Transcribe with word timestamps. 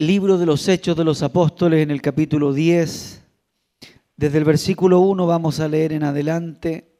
Libro 0.00 0.38
de 0.38 0.46
los 0.46 0.68
Hechos 0.68 0.96
de 0.96 1.02
los 1.02 1.24
Apóstoles 1.24 1.82
en 1.82 1.90
el 1.90 2.00
capítulo 2.00 2.52
10. 2.52 3.20
Desde 4.16 4.38
el 4.38 4.44
versículo 4.44 5.00
1 5.00 5.26
vamos 5.26 5.58
a 5.58 5.66
leer 5.66 5.92
en 5.92 6.04
adelante. 6.04 6.92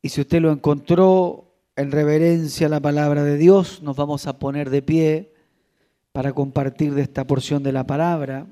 Y 0.00 0.08
si 0.08 0.22
usted 0.22 0.40
lo 0.40 0.50
encontró 0.50 1.58
en 1.76 1.92
reverencia 1.92 2.68
a 2.68 2.70
la 2.70 2.80
palabra 2.80 3.22
de 3.22 3.36
Dios, 3.36 3.82
nos 3.82 3.96
vamos 3.96 4.26
a 4.26 4.38
poner 4.38 4.70
de 4.70 4.80
pie 4.80 5.34
para 6.12 6.32
compartir 6.32 6.94
de 6.94 7.02
esta 7.02 7.26
porción 7.26 7.62
de 7.62 7.72
la 7.72 7.86
palabra. 7.86 8.46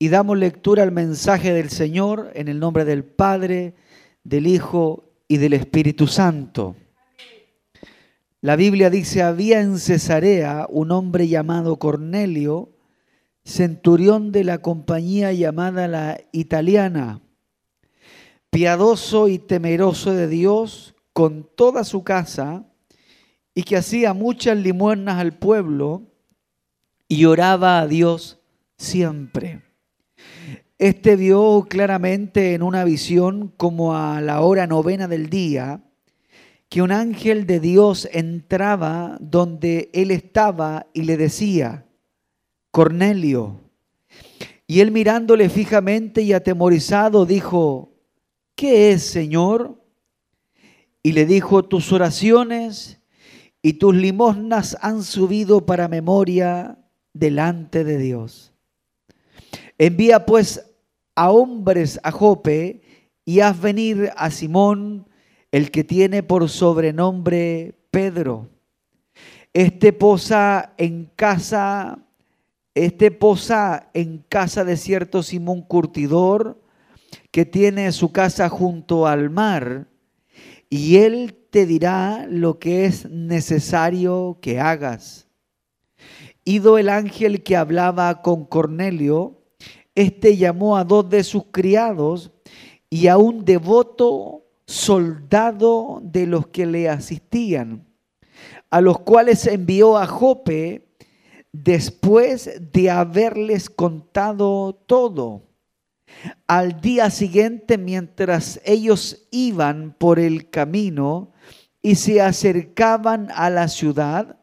Y 0.00 0.08
damos 0.08 0.36
lectura 0.36 0.82
al 0.82 0.90
mensaje 0.90 1.52
del 1.52 1.70
Señor 1.70 2.32
en 2.34 2.48
el 2.48 2.58
nombre 2.58 2.84
del 2.84 3.04
Padre, 3.04 3.76
del 4.24 4.48
Hijo 4.48 5.04
y 5.28 5.36
del 5.36 5.52
Espíritu 5.52 6.08
Santo. 6.08 6.74
La 8.42 8.56
Biblia 8.56 8.88
dice, 8.88 9.22
había 9.22 9.60
en 9.60 9.78
Cesarea 9.78 10.66
un 10.70 10.92
hombre 10.92 11.28
llamado 11.28 11.78
Cornelio, 11.78 12.70
centurión 13.44 14.32
de 14.32 14.44
la 14.44 14.62
compañía 14.62 15.30
llamada 15.32 15.88
la 15.88 16.22
italiana, 16.32 17.20
piadoso 18.48 19.28
y 19.28 19.38
temeroso 19.38 20.12
de 20.14 20.26
Dios 20.26 20.94
con 21.12 21.46
toda 21.54 21.84
su 21.84 22.02
casa, 22.02 22.64
y 23.54 23.64
que 23.64 23.76
hacía 23.76 24.14
muchas 24.14 24.56
limosnas 24.56 25.18
al 25.18 25.36
pueblo 25.36 26.04
y 27.08 27.26
oraba 27.26 27.80
a 27.80 27.86
Dios 27.86 28.40
siempre. 28.78 29.62
Este 30.78 31.16
vio 31.16 31.66
claramente 31.68 32.54
en 32.54 32.62
una 32.62 32.84
visión 32.84 33.52
como 33.58 33.94
a 33.94 34.22
la 34.22 34.40
hora 34.40 34.66
novena 34.66 35.08
del 35.08 35.28
día, 35.28 35.82
que 36.70 36.82
un 36.82 36.92
ángel 36.92 37.46
de 37.46 37.58
Dios 37.58 38.08
entraba 38.12 39.18
donde 39.20 39.90
él 39.92 40.12
estaba 40.12 40.86
y 40.94 41.02
le 41.02 41.16
decía, 41.16 41.84
Cornelio. 42.70 43.60
Y 44.68 44.78
él 44.78 44.92
mirándole 44.92 45.48
fijamente 45.48 46.22
y 46.22 46.32
atemorizado 46.32 47.26
dijo, 47.26 47.92
¿qué 48.54 48.92
es, 48.92 49.02
Señor? 49.02 49.82
Y 51.02 51.10
le 51.10 51.26
dijo, 51.26 51.64
tus 51.64 51.92
oraciones 51.92 53.00
y 53.62 53.72
tus 53.72 53.96
limosnas 53.96 54.78
han 54.80 55.02
subido 55.02 55.66
para 55.66 55.88
memoria 55.88 56.78
delante 57.12 57.82
de 57.82 57.98
Dios. 57.98 58.54
Envía 59.76 60.24
pues 60.24 60.64
a 61.16 61.32
hombres 61.32 61.98
a 62.04 62.12
Jope 62.12 62.82
y 63.24 63.40
haz 63.40 63.60
venir 63.60 64.12
a 64.16 64.30
Simón, 64.30 65.09
el 65.52 65.70
que 65.70 65.84
tiene 65.84 66.22
por 66.22 66.48
sobrenombre 66.48 67.74
Pedro. 67.90 68.48
Este 69.52 69.92
posa 69.92 70.74
en 70.78 71.10
casa, 71.16 71.98
este 72.74 73.10
posa 73.10 73.90
en 73.94 74.24
casa 74.28 74.64
de 74.64 74.76
cierto 74.76 75.22
Simón 75.22 75.62
Curtidor, 75.62 76.60
que 77.32 77.44
tiene 77.44 77.90
su 77.92 78.12
casa 78.12 78.48
junto 78.48 79.06
al 79.06 79.30
mar, 79.30 79.88
y 80.68 80.98
él 80.98 81.36
te 81.50 81.66
dirá 81.66 82.26
lo 82.28 82.60
que 82.60 82.84
es 82.84 83.10
necesario 83.10 84.38
que 84.40 84.60
hagas. 84.60 85.26
Ido 86.44 86.78
el 86.78 86.88
ángel 86.88 87.42
que 87.42 87.56
hablaba 87.56 88.22
con 88.22 88.44
Cornelio, 88.44 89.42
este 89.96 90.36
llamó 90.36 90.76
a 90.76 90.84
dos 90.84 91.10
de 91.10 91.24
sus 91.24 91.46
criados 91.50 92.30
y 92.88 93.08
a 93.08 93.16
un 93.18 93.44
devoto 93.44 94.44
soldado 94.70 96.00
de 96.00 96.28
los 96.28 96.46
que 96.46 96.64
le 96.64 96.88
asistían, 96.88 97.88
a 98.70 98.80
los 98.80 99.00
cuales 99.00 99.48
envió 99.48 99.98
a 99.98 100.06
Jope 100.06 100.86
después 101.50 102.48
de 102.72 102.88
haberles 102.88 103.68
contado 103.68 104.80
todo. 104.86 105.42
Al 106.46 106.80
día 106.80 107.10
siguiente, 107.10 107.78
mientras 107.78 108.60
ellos 108.64 109.26
iban 109.32 109.92
por 109.98 110.20
el 110.20 110.50
camino 110.50 111.32
y 111.82 111.96
se 111.96 112.20
acercaban 112.20 113.28
a 113.34 113.50
la 113.50 113.66
ciudad, 113.66 114.38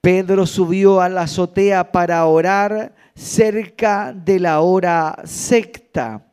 Pedro 0.00 0.46
subió 0.46 1.00
a 1.00 1.08
la 1.08 1.22
azotea 1.22 1.90
para 1.90 2.24
orar 2.26 2.94
cerca 3.16 4.12
de 4.12 4.38
la 4.38 4.60
hora 4.60 5.20
secta 5.24 6.27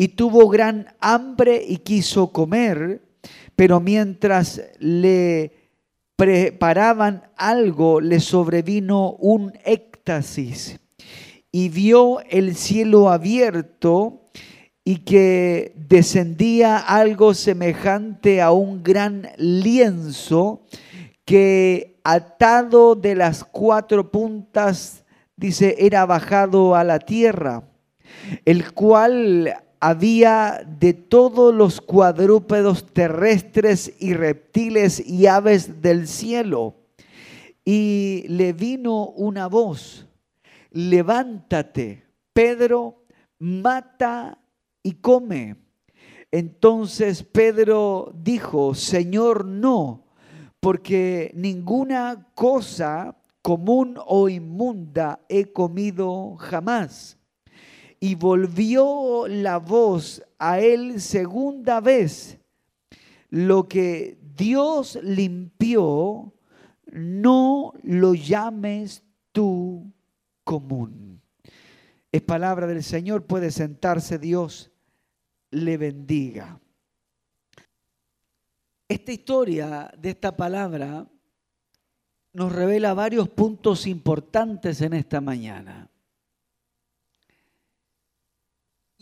y 0.00 0.08
tuvo 0.08 0.48
gran 0.48 0.86
hambre 0.98 1.62
y 1.68 1.76
quiso 1.76 2.32
comer, 2.32 3.02
pero 3.54 3.80
mientras 3.80 4.62
le 4.78 5.52
preparaban 6.16 7.24
algo, 7.36 8.00
le 8.00 8.18
sobrevino 8.18 9.10
un 9.18 9.52
éxtasis. 9.62 10.80
Y 11.52 11.68
vio 11.68 12.20
el 12.30 12.56
cielo 12.56 13.10
abierto 13.10 14.22
y 14.84 15.00
que 15.00 15.74
descendía 15.76 16.78
algo 16.78 17.34
semejante 17.34 18.40
a 18.40 18.52
un 18.52 18.82
gran 18.82 19.28
lienzo 19.36 20.62
que 21.26 22.00
atado 22.04 22.94
de 22.94 23.16
las 23.16 23.44
cuatro 23.44 24.10
puntas, 24.10 25.04
dice, 25.36 25.76
era 25.78 26.06
bajado 26.06 26.74
a 26.74 26.84
la 26.84 27.00
tierra, 27.00 27.64
el 28.46 28.72
cual 28.72 29.54
había 29.80 30.62
de 30.78 30.92
todos 30.92 31.54
los 31.54 31.80
cuadrúpedos 31.80 32.92
terrestres 32.92 33.94
y 33.98 34.12
reptiles 34.12 35.00
y 35.04 35.26
aves 35.26 35.80
del 35.80 36.06
cielo. 36.06 36.76
Y 37.64 38.26
le 38.28 38.52
vino 38.52 39.06
una 39.06 39.48
voz, 39.48 40.06
levántate, 40.70 42.04
Pedro, 42.34 43.04
mata 43.38 44.38
y 44.82 44.92
come. 44.94 45.56
Entonces 46.30 47.22
Pedro 47.22 48.12
dijo, 48.14 48.74
Señor, 48.74 49.46
no, 49.46 50.04
porque 50.60 51.32
ninguna 51.34 52.28
cosa 52.34 53.16
común 53.40 53.96
o 54.06 54.28
inmunda 54.28 55.20
he 55.28 55.50
comido 55.50 56.36
jamás 56.36 57.19
y 58.00 58.14
volvió 58.14 59.28
la 59.28 59.58
voz 59.58 60.22
a 60.38 60.58
él 60.58 61.02
segunda 61.02 61.80
vez. 61.80 62.38
Lo 63.28 63.68
que 63.68 64.18
Dios 64.34 64.98
limpió, 65.02 66.32
no 66.90 67.74
lo 67.82 68.14
llames 68.14 69.04
tú 69.32 69.92
común. 70.42 71.20
Es 72.10 72.22
palabra 72.22 72.66
del 72.66 72.82
Señor, 72.82 73.26
puede 73.26 73.50
sentarse 73.50 74.18
Dios, 74.18 74.72
le 75.50 75.76
bendiga. 75.76 76.58
Esta 78.88 79.12
historia 79.12 79.92
de 79.96 80.10
esta 80.10 80.36
palabra 80.36 81.06
nos 82.32 82.50
revela 82.50 82.94
varios 82.94 83.28
puntos 83.28 83.86
importantes 83.86 84.80
en 84.80 84.94
esta 84.94 85.20
mañana. 85.20 85.89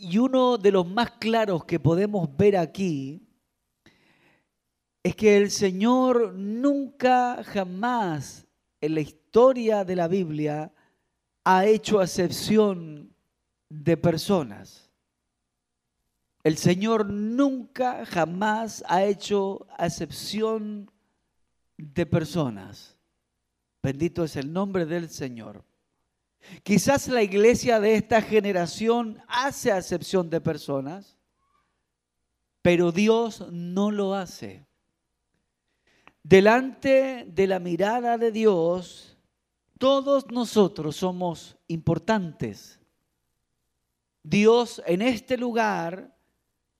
Y 0.01 0.17
uno 0.17 0.57
de 0.57 0.71
los 0.71 0.87
más 0.87 1.11
claros 1.11 1.65
que 1.65 1.77
podemos 1.77 2.29
ver 2.37 2.55
aquí 2.55 3.21
es 5.03 5.13
que 5.13 5.35
el 5.35 5.51
Señor 5.51 6.33
nunca, 6.35 7.43
jamás 7.43 8.47
en 8.79 8.95
la 8.95 9.01
historia 9.01 9.83
de 9.83 9.97
la 9.97 10.07
Biblia 10.07 10.71
ha 11.43 11.65
hecho 11.65 11.99
acepción 11.99 13.13
de 13.67 13.97
personas. 13.97 14.89
El 16.45 16.55
Señor 16.55 17.05
nunca, 17.05 18.05
jamás 18.05 18.85
ha 18.87 19.03
hecho 19.03 19.67
acepción 19.77 20.89
de 21.77 22.05
personas. 22.05 22.95
Bendito 23.83 24.23
es 24.23 24.37
el 24.37 24.53
nombre 24.53 24.85
del 24.85 25.09
Señor. 25.09 25.65
Quizás 26.63 27.07
la 27.07 27.23
iglesia 27.23 27.79
de 27.79 27.95
esta 27.95 28.21
generación 28.21 29.21
hace 29.27 29.71
acepción 29.71 30.29
de 30.29 30.41
personas, 30.41 31.17
pero 32.61 32.91
Dios 32.91 33.45
no 33.51 33.91
lo 33.91 34.15
hace. 34.15 34.65
Delante 36.23 37.25
de 37.27 37.47
la 37.47 37.59
mirada 37.59 38.17
de 38.17 38.31
Dios, 38.31 39.17
todos 39.77 40.29
nosotros 40.29 40.97
somos 40.97 41.57
importantes. 41.67 42.79
Dios 44.21 44.81
en 44.85 45.01
este 45.01 45.37
lugar 45.37 46.15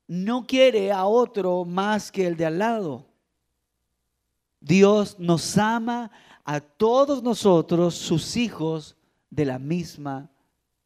no 0.08 0.46
quiere 0.46 0.92
a 0.92 1.06
otro 1.06 1.64
más 1.66 2.12
que 2.12 2.28
el 2.28 2.36
de 2.36 2.46
al 2.46 2.60
lado. 2.60 3.08
Dios 4.60 5.18
nos 5.20 5.58
ama 5.58 6.12
a 6.44 6.60
todos 6.60 7.24
nosotros, 7.24 7.96
sus 7.96 8.36
hijos, 8.36 8.98
de 9.30 9.46
la 9.46 9.60
misma 9.60 10.30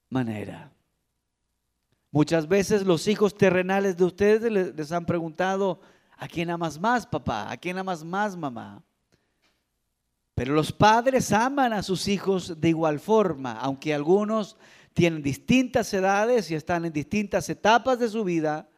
manera. 0.09 0.71
Muchas 2.11 2.47
veces 2.47 2.85
los 2.85 3.07
hijos 3.07 3.35
terrenales 3.35 3.97
de 3.97 4.05
ustedes 4.05 4.51
les 4.51 4.91
han 4.91 5.05
preguntado, 5.05 5.81
¿a 6.17 6.27
quién 6.27 6.49
amas 6.51 6.79
más, 6.79 7.07
papá? 7.07 7.51
¿A 7.51 7.57
quién 7.57 7.77
amas 7.77 8.03
más, 8.03 8.37
mamá? 8.37 8.83
Pero 10.35 10.53
los 10.53 10.71
padres 10.71 11.31
aman 11.31 11.73
a 11.73 11.83
sus 11.83 12.07
hijos 12.07 12.59
de 12.59 12.69
igual 12.69 12.99
forma, 12.99 13.53
aunque 13.53 13.93
algunos 13.93 14.57
tienen 14.93 15.21
distintas 15.21 15.93
edades 15.93 16.49
y 16.51 16.55
están 16.55 16.85
en 16.85 16.93
distintas 16.93 17.49
etapas 17.49 17.99
de 17.99 18.09
su 18.09 18.23
vida. 18.23 18.69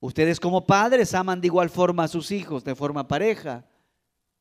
Ustedes 0.00 0.38
como 0.38 0.66
padres 0.66 1.14
aman 1.14 1.40
de 1.40 1.48
igual 1.48 1.70
forma 1.70 2.04
a 2.04 2.08
sus 2.08 2.30
hijos, 2.30 2.62
de 2.64 2.74
forma 2.74 3.08
pareja. 3.08 3.64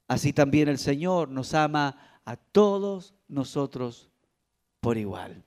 Así 0.07 0.31
también 0.31 0.69
el 0.69 0.77
Señor 0.77 1.29
nos 1.29 1.53
ama 1.53 2.16
a 2.27 2.35
todos 2.35 3.15
nosotros 3.29 4.09
por 4.81 4.97
igual. 4.97 5.45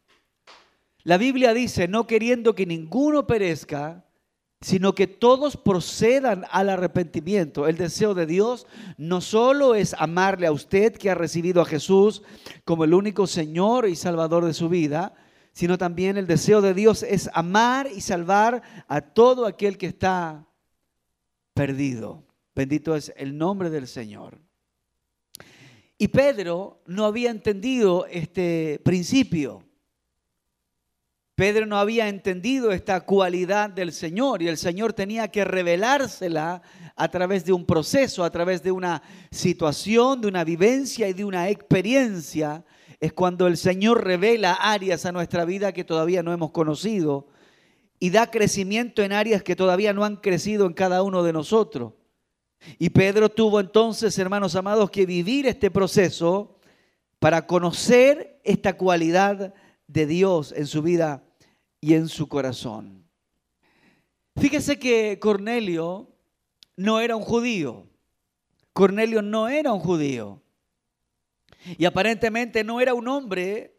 La 1.03 1.19
Biblia 1.19 1.53
dice, 1.53 1.89
no 1.89 2.07
queriendo 2.07 2.55
que 2.55 2.65
ninguno 2.65 3.27
perezca, 3.27 4.07
sino 4.63 4.95
que 4.95 5.07
todos 5.07 5.59
procedan 5.59 6.47
al 6.51 6.71
arrepentimiento. 6.71 7.69
El 7.69 7.77
deseo 7.77 8.15
de 8.15 8.25
Dios 8.25 8.67
no 8.97 9.21
solo 9.21 9.75
es 9.75 9.95
amarle 9.99 10.47
a 10.47 10.53
usted 10.53 10.97
que 10.97 11.11
ha 11.11 11.15
recibido 11.15 11.61
a 11.61 11.67
Jesús 11.67 12.23
como 12.65 12.85
el 12.85 12.95
único 12.95 13.27
Señor 13.27 13.87
y 13.87 13.95
Salvador 13.95 14.47
de 14.47 14.55
su 14.55 14.71
vida, 14.71 15.13
sino 15.53 15.77
también 15.77 16.17
el 16.17 16.27
deseo 16.27 16.63
de 16.63 16.73
Dios 16.73 17.03
es 17.03 17.29
amar 17.35 17.89
y 17.95 18.01
salvar 18.01 18.63
a 18.89 19.03
todo 19.03 19.45
aquel 19.45 19.77
que 19.77 19.87
está 19.87 20.47
perdido. 21.53 22.25
Bendito 22.55 22.97
es 22.97 23.13
el 23.19 23.37
nombre 23.37 23.69
del 23.69 23.87
Señor. 23.87 24.41
Y 26.03 26.09
Pedro 26.09 26.81
no 26.87 27.05
había 27.05 27.31
entendido 27.31 28.07
este 28.07 28.81
principio. 28.83 29.63
Pedro 31.35 31.67
no 31.67 31.77
había 31.77 32.09
entendido 32.09 32.73
esta 32.73 33.03
cualidad 33.03 33.69
del 33.69 33.93
Señor 33.93 34.41
y 34.41 34.49
el 34.49 34.57
Señor 34.57 34.95
tenía 34.95 35.29
que 35.29 35.45
revelársela 35.45 36.63
a 36.97 37.09
través 37.11 37.45
de 37.45 37.53
un 37.53 37.67
proceso, 37.67 38.25
a 38.25 38.31
través 38.31 38.63
de 38.63 38.73
una 38.73 39.03
situación, 39.31 40.23
de 40.23 40.29
una 40.29 40.43
vivencia 40.43 41.07
y 41.07 41.13
de 41.13 41.27
una 41.27 41.51
experiencia. 41.51 42.65
Es 42.99 43.13
cuando 43.13 43.47
el 43.47 43.59
Señor 43.59 44.03
revela 44.03 44.55
áreas 44.55 45.05
a 45.05 45.13
nuestra 45.13 45.45
vida 45.45 45.73
que 45.73 45.85
todavía 45.85 46.23
no 46.23 46.33
hemos 46.33 46.51
conocido 46.51 47.29
y 47.99 48.09
da 48.09 48.31
crecimiento 48.31 49.03
en 49.03 49.13
áreas 49.13 49.43
que 49.43 49.55
todavía 49.55 49.93
no 49.93 50.07
han 50.07 50.17
crecido 50.17 50.65
en 50.65 50.73
cada 50.73 51.03
uno 51.03 51.23
de 51.23 51.35
nosotros. 51.35 51.93
Y 52.79 52.91
Pedro 52.91 53.29
tuvo 53.29 53.61
entonces, 53.61 54.19
hermanos 54.19 54.55
amados, 54.55 54.91
que 54.91 55.07
vivir 55.07 55.47
este 55.47 55.71
proceso 55.71 56.59
para 57.19 57.47
conocer 57.47 58.41
esta 58.45 58.77
cualidad 58.77 59.55
de 59.87 60.07
Dios 60.07 60.53
en 60.57 60.67
su 60.67 60.83
vida 60.83 61.25
y 61.81 61.95
en 61.95 62.09
su 62.09 62.29
corazón. 62.29 63.05
Fíjese 64.37 64.79
que 64.79 65.19
Cornelio 65.19 66.09
no 66.77 67.01
era 67.01 67.17
un 67.17 67.23
judío. 67.23 67.87
Cornelio 68.73 69.23
no 69.23 69.49
era 69.49 69.73
un 69.73 69.81
judío. 69.81 70.43
Y 71.77 71.85
aparentemente 71.85 72.65
no 72.65 72.81
era 72.81 72.95
un 72.95 73.09
hombre 73.09 73.77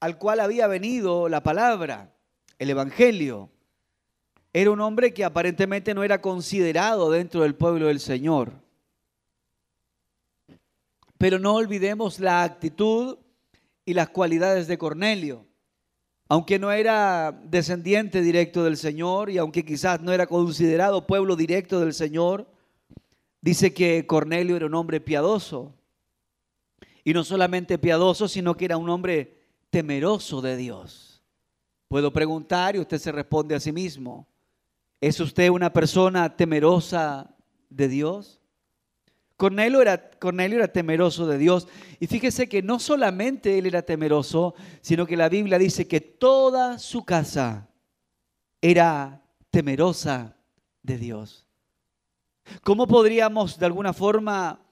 al 0.00 0.18
cual 0.18 0.40
había 0.40 0.66
venido 0.66 1.28
la 1.28 1.42
palabra, 1.42 2.14
el 2.58 2.70
Evangelio. 2.70 3.50
Era 4.58 4.70
un 4.70 4.80
hombre 4.80 5.12
que 5.12 5.22
aparentemente 5.22 5.92
no 5.92 6.02
era 6.02 6.22
considerado 6.22 7.10
dentro 7.10 7.42
del 7.42 7.54
pueblo 7.54 7.88
del 7.88 8.00
Señor. 8.00 8.54
Pero 11.18 11.38
no 11.38 11.56
olvidemos 11.56 12.18
la 12.20 12.42
actitud 12.42 13.18
y 13.84 13.92
las 13.92 14.08
cualidades 14.08 14.66
de 14.66 14.78
Cornelio. 14.78 15.44
Aunque 16.26 16.58
no 16.58 16.72
era 16.72 17.38
descendiente 17.44 18.22
directo 18.22 18.64
del 18.64 18.78
Señor 18.78 19.28
y 19.28 19.36
aunque 19.36 19.62
quizás 19.62 20.00
no 20.00 20.10
era 20.10 20.26
considerado 20.26 21.06
pueblo 21.06 21.36
directo 21.36 21.78
del 21.78 21.92
Señor, 21.92 22.48
dice 23.42 23.74
que 23.74 24.06
Cornelio 24.06 24.56
era 24.56 24.64
un 24.64 24.74
hombre 24.74 25.02
piadoso. 25.02 25.74
Y 27.04 27.12
no 27.12 27.24
solamente 27.24 27.76
piadoso, 27.76 28.26
sino 28.26 28.56
que 28.56 28.64
era 28.64 28.78
un 28.78 28.88
hombre 28.88 29.38
temeroso 29.68 30.40
de 30.40 30.56
Dios. 30.56 31.22
Puedo 31.88 32.10
preguntar 32.10 32.74
y 32.74 32.78
usted 32.78 32.96
se 32.96 33.12
responde 33.12 33.54
a 33.54 33.60
sí 33.60 33.70
mismo. 33.70 34.26
¿Es 35.00 35.20
usted 35.20 35.50
una 35.50 35.72
persona 35.72 36.36
temerosa 36.36 37.34
de 37.68 37.88
Dios? 37.88 38.40
Cornelio 39.36 39.82
era, 39.82 40.10
Cornelio 40.10 40.58
era 40.58 40.68
temeroso 40.68 41.26
de 41.26 41.36
Dios. 41.36 41.68
Y 42.00 42.06
fíjese 42.06 42.48
que 42.48 42.62
no 42.62 42.78
solamente 42.78 43.58
él 43.58 43.66
era 43.66 43.82
temeroso, 43.82 44.54
sino 44.80 45.06
que 45.06 45.16
la 45.16 45.28
Biblia 45.28 45.58
dice 45.58 45.86
que 45.86 46.00
toda 46.00 46.78
su 46.78 47.04
casa 47.04 47.68
era 48.62 49.22
temerosa 49.50 50.36
de 50.82 50.96
Dios. 50.96 51.46
¿Cómo 52.62 52.86
podríamos 52.86 53.58
de 53.58 53.66
alguna 53.66 53.92
forma 53.92 54.62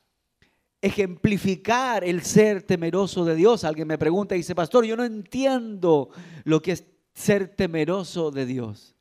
ejemplificar 0.80 2.04
el 2.04 2.22
ser 2.22 2.62
temeroso 2.62 3.24
de 3.24 3.34
Dios? 3.34 3.64
Alguien 3.64 3.88
me 3.88 3.98
pregunta 3.98 4.34
y 4.34 4.38
dice, 4.38 4.54
pastor, 4.54 4.86
yo 4.86 4.96
no 4.96 5.04
entiendo 5.04 6.08
lo 6.44 6.62
que 6.62 6.72
es 6.72 6.84
ser 7.12 7.48
temeroso 7.48 8.30
de 8.30 8.46
Dios. 8.46 8.93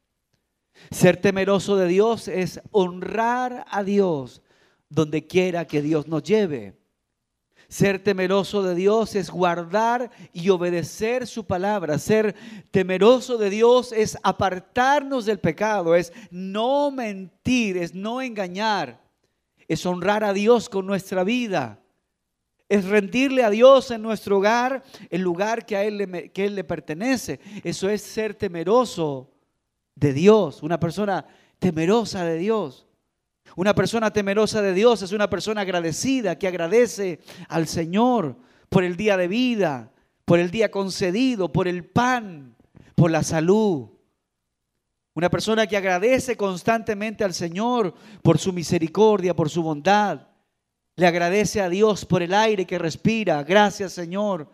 Ser 0.91 1.17
temeroso 1.17 1.75
de 1.77 1.87
Dios 1.87 2.27
es 2.27 2.61
honrar 2.71 3.65
a 3.69 3.83
Dios 3.83 4.41
donde 4.89 5.25
quiera 5.25 5.65
que 5.65 5.81
Dios 5.81 6.07
nos 6.07 6.23
lleve. 6.23 6.75
Ser 7.67 8.03
temeroso 8.03 8.61
de 8.61 8.75
Dios 8.75 9.15
es 9.15 9.31
guardar 9.31 10.11
y 10.31 10.49
obedecer 10.49 11.25
su 11.25 11.45
palabra. 11.45 11.97
Ser 11.97 12.35
temeroso 12.69 13.39
de 13.39 13.49
Dios 13.49 13.91
es 13.91 14.15
apartarnos 14.21 15.25
del 15.25 15.39
pecado, 15.39 15.95
es 15.95 16.13
no 16.29 16.91
mentir, 16.91 17.77
es 17.77 17.95
no 17.95 18.21
engañar, 18.21 19.01
es 19.67 19.83
honrar 19.87 20.23
a 20.23 20.33
Dios 20.33 20.69
con 20.69 20.85
nuestra 20.85 21.23
vida, 21.23 21.79
es 22.69 22.85
rendirle 22.85 23.43
a 23.43 23.49
Dios 23.49 23.89
en 23.89 24.03
nuestro 24.03 24.37
hogar 24.37 24.83
el 25.09 25.21
lugar 25.21 25.65
que 25.65 25.75
a 25.75 25.83
Él 25.83 25.97
le, 25.97 26.31
que 26.31 26.45
él 26.45 26.53
le 26.53 26.63
pertenece. 26.63 27.39
Eso 27.63 27.89
es 27.89 28.03
ser 28.03 28.35
temeroso 28.35 29.32
de 29.95 30.13
Dios, 30.13 30.63
una 30.63 30.79
persona 30.79 31.25
temerosa 31.59 32.23
de 32.25 32.37
Dios. 32.37 32.87
Una 33.55 33.75
persona 33.75 34.11
temerosa 34.11 34.61
de 34.61 34.73
Dios 34.73 35.01
es 35.01 35.11
una 35.11 35.29
persona 35.29 35.61
agradecida, 35.61 36.39
que 36.39 36.47
agradece 36.47 37.19
al 37.49 37.67
Señor 37.67 38.37
por 38.69 38.83
el 38.83 38.97
día 38.97 39.15
de 39.17 39.27
vida, 39.27 39.91
por 40.25 40.39
el 40.39 40.49
día 40.49 40.71
concedido, 40.71 41.51
por 41.51 41.67
el 41.67 41.85
pan, 41.85 42.55
por 42.95 43.11
la 43.11 43.21
salud. 43.21 43.89
Una 45.13 45.29
persona 45.29 45.67
que 45.67 45.77
agradece 45.77 46.35
constantemente 46.35 47.23
al 47.23 47.35
Señor 47.35 47.93
por 48.23 48.39
su 48.39 48.51
misericordia, 48.51 49.35
por 49.35 49.49
su 49.49 49.61
bondad. 49.61 50.27
Le 50.95 51.05
agradece 51.05 51.61
a 51.61 51.69
Dios 51.69 52.05
por 52.05 52.23
el 52.23 52.33
aire 52.33 52.65
que 52.65 52.79
respira. 52.79 53.43
Gracias 53.43 53.93
Señor, 53.93 54.49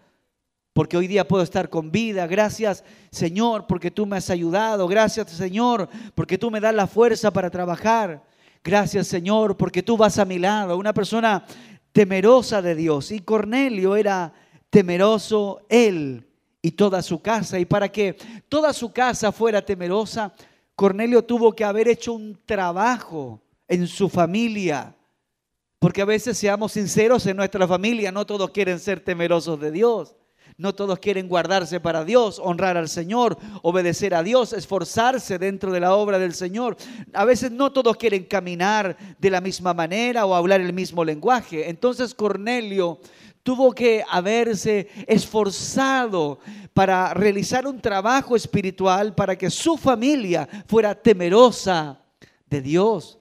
porque 0.73 0.97
hoy 0.97 1.07
día 1.07 1.27
puedo 1.27 1.43
estar 1.43 1.69
con 1.69 1.91
vida. 1.91 2.27
Gracias 2.27 2.83
Señor, 3.11 3.67
porque 3.67 3.91
tú 3.91 4.05
me 4.05 4.17
has 4.17 4.29
ayudado. 4.29 4.87
Gracias 4.87 5.29
Señor, 5.31 5.89
porque 6.15 6.37
tú 6.37 6.51
me 6.51 6.59
das 6.59 6.73
la 6.73 6.87
fuerza 6.87 7.31
para 7.31 7.49
trabajar. 7.49 8.23
Gracias 8.63 9.07
Señor 9.07 9.57
porque 9.57 9.83
tú 9.83 9.97
vas 9.97 10.19
a 10.19 10.25
mi 10.25 10.39
lado. 10.39 10.77
Una 10.77 10.93
persona 10.93 11.43
temerosa 11.91 12.61
de 12.61 12.75
Dios. 12.75 13.11
Y 13.11 13.19
Cornelio 13.19 13.95
era 13.95 14.33
temeroso 14.69 15.61
él 15.69 16.27
y 16.61 16.71
toda 16.71 17.01
su 17.01 17.21
casa. 17.21 17.59
Y 17.59 17.65
para 17.65 17.89
que 17.89 18.15
toda 18.47 18.73
su 18.73 18.91
casa 18.91 19.31
fuera 19.31 19.65
temerosa, 19.65 20.33
Cornelio 20.75 21.23
tuvo 21.23 21.53
que 21.53 21.63
haber 21.63 21.87
hecho 21.87 22.13
un 22.13 22.39
trabajo 22.45 23.41
en 23.67 23.87
su 23.87 24.09
familia. 24.09 24.95
Porque 25.79 26.01
a 26.01 26.05
veces, 26.05 26.37
seamos 26.37 26.73
sinceros, 26.73 27.25
en 27.25 27.37
nuestra 27.37 27.67
familia 27.67 28.11
no 28.11 28.25
todos 28.25 28.51
quieren 28.51 28.79
ser 28.79 28.99
temerosos 28.99 29.59
de 29.59 29.71
Dios. 29.71 30.15
No 30.59 30.75
todos 30.75 30.99
quieren 30.99 31.29
guardarse 31.29 31.79
para 31.79 32.03
Dios, 32.03 32.37
honrar 32.37 32.75
al 32.75 32.89
Señor, 32.89 33.37
obedecer 33.61 34.13
a 34.13 34.23
Dios, 34.23 34.51
esforzarse 34.51 35.39
dentro 35.39 35.71
de 35.71 35.79
la 35.79 35.95
obra 35.95 36.19
del 36.19 36.33
Señor. 36.33 36.75
A 37.13 37.23
veces 37.23 37.49
no 37.49 37.71
todos 37.71 37.95
quieren 37.95 38.25
caminar 38.25 38.97
de 39.17 39.29
la 39.29 39.39
misma 39.39 39.73
manera 39.73 40.25
o 40.25 40.35
hablar 40.35 40.59
el 40.59 40.73
mismo 40.73 41.05
lenguaje. 41.05 41.69
Entonces 41.69 42.13
Cornelio 42.13 42.99
tuvo 43.41 43.71
que 43.71 44.03
haberse 44.09 44.89
esforzado 45.07 46.39
para 46.73 47.13
realizar 47.13 47.65
un 47.65 47.79
trabajo 47.79 48.35
espiritual 48.35 49.15
para 49.15 49.37
que 49.37 49.49
su 49.49 49.77
familia 49.77 50.45
fuera 50.67 50.93
temerosa 50.93 52.03
de 52.49 52.61
Dios. 52.61 53.17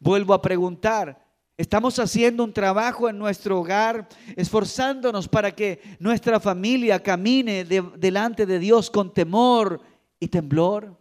Vuelvo 0.00 0.34
a 0.34 0.42
preguntar, 0.42 1.25
Estamos 1.58 1.98
haciendo 1.98 2.44
un 2.44 2.52
trabajo 2.52 3.08
en 3.08 3.18
nuestro 3.18 3.58
hogar, 3.60 4.06
esforzándonos 4.36 5.26
para 5.26 5.52
que 5.52 5.80
nuestra 5.98 6.38
familia 6.38 7.02
camine 7.02 7.64
delante 7.64 8.44
de 8.44 8.58
Dios 8.58 8.90
con 8.90 9.14
temor 9.14 9.80
y 10.20 10.28
temblor. 10.28 10.94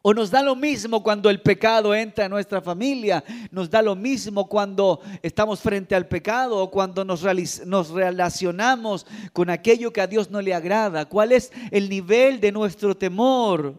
O 0.00 0.14
nos 0.14 0.30
da 0.30 0.42
lo 0.42 0.56
mismo 0.56 1.02
cuando 1.02 1.28
el 1.28 1.42
pecado 1.42 1.94
entra 1.94 2.24
en 2.24 2.30
nuestra 2.30 2.62
familia, 2.62 3.22
nos 3.50 3.68
da 3.68 3.82
lo 3.82 3.94
mismo 3.94 4.48
cuando 4.48 5.00
estamos 5.22 5.60
frente 5.60 5.94
al 5.94 6.08
pecado 6.08 6.58
o 6.58 6.70
cuando 6.70 7.04
nos, 7.04 7.22
nos 7.66 7.90
relacionamos 7.90 9.06
con 9.34 9.50
aquello 9.50 9.92
que 9.92 10.00
a 10.00 10.06
Dios 10.06 10.30
no 10.30 10.40
le 10.40 10.54
agrada. 10.54 11.06
¿Cuál 11.06 11.32
es 11.32 11.52
el 11.70 11.90
nivel 11.90 12.40
de 12.40 12.52
nuestro 12.52 12.96
temor 12.96 13.74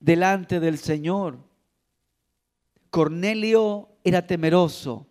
delante 0.00 0.58
del 0.58 0.78
Señor? 0.78 1.38
Cornelio 2.90 3.93
era 4.04 4.26
temeroso. 4.26 5.06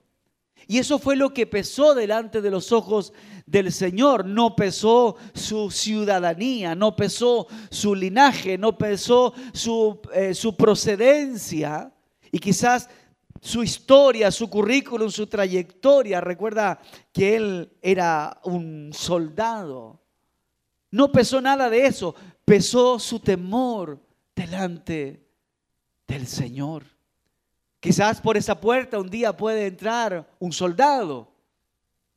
Y 0.67 0.77
eso 0.77 0.97
fue 0.97 1.15
lo 1.15 1.33
que 1.33 1.45
pesó 1.45 1.93
delante 1.93 2.41
de 2.41 2.49
los 2.49 2.71
ojos 2.71 3.11
del 3.45 3.71
Señor. 3.71 4.25
No 4.25 4.55
pesó 4.55 5.17
su 5.33 5.69
ciudadanía, 5.71 6.75
no 6.75 6.95
pesó 6.95 7.47
su 7.69 7.93
linaje, 7.95 8.57
no 8.57 8.77
pesó 8.77 9.33
su, 9.51 9.99
eh, 10.13 10.33
su 10.33 10.55
procedencia 10.55 11.91
y 12.31 12.39
quizás 12.39 12.89
su 13.41 13.61
historia, 13.61 14.31
su 14.31 14.49
currículum, 14.49 15.09
su 15.09 15.27
trayectoria. 15.27 16.21
Recuerda 16.21 16.79
que 17.11 17.35
él 17.35 17.73
era 17.81 18.39
un 18.45 18.91
soldado. 18.93 19.99
No 20.91 21.11
pesó 21.11 21.41
nada 21.41 21.69
de 21.69 21.87
eso, 21.87 22.15
pesó 22.45 22.99
su 22.99 23.19
temor 23.19 23.99
delante 24.33 25.27
del 26.07 26.25
Señor. 26.25 26.92
Quizás 27.83 28.21
por 28.21 28.37
esa 28.37 28.57
puerta 28.57 28.97
un 28.97 29.09
día 29.09 29.35
puede 29.35 29.67
entrar 29.67 30.25
un 30.39 30.53
soldado, 30.53 31.27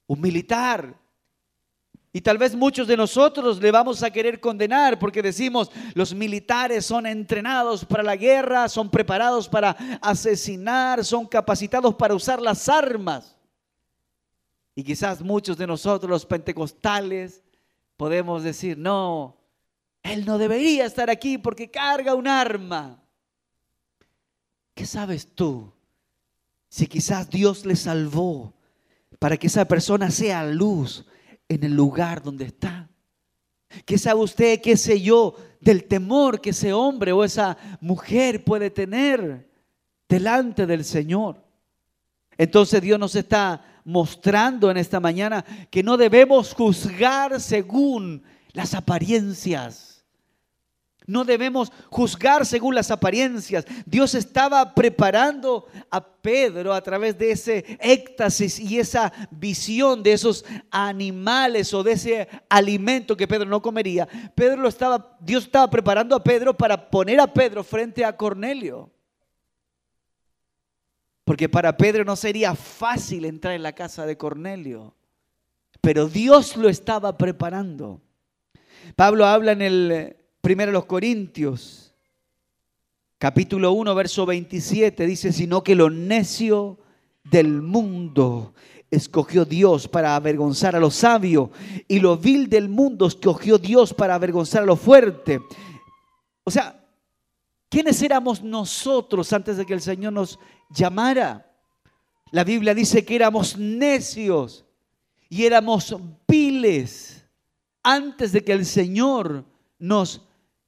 un 0.06 0.20
militar. 0.20 0.94
Y 2.12 2.20
tal 2.20 2.38
vez 2.38 2.54
muchos 2.54 2.86
de 2.86 2.96
nosotros 2.96 3.60
le 3.60 3.72
vamos 3.72 4.00
a 4.04 4.12
querer 4.12 4.38
condenar 4.38 4.96
porque 4.96 5.22
decimos, 5.22 5.72
los 5.94 6.14
militares 6.14 6.86
son 6.86 7.04
entrenados 7.04 7.84
para 7.84 8.04
la 8.04 8.14
guerra, 8.14 8.68
son 8.68 8.88
preparados 8.88 9.48
para 9.48 9.70
asesinar, 10.00 11.04
son 11.04 11.26
capacitados 11.26 11.96
para 11.96 12.14
usar 12.14 12.40
las 12.40 12.68
armas. 12.68 13.36
Y 14.76 14.84
quizás 14.84 15.20
muchos 15.20 15.58
de 15.58 15.66
nosotros, 15.66 16.08
los 16.08 16.24
pentecostales, 16.24 17.42
podemos 17.96 18.44
decir, 18.44 18.78
no, 18.78 19.36
él 20.04 20.24
no 20.24 20.38
debería 20.38 20.84
estar 20.84 21.10
aquí 21.10 21.38
porque 21.38 21.68
carga 21.68 22.14
un 22.14 22.28
arma. 22.28 23.02
¿Qué 24.76 24.84
sabes 24.84 25.26
tú 25.34 25.72
si 26.68 26.86
quizás 26.86 27.30
Dios 27.30 27.64
le 27.64 27.76
salvó 27.76 28.52
para 29.18 29.38
que 29.38 29.46
esa 29.46 29.64
persona 29.64 30.10
sea 30.10 30.44
luz 30.44 31.06
en 31.48 31.64
el 31.64 31.74
lugar 31.74 32.22
donde 32.22 32.44
está? 32.44 32.86
¿Qué 33.86 33.96
sabe 33.96 34.20
usted, 34.20 34.60
qué 34.60 34.76
sé 34.76 35.00
yo, 35.00 35.34
del 35.62 35.84
temor 35.84 36.42
que 36.42 36.50
ese 36.50 36.74
hombre 36.74 37.10
o 37.12 37.24
esa 37.24 37.56
mujer 37.80 38.44
puede 38.44 38.68
tener 38.68 39.50
delante 40.10 40.66
del 40.66 40.84
Señor? 40.84 41.42
Entonces 42.36 42.82
Dios 42.82 43.00
nos 43.00 43.14
está 43.14 43.80
mostrando 43.82 44.70
en 44.70 44.76
esta 44.76 45.00
mañana 45.00 45.42
que 45.70 45.82
no 45.82 45.96
debemos 45.96 46.52
juzgar 46.52 47.40
según 47.40 48.22
las 48.52 48.74
apariencias 48.74 49.95
no 51.06 51.24
debemos 51.24 51.72
juzgar 51.88 52.44
según 52.44 52.74
las 52.74 52.90
apariencias. 52.90 53.64
Dios 53.84 54.14
estaba 54.14 54.74
preparando 54.74 55.66
a 55.90 56.04
Pedro 56.04 56.74
a 56.74 56.80
través 56.80 57.16
de 57.16 57.30
ese 57.30 57.78
éxtasis 57.80 58.58
y 58.58 58.78
esa 58.78 59.12
visión 59.30 60.02
de 60.02 60.12
esos 60.12 60.44
animales 60.70 61.72
o 61.72 61.82
de 61.82 61.92
ese 61.92 62.28
alimento 62.48 63.16
que 63.16 63.28
Pedro 63.28 63.46
no 63.46 63.62
comería. 63.62 64.08
Pedro 64.34 64.56
lo 64.56 64.68
estaba, 64.68 65.16
Dios 65.20 65.44
estaba 65.44 65.70
preparando 65.70 66.16
a 66.16 66.24
Pedro 66.24 66.56
para 66.56 66.90
poner 66.90 67.20
a 67.20 67.32
Pedro 67.32 67.62
frente 67.62 68.04
a 68.04 68.16
Cornelio. 68.16 68.90
Porque 71.24 71.48
para 71.48 71.76
Pedro 71.76 72.04
no 72.04 72.16
sería 72.16 72.54
fácil 72.54 73.24
entrar 73.24 73.54
en 73.54 73.62
la 73.62 73.72
casa 73.72 74.06
de 74.06 74.16
Cornelio. 74.16 74.94
Pero 75.80 76.08
Dios 76.08 76.56
lo 76.56 76.68
estaba 76.68 77.16
preparando. 77.16 78.00
Pablo 78.94 79.24
habla 79.26 79.52
en 79.52 79.62
el 79.62 80.16
Primero 80.46 80.70
los 80.70 80.84
Corintios, 80.84 81.92
capítulo 83.18 83.72
1, 83.72 83.92
verso 83.96 84.24
27, 84.24 85.04
dice, 85.04 85.32
sino 85.32 85.64
que 85.64 85.74
lo 85.74 85.90
necio 85.90 86.78
del 87.24 87.62
mundo 87.62 88.54
escogió 88.88 89.44
Dios 89.44 89.88
para 89.88 90.14
avergonzar 90.14 90.76
a 90.76 90.78
lo 90.78 90.92
sabio 90.92 91.50
y 91.88 91.98
lo 91.98 92.16
vil 92.16 92.48
del 92.48 92.68
mundo 92.68 93.08
escogió 93.08 93.58
Dios 93.58 93.92
para 93.92 94.14
avergonzar 94.14 94.62
a 94.62 94.66
lo 94.66 94.76
fuerte. 94.76 95.40
O 96.44 96.50
sea, 96.52 96.80
¿quiénes 97.68 98.00
éramos 98.00 98.40
nosotros 98.40 99.32
antes 99.32 99.56
de 99.56 99.66
que 99.66 99.74
el 99.74 99.82
Señor 99.82 100.12
nos 100.12 100.38
llamara? 100.70 101.52
La 102.30 102.44
Biblia 102.44 102.72
dice 102.72 103.04
que 103.04 103.16
éramos 103.16 103.58
necios 103.58 104.64
y 105.28 105.44
éramos 105.44 105.96
viles 106.28 107.26
antes 107.82 108.30
de 108.30 108.44
que 108.44 108.52
el 108.52 108.64
Señor 108.64 109.44
nos 109.80 110.22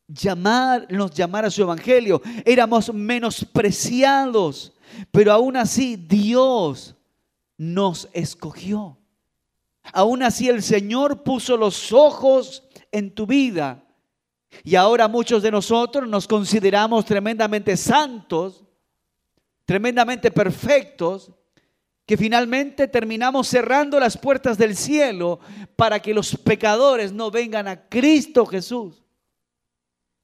llamar, 0.09 0.87
nos 0.91 1.13
llamar 1.13 1.45
a 1.45 1.51
su 1.51 1.63
evangelio. 1.63 2.21
Éramos 2.45 2.93
menospreciados, 2.93 4.73
pero 5.11 5.33
aún 5.33 5.57
así 5.57 5.97
Dios 5.97 6.97
nos 7.57 8.09
escogió. 8.13 8.99
Aún 9.93 10.23
así 10.23 10.49
el 10.49 10.63
Señor 10.63 11.23
puso 11.23 11.57
los 11.57 11.93
ojos 11.93 12.65
en 12.91 13.15
tu 13.15 13.27
vida. 13.27 13.85
Y 14.65 14.75
ahora 14.75 15.09
muchos 15.09 15.43
de 15.43 15.51
nosotros 15.51 16.09
nos 16.09 16.27
consideramos 16.27 17.05
tremendamente 17.05 17.77
santos, 17.77 18.65
tremendamente 19.65 20.31
perfectos, 20.31 21.31
que 22.07 22.17
finalmente 22.17 22.89
terminamos 22.89 23.49
cerrando 23.49 24.01
las 24.01 24.17
puertas 24.17 24.57
del 24.57 24.75
cielo 24.75 25.41
para 25.77 26.01
que 26.01 26.15
los 26.15 26.35
pecadores 26.37 27.13
no 27.13 27.31
vengan 27.31 27.69
a 27.69 27.89
Cristo 27.89 28.47
Jesús. 28.47 29.05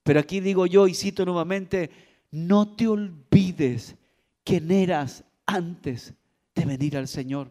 Pero 0.04 0.20
aquí 0.20 0.38
digo 0.38 0.66
yo 0.66 0.86
y 0.86 0.94
cito 0.94 1.24
nuevamente, 1.24 1.90
no 2.30 2.68
te 2.76 2.86
olvides 2.86 3.96
quién 4.44 4.70
eras 4.70 5.24
antes 5.46 6.14
de 6.54 6.64
venir 6.64 6.96
al 6.96 7.08
Señor. 7.08 7.50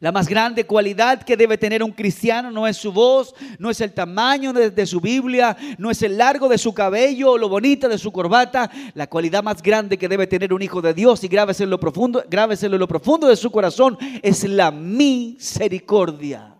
La 0.00 0.10
más 0.10 0.28
grande 0.28 0.66
cualidad 0.66 1.22
que 1.22 1.36
debe 1.36 1.58
tener 1.58 1.82
un 1.82 1.92
cristiano 1.92 2.50
no 2.50 2.66
es 2.66 2.78
su 2.78 2.92
voz, 2.92 3.34
no 3.58 3.70
es 3.70 3.80
el 3.80 3.92
tamaño 3.92 4.52
de, 4.52 4.86
su 4.86 5.00
Biblia, 5.00 5.56
no 5.78 5.90
es 5.90 6.02
el 6.02 6.16
largo 6.16 6.48
de 6.48 6.58
su 6.58 6.72
cabello 6.72 7.32
o 7.32 7.38
lo 7.38 7.48
bonita 7.48 7.88
de 7.88 7.98
su 7.98 8.10
corbata. 8.10 8.70
La 8.94 9.06
cualidad 9.06 9.42
más 9.42 9.62
grande 9.62 9.98
que 9.98 10.08
debe 10.08 10.26
tener 10.26 10.52
un 10.52 10.62
hijo 10.62 10.80
de 10.80 10.94
Dios 10.94 11.22
y 11.24 11.28
grábese 11.28 11.64
en 11.64 11.70
lo 11.70 11.78
profundo, 11.78 12.24
grábese 12.28 12.66
en 12.66 12.78
lo 12.78 12.88
profundo 12.88 13.28
de 13.28 13.36
su 13.36 13.50
corazón 13.50 13.98
es 14.22 14.44
la 14.44 14.70
misericordia. 14.70 16.53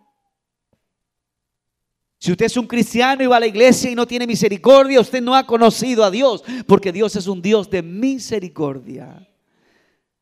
Si 2.24 2.32
usted 2.32 2.46
es 2.46 2.56
un 2.56 2.66
cristiano 2.66 3.22
y 3.22 3.26
va 3.26 3.36
a 3.36 3.40
la 3.40 3.46
iglesia 3.46 3.90
y 3.90 3.94
no 3.94 4.06
tiene 4.06 4.26
misericordia, 4.26 4.98
usted 4.98 5.20
no 5.20 5.34
ha 5.34 5.46
conocido 5.46 6.02
a 6.02 6.10
Dios, 6.10 6.42
porque 6.66 6.90
Dios 6.90 7.14
es 7.16 7.26
un 7.26 7.42
Dios 7.42 7.68
de 7.68 7.82
misericordia. 7.82 9.28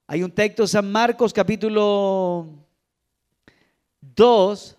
Hay 0.08 0.24
un 0.24 0.32
texto, 0.32 0.66
San 0.66 0.90
Marcos 0.90 1.32
capítulo 1.32 2.48
2, 4.00 4.76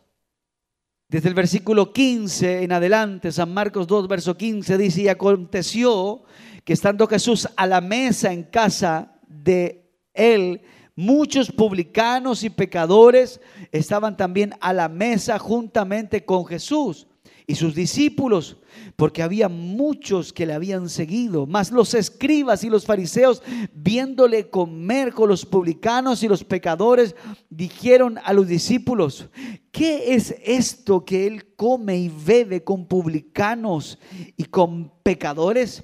desde 1.08 1.30
el 1.30 1.34
versículo 1.34 1.94
15 1.94 2.63
en 2.63 2.74
adelante, 2.74 3.32
San 3.32 3.53
Marcos 3.53 3.88
2, 3.88 4.06
verso 4.10 4.36
15, 4.36 4.77
dice, 4.77 5.03
y 5.03 5.08
aconteció 5.08 6.24
que 6.65 6.74
estando 6.74 7.08
Jesús 7.08 7.48
a 7.56 7.65
la 7.65 7.80
mesa 7.80 8.34
en 8.34 8.44
casa 8.44 9.15
de 9.30 9.89
él, 10.13 10.62
muchos 10.94 11.50
publicanos 11.53 12.44
y 12.44 12.50
pecadores 12.50 13.39
estaban 13.72 14.18
también 14.18 14.56
a 14.60 14.74
la 14.74 14.89
mesa 14.89 15.39
juntamente 15.39 16.25
con 16.25 16.46
Jesús 16.46 17.08
y 17.48 17.56
sus 17.56 17.76
discípulos, 17.76 18.58
porque 18.96 19.22
había 19.22 19.50
muchos 19.50 20.34
que 20.34 20.46
le 20.46 20.54
habían 20.54 20.90
seguido. 20.90 21.46
Mas 21.46 21.72
los 21.72 21.94
escribas 21.94 22.64
y 22.64 22.70
los 22.70 22.86
fariseos, 22.86 23.42
viéndole 23.74 24.50
comer 24.50 25.14
con 25.14 25.30
los 25.30 25.46
publicanos 25.46 26.24
y 26.24 26.28
los 26.28 26.44
pecadores, 26.44 27.16
dijeron 27.50 28.20
a 28.24 28.34
los 28.34 28.48
discípulos, 28.48 29.30
¿qué 29.72 30.14
es 30.14 30.36
esto 30.44 31.06
que 31.06 31.28
él 31.28 31.56
come 31.56 31.98
y 31.98 32.10
bebe 32.10 32.64
con 32.64 32.88
publicanos 32.88 34.00
y 34.38 34.46
con 34.46 34.92
pecadores? 35.04 35.84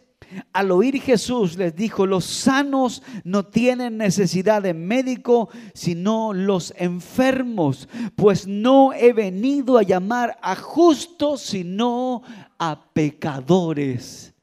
Al 0.54 0.72
oír 0.72 1.02
Jesús 1.02 1.58
les 1.58 1.76
dijo, 1.76 2.06
los 2.06 2.26
sanos 2.26 3.02
no 3.24 3.46
tienen 3.46 3.98
necesidad 3.98 4.62
de 4.62 4.74
médico, 4.74 5.50
sino 5.74 6.34
los 6.34 6.74
enfermos, 6.78 7.90
pues 8.16 8.48
no 8.48 8.94
he 8.94 9.14
venido 9.14 9.78
a 9.78 9.84
llamar 9.84 10.38
a 10.42 10.56
justos, 10.56 11.42
sino 11.42 12.22
a 12.58 12.80
pecadores. 12.94 14.34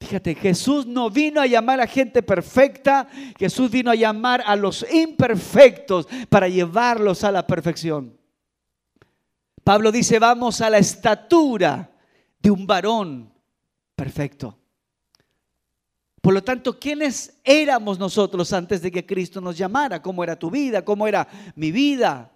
Fíjate, 0.00 0.34
Jesús 0.34 0.86
no 0.86 1.10
vino 1.10 1.40
a 1.40 1.46
llamar 1.46 1.80
a 1.80 1.86
gente 1.86 2.22
perfecta, 2.22 3.08
Jesús 3.38 3.70
vino 3.70 3.90
a 3.90 3.94
llamar 3.94 4.42
a 4.46 4.54
los 4.54 4.86
imperfectos 4.92 6.06
para 6.28 6.48
llevarlos 6.48 7.24
a 7.24 7.32
la 7.32 7.46
perfección. 7.46 8.16
Pablo 9.64 9.92
dice, 9.92 10.18
vamos 10.18 10.60
a 10.60 10.70
la 10.70 10.78
estatura 10.78 11.90
de 12.40 12.50
un 12.50 12.66
varón 12.66 13.37
perfecto. 13.98 14.56
Por 16.22 16.32
lo 16.32 16.44
tanto, 16.44 16.78
¿quiénes 16.78 17.40
éramos 17.42 17.98
nosotros 17.98 18.52
antes 18.52 18.80
de 18.80 18.92
que 18.92 19.04
Cristo 19.04 19.40
nos 19.40 19.58
llamara? 19.58 20.00
¿Cómo 20.00 20.22
era 20.22 20.38
tu 20.38 20.52
vida? 20.52 20.84
¿Cómo 20.84 21.08
era 21.08 21.26
mi 21.56 21.72
vida? 21.72 22.30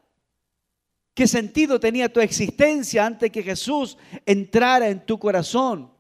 ¿Qué 1.14 1.28
sentido 1.28 1.78
tenía 1.78 2.12
tu 2.12 2.20
existencia 2.20 3.06
antes 3.06 3.30
que 3.30 3.44
Jesús 3.44 3.96
entrara 4.26 4.88
en 4.88 5.06
tu 5.06 5.20
corazón? 5.20 5.92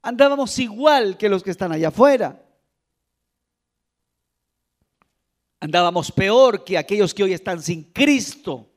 Andábamos 0.00 0.58
igual 0.58 1.18
que 1.18 1.28
los 1.28 1.42
que 1.42 1.50
están 1.50 1.72
allá 1.72 1.88
afuera. 1.88 2.42
Andábamos 5.60 6.10
peor 6.10 6.64
que 6.64 6.78
aquellos 6.78 7.12
que 7.12 7.24
hoy 7.24 7.34
están 7.34 7.62
sin 7.62 7.84
Cristo. 7.92 8.71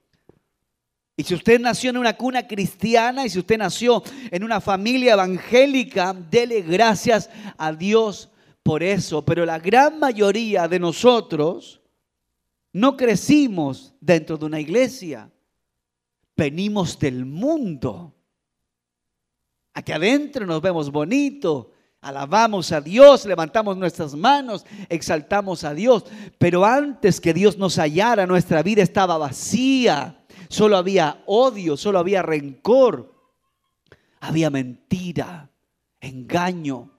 Y 1.18 1.24
si 1.24 1.34
usted 1.34 1.60
nació 1.62 1.92
en 1.92 1.98
una 1.98 2.18
cuna 2.18 2.46
cristiana 2.46 3.26
y 3.26 3.30
si 3.30 3.40
usted 3.40 3.58
nació 3.58 4.04
en 4.32 4.44
una 4.44 4.60
familia 4.60 5.14
evangélica, 5.14 6.14
dele 6.14 6.62
gracias 6.62 7.30
a 7.58 7.72
Dios 7.72 8.30
por 8.62 8.84
eso. 8.84 9.24
Pero 9.24 9.46
la 9.46 9.60
gran 9.60 9.98
mayoría 9.98 10.68
de 10.68 10.80
nosotros 10.80 11.82
no 12.74 12.98
crecimos 12.98 13.94
dentro 14.02 14.38
de 14.38 14.46
una 14.46 14.60
iglesia. 14.60 15.32
Venimos 16.36 17.00
del 17.00 17.26
mundo. 17.26 18.14
Aquí 19.74 19.94
adentro 19.94 20.46
nos 20.46 20.62
vemos 20.62 20.92
bonito, 20.92 21.72
alabamos 22.02 22.74
a 22.74 22.82
Dios, 22.82 23.26
levantamos 23.26 23.78
nuestras 23.78 24.16
manos, 24.16 24.66
exaltamos 24.90 25.64
a 25.64 25.74
Dios. 25.74 26.04
Pero 26.38 26.66
antes 26.66 27.22
que 27.22 27.34
Dios 27.34 27.58
nos 27.58 27.80
hallara, 27.80 28.26
nuestra 28.26 28.62
vida 28.64 28.84
estaba 28.84 29.18
vacía 29.18 30.25
solo 30.50 30.78
había 30.78 31.24
odio, 31.26 31.78
solo 31.78 32.00
había 32.00 32.22
rencor, 32.22 33.14
había 34.20 34.50
mentira, 34.50 35.50
engaño. 36.02 36.92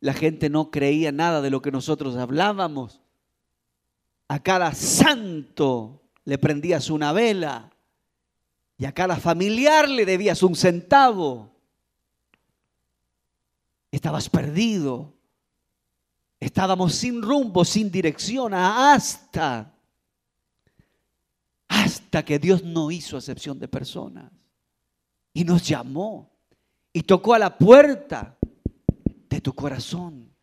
La 0.00 0.14
gente 0.14 0.48
no 0.48 0.70
creía 0.70 1.12
nada 1.12 1.40
de 1.40 1.50
lo 1.50 1.60
que 1.60 1.72
nosotros 1.72 2.16
hablábamos. 2.16 3.00
A 4.28 4.42
cada 4.42 4.74
santo 4.74 6.02
le 6.24 6.38
prendías 6.38 6.90
una 6.90 7.12
vela 7.12 7.70
y 8.76 8.84
a 8.84 8.92
cada 8.92 9.16
familiar 9.16 9.88
le 9.88 10.06
debías 10.06 10.42
un 10.42 10.54
centavo. 10.54 11.50
Estabas 13.90 14.28
perdido. 14.28 15.14
Estábamos 16.38 16.94
sin 16.94 17.20
rumbo, 17.20 17.64
sin 17.64 17.90
dirección, 17.90 18.54
hasta 18.54 19.74
hasta 22.08 22.24
que 22.24 22.38
Dios 22.38 22.64
no 22.64 22.90
hizo 22.90 23.18
excepción 23.18 23.58
de 23.58 23.68
personas. 23.68 24.32
Y 25.34 25.44
nos 25.44 25.62
llamó. 25.68 26.32
Y 26.90 27.02
tocó 27.02 27.34
a 27.34 27.38
la 27.38 27.58
puerta 27.58 28.38
de 29.28 29.42
tu 29.42 29.52
corazón. 29.52 30.34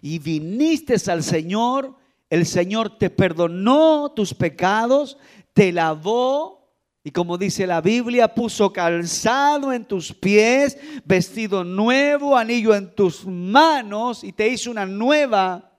Y 0.00 0.18
viniste 0.18 0.94
al 1.10 1.22
Señor, 1.22 1.94
el 2.30 2.46
Señor 2.46 2.96
te 2.96 3.10
perdonó 3.10 4.12
tus 4.16 4.32
pecados, 4.32 5.18
te 5.52 5.70
lavó. 5.70 6.72
Y 7.04 7.10
como 7.10 7.36
dice 7.36 7.66
la 7.66 7.82
Biblia, 7.82 8.34
puso 8.34 8.72
calzado 8.72 9.74
en 9.74 9.84
tus 9.84 10.14
pies, 10.14 10.78
vestido 11.04 11.64
nuevo, 11.64 12.34
anillo 12.34 12.74
en 12.74 12.94
tus 12.94 13.26
manos 13.26 14.24
y 14.24 14.32
te 14.32 14.48
hizo 14.48 14.70
una 14.70 14.86
nueva 14.86 15.73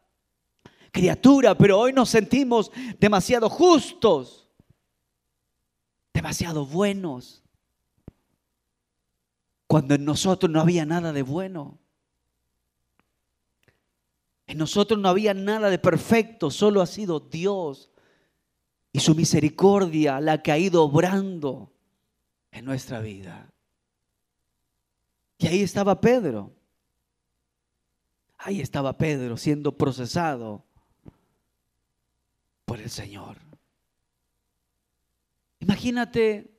criatura, 0.96 1.58
pero 1.58 1.78
hoy 1.78 1.92
nos 1.92 2.08
sentimos 2.08 2.72
demasiado 2.98 3.50
justos, 3.50 4.50
demasiado 6.14 6.66
buenos, 6.66 7.44
cuando 9.68 9.96
en 9.96 10.06
nosotros 10.06 10.50
no 10.50 10.62
había 10.62 10.86
nada 10.86 11.12
de 11.12 11.22
bueno. 11.22 11.78
En 14.48 14.58
nosotros 14.58 14.98
no 14.98 15.10
había 15.10 15.34
nada 15.34 15.70
de 15.70 15.80
perfecto, 15.80 16.50
solo 16.50 16.82
ha 16.82 16.86
sido 16.86 17.20
Dios 17.20 17.92
y 18.94 19.02
su 19.02 19.16
misericordia 19.16 20.22
la 20.22 20.42
que 20.42 20.54
ha 20.54 20.58
ido 20.58 20.82
obrando 20.82 21.74
en 22.52 22.64
nuestra 22.64 23.02
vida. 23.02 23.52
Y 25.40 25.48
ahí 25.48 25.62
estaba 25.62 26.00
Pedro. 26.00 26.54
Ahí 28.38 28.62
estaba 28.62 28.98
Pedro 28.98 29.36
siendo 29.36 29.76
procesado 29.76 30.64
el 32.80 32.90
Señor. 32.90 33.38
Imagínate 35.60 36.56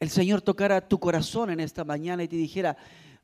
el 0.00 0.10
Señor 0.10 0.42
tocara 0.42 0.86
tu 0.86 0.98
corazón 0.98 1.50
en 1.50 1.60
esta 1.60 1.84
mañana 1.84 2.22
y 2.22 2.28
te 2.28 2.36
dijera, 2.36 2.76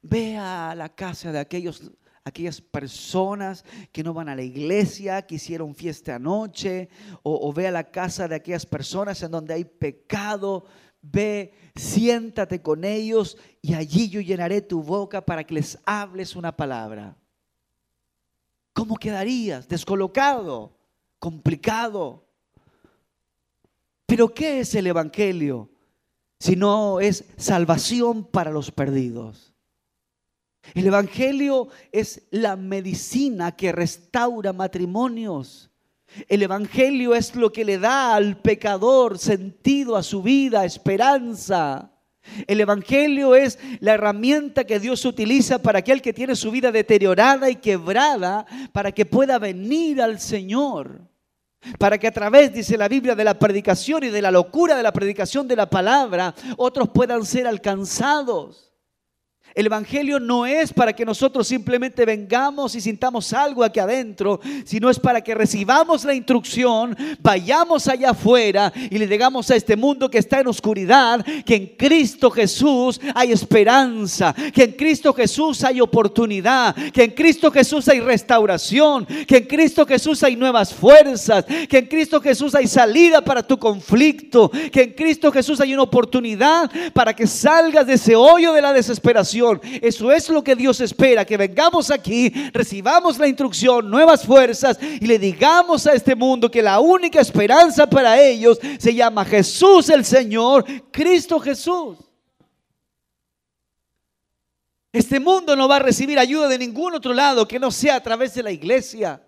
ve 0.03 0.37
a 0.37 0.75
la 0.75 0.89
casa 0.89 1.31
de 1.31 1.39
aquellos, 1.39 1.91
aquellas 2.25 2.61
personas 2.61 3.65
que 3.93 4.03
no 4.03 4.15
van 4.15 4.29
a 4.29 4.35
la 4.35 4.43
iglesia, 4.43 5.23
que 5.27 5.35
hicieron 5.35 5.75
fiesta 5.75 6.15
anoche, 6.15 6.89
o, 7.23 7.49
o 7.49 7.53
ve 7.53 7.69
a 7.69 7.71
la 7.71 7.91
casa 7.91 8.29
de 8.29 8.37
aquellas 8.37 8.65
personas 8.65 9.23
en 9.23 9.31
donde 9.31 9.53
hay 9.53 9.65
pecado, 9.65 10.65
ve, 11.03 11.53
siéntate 11.75 12.63
con 12.63 12.85
ellos 12.85 13.37
y 13.61 13.75
allí 13.75 14.09
yo 14.09 14.21
llenaré 14.21 14.63
tu 14.63 14.83
boca 14.83 15.25
para 15.25 15.45
que 15.45 15.55
les 15.55 15.79
hables 15.85 16.35
una 16.35 16.57
palabra. 16.57 17.17
¿Cómo 18.73 18.97
quedarías? 18.97 19.69
Descolocado 19.69 20.80
complicado. 21.21 22.27
Pero 24.07 24.35
¿qué 24.35 24.61
es 24.61 24.75
el 24.75 24.89
Evangelio? 24.89 25.71
Si 26.41 26.57
no 26.57 26.99
es 26.99 27.27
salvación 27.37 28.25
para 28.25 28.51
los 28.51 28.73
perdidos. 28.73 29.53
El 30.75 30.87
Evangelio 30.87 31.69
es 31.93 32.23
la 32.31 32.57
medicina 32.57 33.55
que 33.55 33.71
restaura 33.73 34.53
matrimonios. 34.53 35.71
El 36.29 36.43
Evangelio 36.43 37.15
es 37.15 37.37
lo 37.37 37.53
que 37.53 37.65
le 37.65 37.79
da 37.79 38.15
al 38.15 38.39
pecador 38.39 39.19
sentido 39.19 39.97
a 39.97 40.03
su 40.03 40.23
vida, 40.23 40.65
esperanza. 40.65 41.93
El 42.47 42.61
Evangelio 42.61 43.35
es 43.35 43.59
la 43.81 43.95
herramienta 43.95 44.65
que 44.65 44.81
Dios 44.81 45.05
utiliza 45.05 45.61
para 45.61 45.81
aquel 45.81 46.03
que 46.03 46.13
tiene 46.13 46.37
su 46.37 46.51
vida 46.51 46.71
deteriorada 46.73 47.49
y 47.51 47.57
quebrada, 47.57 48.47
para 48.73 48.93
que 48.93 49.07
pueda 49.07 49.39
venir 49.39 50.03
al 50.03 50.21
Señor. 50.21 51.10
Para 51.79 51.99
que 51.99 52.07
a 52.07 52.13
través, 52.13 52.53
dice 52.53 52.77
la 52.77 52.89
Biblia, 52.89 53.15
de 53.15 53.25
la 53.25 53.39
predicación 53.39 54.05
y 54.05 54.09
de 54.09 54.23
la 54.23 54.31
locura 54.31 54.77
de 54.77 54.83
la 54.83 54.93
predicación 54.93 55.47
de 55.47 55.57
la 55.57 55.69
palabra, 55.69 56.35
otros 56.57 56.89
puedan 56.89 57.25
ser 57.25 57.47
alcanzados. 57.47 58.70
El 59.55 59.67
Evangelio 59.67 60.21
no 60.21 60.47
es 60.47 60.73
para 60.73 60.93
que 60.93 61.05
nosotros 61.05 61.49
simplemente 61.49 62.05
vengamos 62.05 62.75
y 62.75 62.81
sintamos 62.81 63.33
algo 63.33 63.65
aquí 63.65 63.81
adentro, 63.81 64.41
sino 64.65 64.89
es 64.89 64.99
para 64.99 65.23
que 65.23 65.35
recibamos 65.35 66.05
la 66.05 66.15
instrucción, 66.15 66.97
vayamos 67.21 67.89
allá 67.89 68.11
afuera 68.11 68.73
y 68.75 68.97
le 68.97 69.07
digamos 69.07 69.51
a 69.51 69.57
este 69.57 69.77
mundo 69.77 70.09
que 70.09 70.19
está 70.19 70.41
en 70.41 70.47
oscuridad 70.47 71.25
que 71.45 71.57
en 71.57 71.67
Cristo 71.77 72.31
Jesús 72.31 73.01
hay 73.15 73.33
esperanza, 73.33 74.35
que 74.55 74.65
en 74.65 74.73
Cristo 74.73 75.13
Jesús 75.13 75.65
hay 75.65 75.81
oportunidad, 75.81 76.75
que 76.93 77.05
en 77.05 77.11
Cristo 77.11 77.51
Jesús 77.51 77.89
hay 77.89 78.01
restauración, 78.01 79.07
que 79.27 79.39
en 79.39 79.47
Cristo 79.47 79.85
Jesús 79.85 80.23
hay 80.23 80.37
nuevas 80.37 80.73
fuerzas, 80.73 81.45
que 81.69 81.79
en 81.79 81.87
Cristo 81.87 82.21
Jesús 82.21 82.55
hay 82.55 82.69
salida 82.69 83.21
para 83.21 83.43
tu 83.43 83.59
conflicto, 83.59 84.51
que 84.71 84.83
en 84.83 84.93
Cristo 84.93 85.33
Jesús 85.33 85.61
hay 85.61 85.75
una 85.75 85.83
oportunidad 85.83 86.71
para 86.93 87.15
que 87.15 87.27
salgas 87.27 87.87
de 87.87 87.95
ese 87.95 88.15
hoyo 88.15 88.53
de 88.53 88.63
la 88.63 88.73
desesperación 88.73 89.40
eso 89.83 90.13
es 90.13 90.29
lo 90.29 90.43
que 90.43 90.57
Dios 90.57 90.81
espera, 90.81 91.25
que 91.25 91.37
vengamos 91.37 91.91
aquí, 91.91 92.31
recibamos 92.53 93.19
la 93.19 93.29
instrucción, 93.29 93.91
nuevas 93.91 94.25
fuerzas 94.25 94.79
y 94.81 95.07
le 95.07 95.19
digamos 95.19 95.87
a 95.87 95.93
este 95.93 96.15
mundo 96.15 96.51
que 96.51 96.63
la 96.63 96.81
única 96.81 97.21
esperanza 97.21 97.89
para 97.89 98.21
ellos 98.21 98.59
se 98.79 98.95
llama 98.95 99.25
Jesús 99.25 99.89
el 99.89 100.05
Señor, 100.05 100.65
Cristo 100.91 101.41
Jesús. 101.41 101.99
Este 104.93 105.21
mundo 105.21 105.55
no 105.55 105.69
va 105.69 105.77
a 105.77 105.81
recibir 105.81 106.19
ayuda 106.19 106.49
de 106.49 106.59
ningún 106.59 106.95
otro 106.95 107.15
lado 107.15 107.47
que 107.47 107.61
no 107.61 107.71
sea 107.71 107.97
a 107.97 108.03
través 108.03 108.35
de 108.35 108.43
la 108.43 108.51
iglesia. 108.51 109.23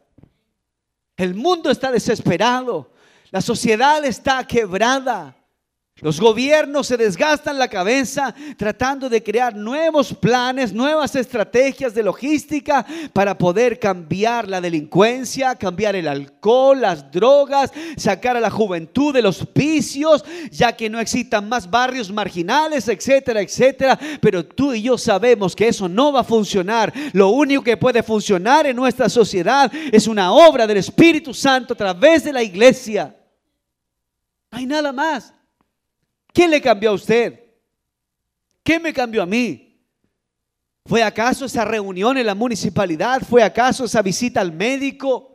El 1.17 1.35
mundo 1.35 1.71
está 1.71 1.93
desesperado. 1.93 2.91
La 3.31 3.41
sociedad 3.41 4.05
está 4.05 4.45
quebrada. 4.47 5.37
Los 6.01 6.21
gobiernos 6.21 6.89
se 6.89 6.97
desgastan 6.97 7.59
la 7.59 7.69
cabeza 7.69 8.35
tratando 8.57 9.09
de 9.09 9.23
crear 9.23 9.55
nuevos 9.55 10.13
planes, 10.13 10.73
nuevas 10.73 11.15
estrategias 11.15 11.95
de 11.95 12.03
logística 12.03 12.85
para 13.13 13.37
poder 13.37 13.79
cambiar 13.79 14.49
la 14.49 14.61
delincuencia, 14.61 15.55
cambiar 15.55 15.95
el 15.95 16.09
alcohol, 16.09 16.81
las 16.81 17.09
drogas, 17.13 17.71
sacar 17.97 18.37
a 18.37 18.41
la 18.41 18.51
juventud 18.51 19.15
de 19.15 19.23
los 19.23 19.47
vicios, 19.55 20.25
ya 20.51 20.75
que 20.75 20.91
no 20.91 20.99
existan 20.99 21.49
más 21.49 21.71
barrios 21.71 22.11
marginales, 22.11 22.89
etcétera, 22.89 23.43
etcétera. 23.43 23.97
Pero 24.21 24.45
tú 24.45 24.73
y 24.73 24.83
yo 24.83 24.97
sabemos 24.99 25.55
que 25.55 25.69
eso 25.69 25.89
no 25.89 26.11
va 26.11 26.21
a 26.21 26.25
funcionar. 26.25 26.93
Lo 27.13 27.29
único 27.29 27.63
que 27.63 27.77
puede 27.77 28.03
funcionar 28.03 28.67
en 28.67 28.75
nuestra 28.75 29.09
sociedad 29.09 29.71
es 29.93 30.09
una 30.09 30.33
obra 30.33 30.67
del 30.67 30.79
Espíritu 30.79 31.33
Santo 31.33 31.75
a 31.75 31.77
través 31.77 32.25
de 32.25 32.33
la 32.33 32.43
iglesia. 32.43 33.15
Hay 34.51 34.67
nada 34.67 34.91
más. 34.91 35.33
¿Quién 36.33 36.51
le 36.51 36.61
cambió 36.61 36.91
a 36.91 36.95
usted? 36.95 37.41
¿Qué 38.63 38.79
me 38.79 38.93
cambió 38.93 39.23
a 39.23 39.27
mí? 39.27 39.81
¿Fue 40.85 41.03
acaso 41.03 41.45
esa 41.45 41.65
reunión 41.65 42.19
en 42.19 42.27
la 42.27 42.35
municipalidad? 42.35 43.23
¿Fue 43.23 43.43
acaso 43.43 43.85
esa 43.85 44.03
visita 44.03 44.41
al 44.41 44.53
médico? 44.53 45.31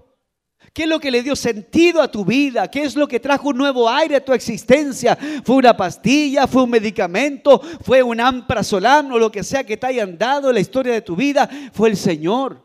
¿Qué 0.73 0.83
es 0.83 0.89
lo 0.89 0.99
que 0.99 1.09
le 1.09 1.23
dio 1.23 1.35
sentido 1.35 2.01
a 2.01 2.11
tu 2.11 2.23
vida? 2.25 2.69
¿Qué 2.69 2.83
es 2.83 2.95
lo 2.95 3.07
que 3.07 3.19
trajo 3.19 3.49
un 3.49 3.57
nuevo 3.57 3.89
aire 3.89 4.17
a 4.17 4.23
tu 4.23 4.33
existencia? 4.33 5.17
¿Fue 5.43 5.55
una 5.55 5.75
pastilla? 5.75 6.45
¿Fue 6.45 6.63
un 6.63 6.69
medicamento? 6.69 7.59
¿Fue 7.81 8.03
un 8.03 8.19
amprazolán 8.19 9.11
o 9.11 9.17
lo 9.17 9.31
que 9.31 9.43
sea 9.43 9.63
que 9.63 9.77
te 9.77 9.87
hayan 9.87 10.17
dado 10.17 10.49
en 10.49 10.55
la 10.55 10.59
historia 10.59 10.93
de 10.93 11.01
tu 11.01 11.15
vida? 11.15 11.49
Fue 11.73 11.89
el 11.89 11.97
Señor. 11.97 12.61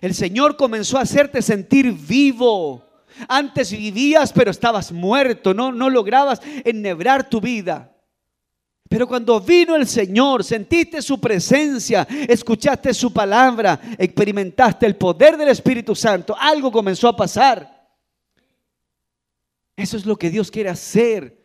El 0.00 0.14
Señor 0.14 0.56
comenzó 0.56 0.98
a 0.98 1.02
hacerte 1.02 1.42
sentir 1.42 1.92
vivo. 1.92 2.85
Antes 3.28 3.70
vivías, 3.72 4.32
pero 4.32 4.50
estabas 4.50 4.92
muerto, 4.92 5.54
no, 5.54 5.72
no 5.72 5.90
lograbas 5.90 6.40
ennebrar 6.64 7.28
tu 7.28 7.40
vida. 7.40 7.92
Pero 8.88 9.08
cuando 9.08 9.40
vino 9.40 9.74
el 9.74 9.86
Señor, 9.86 10.44
sentiste 10.44 11.02
su 11.02 11.20
presencia, 11.20 12.06
escuchaste 12.28 12.94
su 12.94 13.12
palabra, 13.12 13.80
experimentaste 13.98 14.86
el 14.86 14.96
poder 14.96 15.36
del 15.36 15.48
Espíritu 15.48 15.94
Santo, 15.94 16.36
algo 16.38 16.70
comenzó 16.70 17.08
a 17.08 17.16
pasar. 17.16 17.88
Eso 19.76 19.96
es 19.96 20.06
lo 20.06 20.16
que 20.16 20.30
Dios 20.30 20.50
quiere 20.50 20.70
hacer 20.70 21.36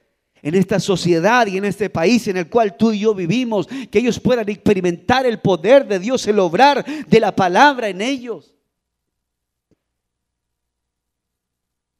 en 0.43 0.55
esta 0.55 0.79
sociedad 0.79 1.47
y 1.47 1.57
en 1.57 1.65
este 1.65 1.89
país 1.89 2.27
en 2.27 2.37
el 2.37 2.49
cual 2.49 2.77
tú 2.77 2.91
y 2.91 2.99
yo 2.99 3.13
vivimos, 3.13 3.67
que 3.89 3.99
ellos 3.99 4.19
puedan 4.19 4.47
experimentar 4.49 5.25
el 5.25 5.39
poder 5.39 5.87
de 5.87 5.99
Dios, 5.99 6.25
el 6.27 6.39
obrar 6.39 6.85
de 7.07 7.19
la 7.19 7.35
palabra 7.35 7.89
en 7.89 8.01
ellos. 8.01 8.55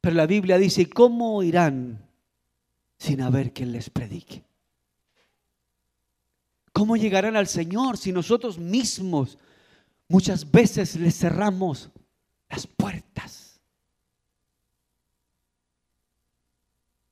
Pero 0.02 0.16
la 0.16 0.26
Biblia 0.26 0.58
dice, 0.58 0.90
¿cómo 0.90 1.44
irán 1.44 2.04
sin 2.98 3.22
haber 3.22 3.52
quien 3.52 3.70
les 3.70 3.88
predique? 3.88 4.44
¿Cómo 6.72 6.96
llegarán 6.96 7.36
al 7.36 7.46
Señor 7.46 7.96
si 7.96 8.10
nosotros 8.10 8.58
mismos 8.58 9.38
muchas 10.08 10.50
veces 10.50 10.96
les 10.96 11.16
cerramos 11.16 11.90
las 12.50 12.66
puertas? 12.66 13.60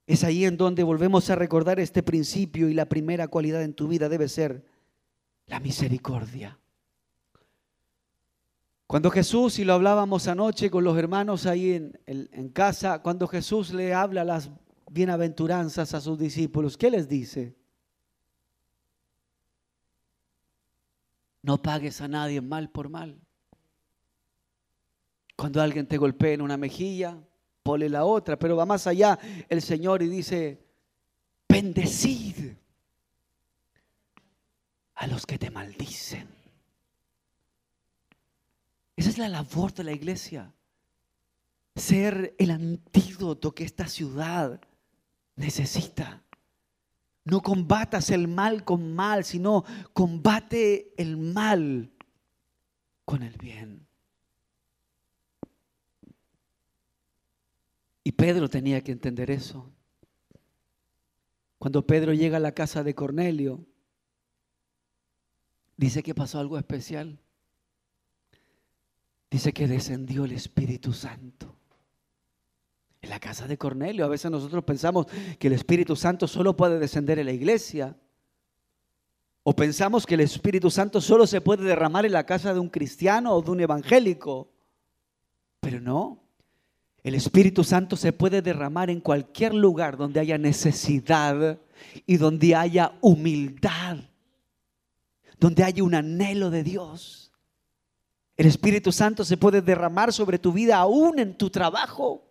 Es 0.09 0.25
ahí 0.25 0.45
en 0.45 0.57
donde 0.57 0.83
volvemos 0.83 1.31
a 1.31 1.37
recordar 1.37 1.79
este 1.79 2.03
principio 2.03 2.69
y 2.69 2.75
la 2.75 2.87
primera 2.87 3.29
cualidad 3.29 3.63
en 3.63 3.75
tu 3.75 3.87
vida 3.87 4.09
debe 4.09 4.29
ser 4.29 4.65
la 5.47 5.61
misericordia. 5.61 6.60
Cuando 8.91 9.09
Jesús, 9.13 9.61
y 9.61 9.65
lo 9.65 9.75
hablábamos 9.75 10.27
anoche 10.27 10.69
con 10.69 10.83
los 10.83 10.99
hermanos 10.99 11.47
ahí 11.47 11.75
en, 12.07 12.49
casa, 12.49 13.01
cuando 13.03 13.29
Jesús 13.29 13.73
le 13.73 13.95
habla 13.95 14.25
las 14.25 14.51
bienaventuranzas 14.91 15.95
a 15.95 16.01
sus 16.01 16.19
discípulos, 16.19 16.77
¿qué 16.77 16.91
les 16.91 17.09
dice? 17.09 17.55
No 21.41 21.63
pagues 21.63 22.01
a 22.01 22.09
nadie 22.09 22.41
mal 22.41 22.69
por 22.69 22.89
mal. 22.89 23.21
Cuando 25.37 25.63
alguien 25.63 25.87
te 25.87 25.97
golpea 25.97 26.33
en 26.33 26.43
una 26.43 26.57
mejilla, 26.57 27.17
pole 27.63 27.89
la 27.89 28.05
otra, 28.05 28.41
pero 28.41 28.57
va 28.57 28.67
más 28.67 28.89
allá 28.89 29.21
el 29.49 29.63
Señor 29.63 30.03
y 30.03 30.09
dice, 30.09 30.67
bendecid 31.49 32.55
a 34.97 35.07
los 35.07 35.25
que 35.27 35.39
te 35.39 35.49
maldicen. 35.49 36.40
Esa 39.01 39.09
es 39.09 39.17
la 39.17 39.31
labor 39.31 39.73
de 39.73 39.83
la 39.83 39.93
iglesia, 39.93 40.53
ser 41.75 42.35
el 42.39 42.51
antídoto 42.51 43.55
que 43.55 43.65
esta 43.65 43.89
ciudad 43.89 44.61
necesita. 45.37 46.23
No 47.25 47.41
combatas 47.41 48.11
el 48.11 48.29
mal 48.29 48.63
con 48.63 48.95
mal, 48.95 49.25
sino 49.25 49.65
combate 49.95 50.93
el 50.99 51.17
mal 51.17 51.91
con 53.07 53.23
el 53.23 53.39
bien. 53.39 53.87
Y 58.05 58.13
Pedro 58.13 58.51
tenía 58.51 58.85
que 58.85 58.93
entender 58.93 59.31
eso. 59.31 59.73
Cuando 61.59 61.87
Pedro 61.87 62.13
llega 62.13 62.37
a 62.37 62.41
la 62.41 62.53
casa 62.53 62.85
de 62.85 62.95
Cornelio, 62.95 63.65
dice 65.79 66.03
que 66.03 66.15
pasó 66.15 66.39
algo 66.39 66.59
especial. 66.59 67.19
Dice 69.31 69.53
que 69.53 69.69
descendió 69.69 70.25
el 70.25 70.33
Espíritu 70.33 70.93
Santo. 70.93 71.57
En 73.01 73.11
la 73.11 73.21
casa 73.21 73.47
de 73.47 73.57
Cornelio. 73.57 74.05
A 74.05 74.09
veces 74.09 74.31
nosotros 74.31 74.65
pensamos 74.65 75.07
que 75.39 75.47
el 75.47 75.55
Espíritu 75.55 75.97
Santo 75.97 76.27
solo 76.27 76.57
puede 76.57 76.79
descender 76.79 77.19
en 77.19 77.27
la 77.27 77.33
iglesia. 77.33 77.97
O 79.43 79.55
pensamos 79.55 80.05
que 80.05 80.15
el 80.15 80.21
Espíritu 80.21 80.71
Santo 80.71 81.01
solo 81.01 81.27
se 81.27 81.41
puede 81.41 81.65
derramar 81.65 82.05
en 82.05 82.13
la 82.13 82.27
casa 82.27 82.53
de 82.53 82.61
un 82.61 82.69
cristiano 82.69 83.33
o 83.35 83.41
de 83.41 83.51
un 83.51 83.61
evangélico. 83.61 84.51
Pero 85.61 85.81
no. 85.81 86.23
El 87.03 87.15
Espíritu 87.15 87.65
Santo 87.65 87.97
se 87.97 88.13
puede 88.13 88.43
derramar 88.43 88.91
en 88.91 89.01
cualquier 89.01 89.55
lugar 89.55 89.97
donde 89.97 90.21
haya 90.21 90.37
necesidad 90.37 91.59
y 92.05 92.17
donde 92.17 92.55
haya 92.55 92.93
humildad. 93.01 93.99
Donde 95.39 95.65
haya 95.65 95.83
un 95.83 95.95
anhelo 95.95 96.51
de 96.51 96.63
Dios. 96.63 97.20
El 98.41 98.47
Espíritu 98.47 98.91
Santo 98.91 99.23
se 99.23 99.37
puede 99.37 99.61
derramar 99.61 100.15
sobre 100.15 100.39
tu 100.39 100.51
vida 100.51 100.79
aún 100.79 101.19
en 101.19 101.37
tu 101.37 101.51
trabajo. 101.51 102.27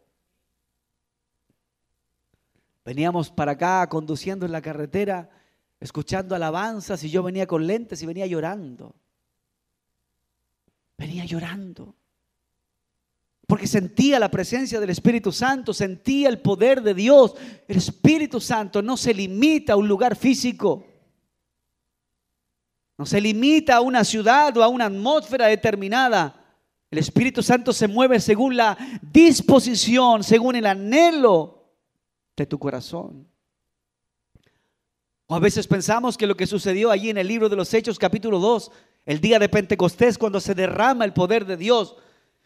Veníamos 2.84 3.30
para 3.30 3.52
acá 3.52 3.88
conduciendo 3.88 4.44
en 4.44 4.52
la 4.52 4.60
carretera, 4.60 5.30
escuchando 5.80 6.34
alabanzas 6.34 7.04
y 7.04 7.12
yo 7.12 7.22
venía 7.22 7.46
con 7.46 7.68
lentes 7.68 8.02
y 8.02 8.08
venía 8.08 8.26
llorando. 8.26 8.96
Venía 10.98 11.26
llorando. 11.26 11.94
Porque 13.46 13.68
sentía 13.68 14.18
la 14.18 14.32
presencia 14.32 14.80
del 14.80 14.90
Espíritu 14.90 15.32
Santo, 15.32 15.76
sentía 15.76 16.30
el 16.30 16.42
poder 16.42 16.82
de 16.82 16.96
Dios. 16.96 17.36
El 17.68 17.78
Espíritu 17.78 18.42
Santo 18.42 18.82
no 18.82 18.98
se 18.98 19.14
limita 19.14 19.74
a 19.74 19.78
un 19.78 19.88
lugar 19.88 20.16
físico. 20.16 20.88
No 23.00 23.06
se 23.06 23.22
limita 23.22 23.78
a 23.78 23.82
una 23.82 24.04
ciudad 24.04 24.58
o 24.58 24.62
a 24.62 24.68
una 24.68 24.88
atmósfera 24.88 25.48
determinada. 25.48 26.36
El 26.92 27.00
Espíritu 27.00 27.42
Santo 27.42 27.72
se 27.72 27.88
mueve 27.88 28.20
según 28.20 28.58
la 28.58 28.78
disposición, 29.02 30.22
según 30.22 30.58
el 30.58 30.66
anhelo 30.66 31.64
de 32.36 32.46
tu 32.46 32.60
corazón. 32.60 33.26
O 35.28 35.34
a 35.34 35.40
veces 35.40 35.66
pensamos 35.66 36.18
que 36.18 36.28
lo 36.28 36.36
que 36.36 36.46
sucedió 36.46 36.92
allí 36.92 37.10
en 37.10 37.18
el 37.18 37.30
libro 37.30 37.48
de 37.48 37.56
los 37.56 37.74
Hechos 37.74 37.98
capítulo 37.98 38.38
2, 38.38 38.70
el 39.06 39.22
día 39.22 39.40
de 39.40 39.48
Pentecostés, 39.48 40.18
cuando 40.18 40.42
se 40.42 40.54
derrama 40.54 41.06
el 41.06 41.14
poder 41.14 41.46
de 41.46 41.56
Dios, 41.56 41.96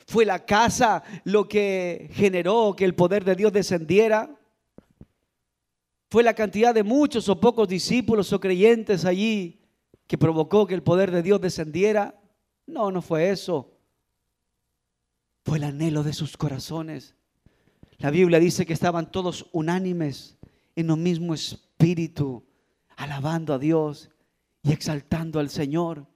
fue 0.05 0.23
la 0.23 0.45
casa 0.45 1.01
lo 1.23 1.49
que 1.49 2.11
generó 2.13 2.75
que 2.77 2.85
el 2.85 2.93
poder 2.93 3.25
de 3.25 3.35
Dios 3.35 3.53
descendiera. 3.53 4.29
Fue 6.11 6.21
la 6.21 6.35
cantidad 6.35 6.75
de 6.75 6.83
muchos 6.83 7.27
o 7.27 7.39
pocos 7.39 7.67
discípulos 7.67 8.31
o 8.31 8.39
creyentes 8.39 9.03
allí 9.03 9.62
que 10.07 10.17
provocó 10.17 10.67
que 10.67 10.75
el 10.75 10.83
poder 10.83 11.11
de 11.11 11.23
Dios 11.23 11.41
descendiera. 11.41 12.19
No, 12.65 12.91
no 12.91 13.01
fue 13.01 13.29
eso. 13.29 13.77
Fue 15.43 15.57
el 15.57 15.63
anhelo 15.63 16.03
de 16.03 16.13
sus 16.13 16.37
corazones. 16.37 17.15
La 17.97 18.11
Biblia 18.11 18.39
dice 18.39 18.65
que 18.65 18.73
estaban 18.73 19.11
todos 19.11 19.49
unánimes 19.51 20.37
en 20.75 20.91
un 20.91 21.03
mismo 21.03 21.33
espíritu, 21.33 22.45
alabando 22.95 23.53
a 23.53 23.59
Dios 23.59 24.09
y 24.61 24.71
exaltando 24.71 25.39
al 25.39 25.49
Señor. 25.49 26.07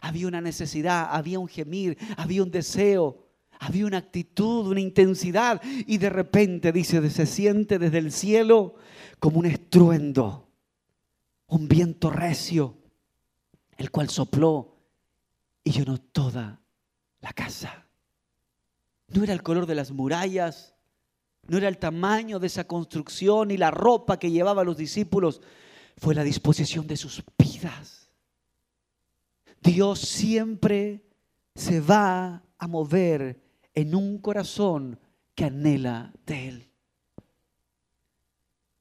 Había 0.00 0.28
una 0.28 0.40
necesidad, 0.40 1.08
había 1.10 1.38
un 1.38 1.48
gemir, 1.48 1.96
había 2.16 2.42
un 2.42 2.50
deseo, 2.50 3.24
había 3.58 3.86
una 3.86 3.98
actitud, 3.98 4.66
una 4.66 4.80
intensidad. 4.80 5.60
Y 5.86 5.98
de 5.98 6.10
repente, 6.10 6.72
dice, 6.72 7.08
se 7.10 7.26
siente 7.26 7.78
desde 7.78 7.98
el 7.98 8.12
cielo 8.12 8.74
como 9.18 9.38
un 9.38 9.46
estruendo, 9.46 10.50
un 11.46 11.68
viento 11.68 12.10
recio, 12.10 12.76
el 13.76 13.90
cual 13.90 14.10
sopló 14.10 14.76
y 15.62 15.72
llenó 15.72 15.98
toda 15.98 16.60
la 17.20 17.32
casa. 17.32 17.86
No 19.08 19.24
era 19.24 19.32
el 19.32 19.42
color 19.42 19.66
de 19.66 19.74
las 19.74 19.90
murallas, 19.90 20.74
no 21.46 21.58
era 21.58 21.68
el 21.68 21.78
tamaño 21.78 22.38
de 22.38 22.46
esa 22.46 22.64
construcción 22.64 23.50
y 23.50 23.56
la 23.56 23.70
ropa 23.70 24.18
que 24.18 24.30
llevaban 24.30 24.66
los 24.66 24.76
discípulos, 24.76 25.40
fue 25.96 26.14
la 26.14 26.24
disposición 26.24 26.86
de 26.86 26.96
sus 26.96 27.22
vidas. 27.38 28.10
Dios 29.60 30.00
siempre 30.00 31.04
se 31.54 31.80
va 31.80 32.42
a 32.58 32.66
mover 32.66 33.40
en 33.74 33.94
un 33.94 34.18
corazón 34.18 34.98
que 35.34 35.44
anhela 35.44 36.12
de 36.26 36.48
Él. 36.48 36.70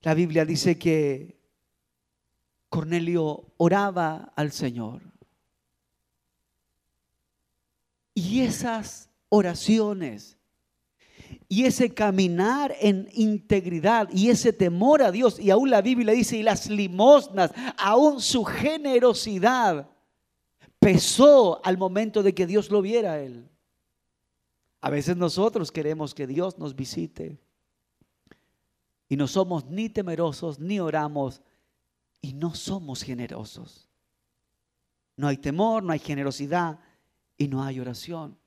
La 0.01 0.13
Biblia 0.13 0.45
dice 0.45 0.77
que 0.77 1.39
Cornelio 2.73 3.53
oraba 3.57 4.33
al 4.35 4.51
Señor. 4.51 5.03
Y 8.15 8.41
esas 8.41 9.11
oraciones 9.29 10.39
y 11.47 11.65
ese 11.65 11.93
caminar 11.93 12.75
en 12.79 13.09
integridad 13.13 14.09
y 14.11 14.31
ese 14.31 14.53
temor 14.53 15.03
a 15.03 15.11
Dios. 15.11 15.39
Y 15.39 15.51
aún 15.51 15.69
la 15.69 15.83
Biblia 15.83 16.15
dice, 16.15 16.35
y 16.37 16.41
las 16.41 16.67
limosnas, 16.67 17.51
aún 17.77 18.19
su 18.19 18.43
generosidad 18.43 19.87
pesó 20.79 21.63
al 21.63 21.77
momento 21.77 22.23
de 22.23 22.33
que 22.33 22.47
Dios 22.47 22.71
lo 22.71 22.81
viera 22.81 23.13
a 23.13 23.19
él. 23.19 23.47
A 24.81 24.89
veces 24.89 25.15
nosotros 25.15 25.71
queremos 25.71 26.15
que 26.15 26.25
Dios 26.25 26.57
nos 26.57 26.75
visite 26.75 27.39
y 29.07 29.15
no 29.15 29.27
somos 29.27 29.65
ni 29.65 29.89
temerosos 29.89 30.57
ni 30.57 30.79
oramos 30.79 31.43
y 32.23 32.33
no 32.33 32.55
somos 32.55 33.03
generosos. 33.03 33.89
No 35.17 35.27
hay 35.27 35.37
temor, 35.37 35.83
no 35.83 35.91
hay 35.91 35.99
generosidad 35.99 36.79
y 37.37 37.49
no 37.49 37.61
hay 37.61 37.81
oración. 37.81 38.37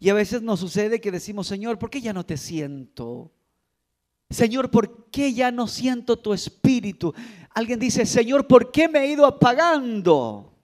Y 0.00 0.10
a 0.10 0.14
veces 0.14 0.42
nos 0.42 0.60
sucede 0.60 1.00
que 1.00 1.12
decimos, 1.12 1.46
Señor, 1.46 1.78
¿por 1.78 1.88
qué 1.88 2.00
ya 2.00 2.12
no 2.12 2.26
te 2.26 2.36
siento? 2.36 3.32
Señor, 4.28 4.72
¿por 4.72 5.08
qué 5.08 5.32
ya 5.32 5.52
no 5.52 5.68
siento 5.68 6.18
tu 6.18 6.34
espíritu? 6.34 7.14
Alguien 7.54 7.78
dice, 7.78 8.04
Señor, 8.04 8.46
¿por 8.48 8.72
qué 8.72 8.88
me 8.88 9.04
he 9.04 9.12
ido 9.12 9.24
apagando? 9.24 10.55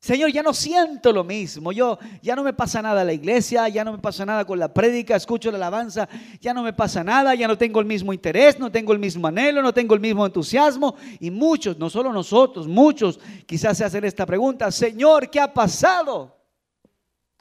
Señor, 0.00 0.32
ya 0.32 0.42
no 0.42 0.54
siento 0.54 1.12
lo 1.12 1.24
mismo. 1.24 1.72
Yo 1.72 1.98
ya 2.22 2.34
no 2.34 2.42
me 2.42 2.54
pasa 2.54 2.80
nada 2.80 3.02
a 3.02 3.04
la 3.04 3.12
iglesia, 3.12 3.68
ya 3.68 3.84
no 3.84 3.92
me 3.92 3.98
pasa 3.98 4.24
nada 4.24 4.46
con 4.46 4.58
la 4.58 4.72
prédica, 4.72 5.14
escucho 5.14 5.50
la 5.50 5.58
alabanza, 5.58 6.08
ya 6.40 6.54
no 6.54 6.62
me 6.62 6.72
pasa 6.72 7.04
nada, 7.04 7.34
ya 7.34 7.46
no 7.46 7.58
tengo 7.58 7.80
el 7.80 7.86
mismo 7.86 8.14
interés, 8.14 8.58
no 8.58 8.72
tengo 8.72 8.94
el 8.94 8.98
mismo 8.98 9.26
anhelo, 9.28 9.60
no 9.60 9.74
tengo 9.74 9.94
el 9.94 10.00
mismo 10.00 10.24
entusiasmo. 10.24 10.96
Y 11.20 11.30
muchos, 11.30 11.76
no 11.76 11.90
solo 11.90 12.14
nosotros, 12.14 12.66
muchos 12.66 13.20
quizás 13.44 13.76
se 13.76 13.84
hacen 13.84 14.04
esta 14.04 14.24
pregunta, 14.24 14.72
Señor, 14.72 15.28
¿qué 15.28 15.38
ha 15.38 15.52
pasado? 15.52 16.34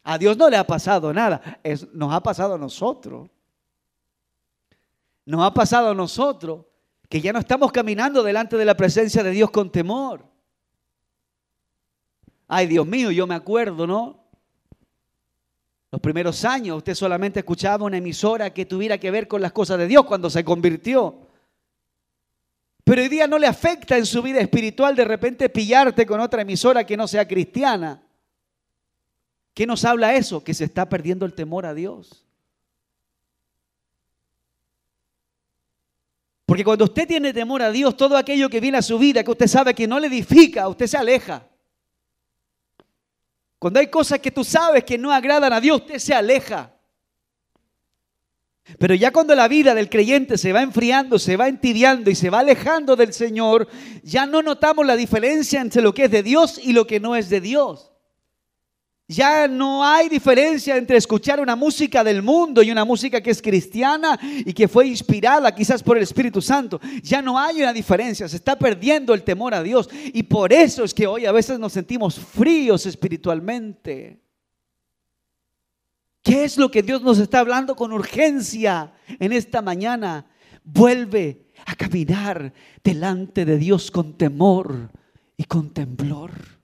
A 0.04 0.17
Dios 0.17 0.36
no 0.36 0.50
le 0.50 0.58
ha 0.58 0.67
pasado 0.67 1.13
nada, 1.13 1.62
nos 1.93 2.13
ha 2.13 2.22
pasado 2.22 2.56
a 2.56 2.58
nosotros. 2.58 3.30
Nos 5.26 5.45
ha 5.45 5.54
pasado 5.54 5.91
a 5.91 5.95
nosotros 5.95 6.65
que 7.08 7.22
ya 7.22 7.32
no 7.32 7.39
estamos 7.39 7.72
caminando 7.72 8.22
delante 8.22 8.58
de 8.58 8.65
la 8.65 8.76
presencia 8.76 9.24
de 9.24 9.32
Dios 9.32 9.50
con 9.50 9.72
temor. 9.72 10.26
Ay, 12.51 12.65
Dios 12.65 12.88
mío, 12.88 13.12
yo 13.12 13.27
me 13.27 13.35
acuerdo, 13.35 13.85
¿no? 13.85 14.25
Los 15.91 16.01
primeros 16.01 16.43
años 16.43 16.77
usted 16.77 16.95
solamente 16.95 17.39
escuchaba 17.39 17.85
una 17.85 17.97
emisora 17.97 18.51
que 18.51 18.65
tuviera 18.65 18.97
que 18.97 19.12
ver 19.12 19.27
con 19.27 19.39
las 19.39 19.51
cosas 19.51 19.77
de 19.77 19.85
Dios 19.85 20.03
cuando 20.05 20.31
se 20.31 20.43
convirtió. 20.43 21.27
Pero 22.83 23.03
hoy 23.03 23.07
día 23.07 23.27
no 23.27 23.38
le 23.38 23.45
afecta 23.45 23.97
en 23.97 24.05
su 24.07 24.23
vida 24.23 24.39
espiritual 24.39 24.95
de 24.95 25.05
repente 25.05 25.47
pillarte 25.47 26.07
con 26.07 26.19
otra 26.19 26.41
emisora 26.41 26.83
que 26.83 26.97
no 26.97 27.07
sea 27.07 27.27
cristiana. 27.27 28.01
¿Qué 29.53 29.67
nos 29.67 29.85
habla 29.85 30.15
eso? 30.15 30.43
Que 30.43 30.55
se 30.55 30.63
está 30.63 30.89
perdiendo 30.89 31.27
el 31.27 31.33
temor 31.33 31.67
a 31.67 31.75
Dios. 31.75 32.25
Porque 36.47 36.63
cuando 36.63 36.85
usted 36.85 37.07
tiene 37.07 37.31
temor 37.31 37.62
a 37.62 37.69
Dios, 37.69 37.95
todo 37.95 38.17
aquello 38.17 38.49
que 38.49 38.59
viene 38.59 38.79
a 38.79 38.81
su 38.81 38.97
vida, 38.97 39.23
que 39.23 39.29
usted 39.29 39.45
sabe 39.45 39.75
que 39.75 39.88
no 39.88 39.99
le 39.99 40.07
edifica, 40.07 40.67
usted 40.67 40.88
se 40.88 40.97
aleja. 40.97 41.45
Cuando 43.60 43.82
hay 43.82 43.88
cosas 43.88 44.19
que 44.19 44.32
tú 44.32 44.43
sabes 44.43 44.86
que 44.86 44.98
no 44.98 45.12
agradan 45.12 45.52
a 45.52 45.60
Dios, 45.60 45.82
usted 45.82 46.00
se 46.00 46.13
aleja. 46.13 46.74
Pero 48.78 48.93
ya 48.93 49.12
cuando 49.12 49.36
la 49.36 49.48
vida 49.48 49.76
del 49.76 49.89
creyente 49.89 50.38
se 50.38 50.54
va 50.54 50.62
enfriando, 50.62 51.19
se 51.19 51.36
va 51.36 51.48
entibiando 51.48 52.10
y 52.10 52.15
se 52.15 52.30
va 52.30 52.39
alejando 52.39 52.95
del 52.95 53.13
Señor, 53.13 53.67
ya 54.04 54.26
no 54.26 54.41
notamos 54.41 54.86
la 54.86 54.95
diferencia 54.95 55.60
entre 55.60 55.82
lo 55.82 55.93
que 55.93 56.06
es 56.06 56.12
de 56.12 56.24
Dios 56.24 56.60
y 56.62 56.74
lo 56.74 56.86
que 56.88 57.00
no 57.00 57.15
es 57.15 57.30
de 57.30 57.41
Dios. 57.41 57.88
Ya 59.12 59.48
no 59.48 59.84
hay 59.84 60.08
diferencia 60.08 60.78
entre 60.78 60.95
escuchar 60.95 61.39
una 61.39 61.56
música 61.56 62.04
del 62.04 62.22
mundo 62.22 62.62
y 62.62 62.69
una 62.69 62.86
música 62.86 63.19
que 63.22 63.32
es 63.32 63.41
cristiana 63.41 64.19
y 64.22 64.54
que 64.54 64.67
fue 64.67 64.86
inspirada 64.86 65.54
quizás 65.56 65.82
por 65.82 65.98
el 65.98 66.04
Espíritu 66.04 66.43
Santo. 66.43 66.80
Ya 67.02 67.19
no 67.19 67.39
hay 67.39 67.63
una 67.63 67.74
diferencia, 67.74 68.30
se 68.30 68.36
está 68.36 68.56
perdiendo 68.56 69.15
el 69.15 69.24
temor 69.24 69.56
a 69.56 69.63
Dios. 69.63 69.89
Y 70.13 70.22
por 70.22 70.54
eso 70.54 70.84
es 70.84 70.93
que 70.93 71.08
hoy 71.08 71.26
a 71.26 71.32
veces 71.32 71.58
nos 71.58 71.74
sentimos 71.74 72.19
fríos 72.19 72.86
espiritualmente. 72.86 74.22
¿Qué 76.22 76.43
es 76.43 76.60
lo 76.60 76.69
que 76.69 76.84
Dios 76.84 77.02
nos 77.02 77.17
está 77.17 77.39
hablando 77.39 77.76
con 77.76 77.91
urgencia 77.91 78.93
en 79.19 79.34
esta 79.34 79.63
mañana? 79.63 80.28
Vuelve 80.63 81.48
a 81.65 81.74
caminar 81.74 82.54
delante 82.84 83.43
de 83.43 83.58
Dios 83.58 83.89
con 83.89 84.13
temor 84.19 84.91
y 85.36 85.45
con 85.45 85.72
temblor. 85.72 86.59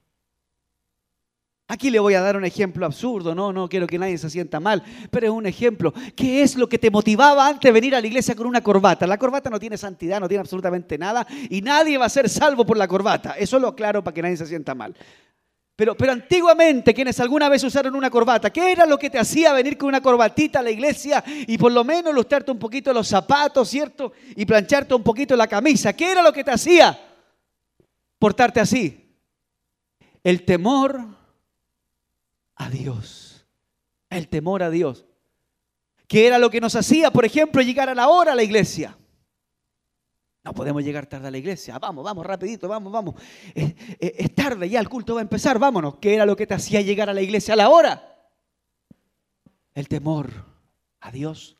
Aquí 1.67 1.89
le 1.89 1.97
voy 1.97 2.13
a 2.13 2.21
dar 2.21 2.37
un 2.37 2.45
ejemplo 2.45 2.85
absurdo, 2.85 3.33
no, 3.33 3.51
no 3.51 3.67
quiero 3.67 3.87
que 3.87 3.97
nadie 3.97 4.19
se 4.19 4.29
sienta 4.29 4.59
mal, 4.59 4.83
pero 5.09 5.25
es 5.25 5.31
un 5.31 5.47
ejemplo. 5.47 5.91
¿Qué 6.15 6.43
es 6.43 6.55
lo 6.55 6.69
que 6.69 6.77
te 6.77 6.91
motivaba 6.91 7.47
antes 7.47 7.67
de 7.67 7.71
venir 7.71 7.95
a 7.95 8.01
la 8.01 8.05
iglesia 8.05 8.35
con 8.35 8.45
una 8.45 8.61
corbata? 8.61 9.07
La 9.07 9.17
corbata 9.17 9.49
no 9.49 9.59
tiene 9.59 9.75
santidad, 9.75 10.19
no 10.19 10.27
tiene 10.27 10.41
absolutamente 10.41 10.95
nada 10.95 11.25
y 11.49 11.63
nadie 11.63 11.97
va 11.97 12.05
a 12.05 12.09
ser 12.09 12.29
salvo 12.29 12.67
por 12.67 12.77
la 12.77 12.87
corbata. 12.87 13.31
Eso 13.31 13.57
lo 13.57 13.69
aclaro 13.69 14.03
para 14.03 14.13
que 14.13 14.21
nadie 14.21 14.37
se 14.37 14.45
sienta 14.45 14.75
mal. 14.75 14.95
Pero, 15.75 15.97
pero 15.97 16.11
antiguamente, 16.11 16.93
quienes 16.93 17.19
alguna 17.19 17.49
vez 17.49 17.63
usaron 17.63 17.95
una 17.95 18.11
corbata, 18.11 18.53
¿qué 18.53 18.71
era 18.71 18.85
lo 18.85 18.99
que 18.99 19.09
te 19.09 19.17
hacía 19.17 19.51
venir 19.51 19.75
con 19.75 19.89
una 19.89 20.01
corbatita 20.01 20.59
a 20.59 20.63
la 20.63 20.71
iglesia 20.71 21.23
y 21.25 21.57
por 21.57 21.71
lo 21.71 21.83
menos 21.83 22.13
lustrarte 22.13 22.51
un 22.51 22.59
poquito 22.59 22.93
los 22.93 23.07
zapatos, 23.07 23.67
¿cierto? 23.67 24.13
Y 24.35 24.45
plancharte 24.45 24.93
un 24.93 25.03
poquito 25.03 25.35
la 25.35 25.47
camisa? 25.47 25.93
¿Qué 25.93 26.11
era 26.11 26.21
lo 26.21 26.31
que 26.31 26.43
te 26.43 26.51
hacía 26.51 26.97
portarte 28.19 28.59
así? 28.59 29.19
El 30.23 30.45
temor 30.45 31.24
a 32.55 32.69
Dios. 32.69 33.45
El 34.09 34.27
temor 34.27 34.63
a 34.63 34.69
Dios. 34.69 35.05
Que 36.07 36.27
era 36.27 36.37
lo 36.37 36.49
que 36.49 36.61
nos 36.61 36.75
hacía, 36.75 37.11
por 37.11 37.25
ejemplo, 37.25 37.61
llegar 37.61 37.89
a 37.89 37.95
la 37.95 38.07
hora 38.07 38.33
a 38.33 38.35
la 38.35 38.43
iglesia. 38.43 38.97
No 40.43 40.53
podemos 40.53 40.83
llegar 40.83 41.07
tarde 41.07 41.27
a 41.27 41.31
la 41.31 41.39
iglesia. 41.39 41.79
Vamos, 41.79 42.05
vamos, 42.05 42.23
rapidito, 42.23 42.67
vamos, 42.67 42.93
vamos. 42.93 43.15
Es, 43.55 44.35
tarde, 44.35 44.69
ya 44.69 44.79
el 44.79 44.87
culto 44.87 45.15
va 45.15 45.21
a 45.21 45.23
empezar, 45.23 45.57
vámonos. 45.57 45.97
¿Qué 45.97 46.13
era 46.13 46.25
lo 46.25 46.35
que 46.35 46.45
te 46.45 46.53
hacía 46.53 46.81
llegar 46.81 47.09
a 47.09 47.13
la 47.15 47.21
iglesia 47.23 47.55
a 47.55 47.57
la 47.57 47.69
hora? 47.69 48.15
El 49.73 49.87
temor 49.87 50.29
a 50.99 51.11
Dios. 51.11 51.57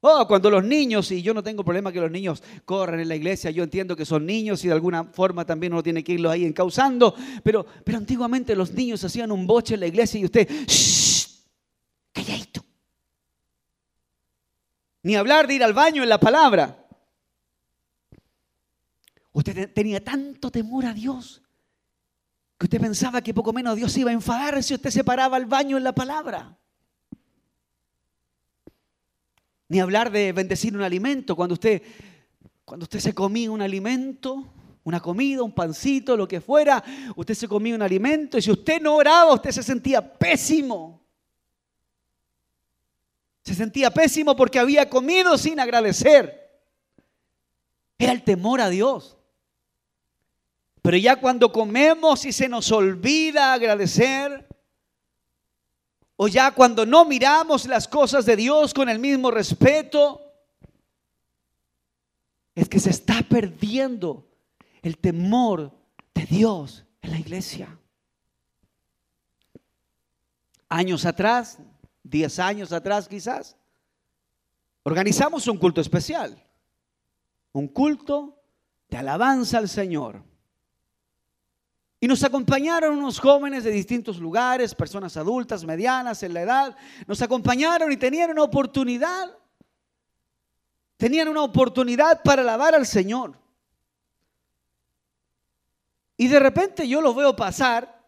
Oh, 0.00 0.28
cuando 0.28 0.48
los 0.48 0.62
niños, 0.62 1.10
y 1.10 1.22
yo 1.22 1.34
no 1.34 1.42
tengo 1.42 1.64
problema 1.64 1.90
que 1.90 2.00
los 2.00 2.10
niños 2.10 2.42
corran 2.64 3.00
en 3.00 3.08
la 3.08 3.16
iglesia, 3.16 3.50
yo 3.50 3.64
entiendo 3.64 3.96
que 3.96 4.04
son 4.04 4.24
niños 4.24 4.64
y 4.64 4.68
de 4.68 4.74
alguna 4.74 5.04
forma 5.04 5.44
también 5.44 5.72
uno 5.72 5.82
tiene 5.82 6.04
que 6.04 6.12
irlos 6.12 6.30
ahí 6.30 6.44
encauzando, 6.44 7.16
pero, 7.42 7.66
pero 7.84 7.98
antiguamente 7.98 8.54
los 8.54 8.70
niños 8.72 9.02
hacían 9.02 9.32
un 9.32 9.46
boche 9.46 9.74
en 9.74 9.80
la 9.80 9.88
iglesia 9.88 10.20
y 10.20 10.24
usted, 10.24 10.48
shh, 10.48 11.42
calladito. 12.12 12.64
Ni 15.02 15.16
hablar 15.16 15.48
de 15.48 15.54
ir 15.54 15.64
al 15.64 15.74
baño 15.74 16.04
en 16.04 16.08
la 16.08 16.20
palabra. 16.20 16.86
Usted 19.32 19.72
tenía 19.72 20.02
tanto 20.02 20.50
temor 20.50 20.86
a 20.86 20.94
Dios 20.94 21.42
que 22.56 22.66
usted 22.66 22.80
pensaba 22.80 23.20
que 23.20 23.34
poco 23.34 23.52
menos 23.52 23.76
Dios 23.76 23.96
iba 23.96 24.10
a 24.10 24.14
enfadar 24.14 24.62
si 24.62 24.74
usted 24.74 24.90
se 24.90 25.04
paraba 25.04 25.36
al 25.36 25.46
baño 25.46 25.76
en 25.76 25.84
la 25.84 25.94
palabra. 25.94 26.58
Ni 29.68 29.80
hablar 29.80 30.10
de 30.10 30.32
bendecir 30.32 30.74
un 30.74 30.82
alimento. 30.82 31.36
Cuando 31.36 31.54
usted, 31.54 31.82
cuando 32.64 32.84
usted 32.84 33.00
se 33.00 33.14
comía 33.14 33.50
un 33.50 33.62
alimento, 33.62 34.46
una 34.84 35.00
comida, 35.00 35.42
un 35.42 35.52
pancito, 35.52 36.16
lo 36.16 36.26
que 36.26 36.40
fuera, 36.40 36.82
usted 37.14 37.34
se 37.34 37.46
comía 37.46 37.74
un 37.74 37.82
alimento 37.82 38.38
y 38.38 38.42
si 38.42 38.50
usted 38.50 38.80
no 38.80 38.96
oraba, 38.96 39.34
usted 39.34 39.50
se 39.50 39.62
sentía 39.62 40.16
pésimo. 40.18 41.02
Se 43.44 43.54
sentía 43.54 43.90
pésimo 43.90 44.34
porque 44.34 44.58
había 44.58 44.88
comido 44.88 45.36
sin 45.36 45.60
agradecer. 45.60 46.48
Era 47.98 48.12
el 48.12 48.22
temor 48.22 48.60
a 48.60 48.70
Dios. 48.70 49.18
Pero 50.80 50.96
ya 50.96 51.16
cuando 51.16 51.52
comemos 51.52 52.24
y 52.24 52.32
se 52.32 52.48
nos 52.48 52.72
olvida 52.72 53.52
agradecer, 53.52 54.47
o 56.20 56.26
ya 56.26 56.50
cuando 56.50 56.84
no 56.84 57.04
miramos 57.04 57.66
las 57.66 57.86
cosas 57.86 58.26
de 58.26 58.34
Dios 58.34 58.74
con 58.74 58.88
el 58.88 58.98
mismo 58.98 59.30
respeto, 59.30 60.20
es 62.56 62.68
que 62.68 62.80
se 62.80 62.90
está 62.90 63.22
perdiendo 63.22 64.26
el 64.82 64.98
temor 64.98 65.72
de 66.12 66.24
Dios 66.24 66.84
en 67.02 67.12
la 67.12 67.20
iglesia. 67.20 67.78
Años 70.68 71.06
atrás, 71.06 71.58
diez 72.02 72.40
años 72.40 72.72
atrás 72.72 73.06
quizás, 73.06 73.56
organizamos 74.82 75.46
un 75.46 75.56
culto 75.56 75.80
especial, 75.80 76.44
un 77.52 77.68
culto 77.68 78.42
de 78.88 78.96
alabanza 78.96 79.58
al 79.58 79.68
Señor. 79.68 80.24
Y 82.00 82.06
nos 82.06 82.22
acompañaron 82.22 82.96
unos 82.96 83.18
jóvenes 83.18 83.64
de 83.64 83.72
distintos 83.72 84.18
lugares, 84.18 84.74
personas 84.74 85.16
adultas, 85.16 85.64
medianas 85.64 86.22
en 86.22 86.32
la 86.32 86.42
edad. 86.42 86.76
Nos 87.06 87.20
acompañaron 87.22 87.90
y 87.90 87.96
tenían 87.96 88.30
una 88.30 88.44
oportunidad. 88.44 89.36
Tenían 90.96 91.28
una 91.28 91.42
oportunidad 91.42 92.22
para 92.22 92.42
alabar 92.42 92.74
al 92.74 92.86
Señor. 92.86 93.36
Y 96.16 96.28
de 96.28 96.38
repente 96.38 96.86
yo 96.86 97.00
los 97.00 97.16
veo 97.16 97.34
pasar. 97.34 97.98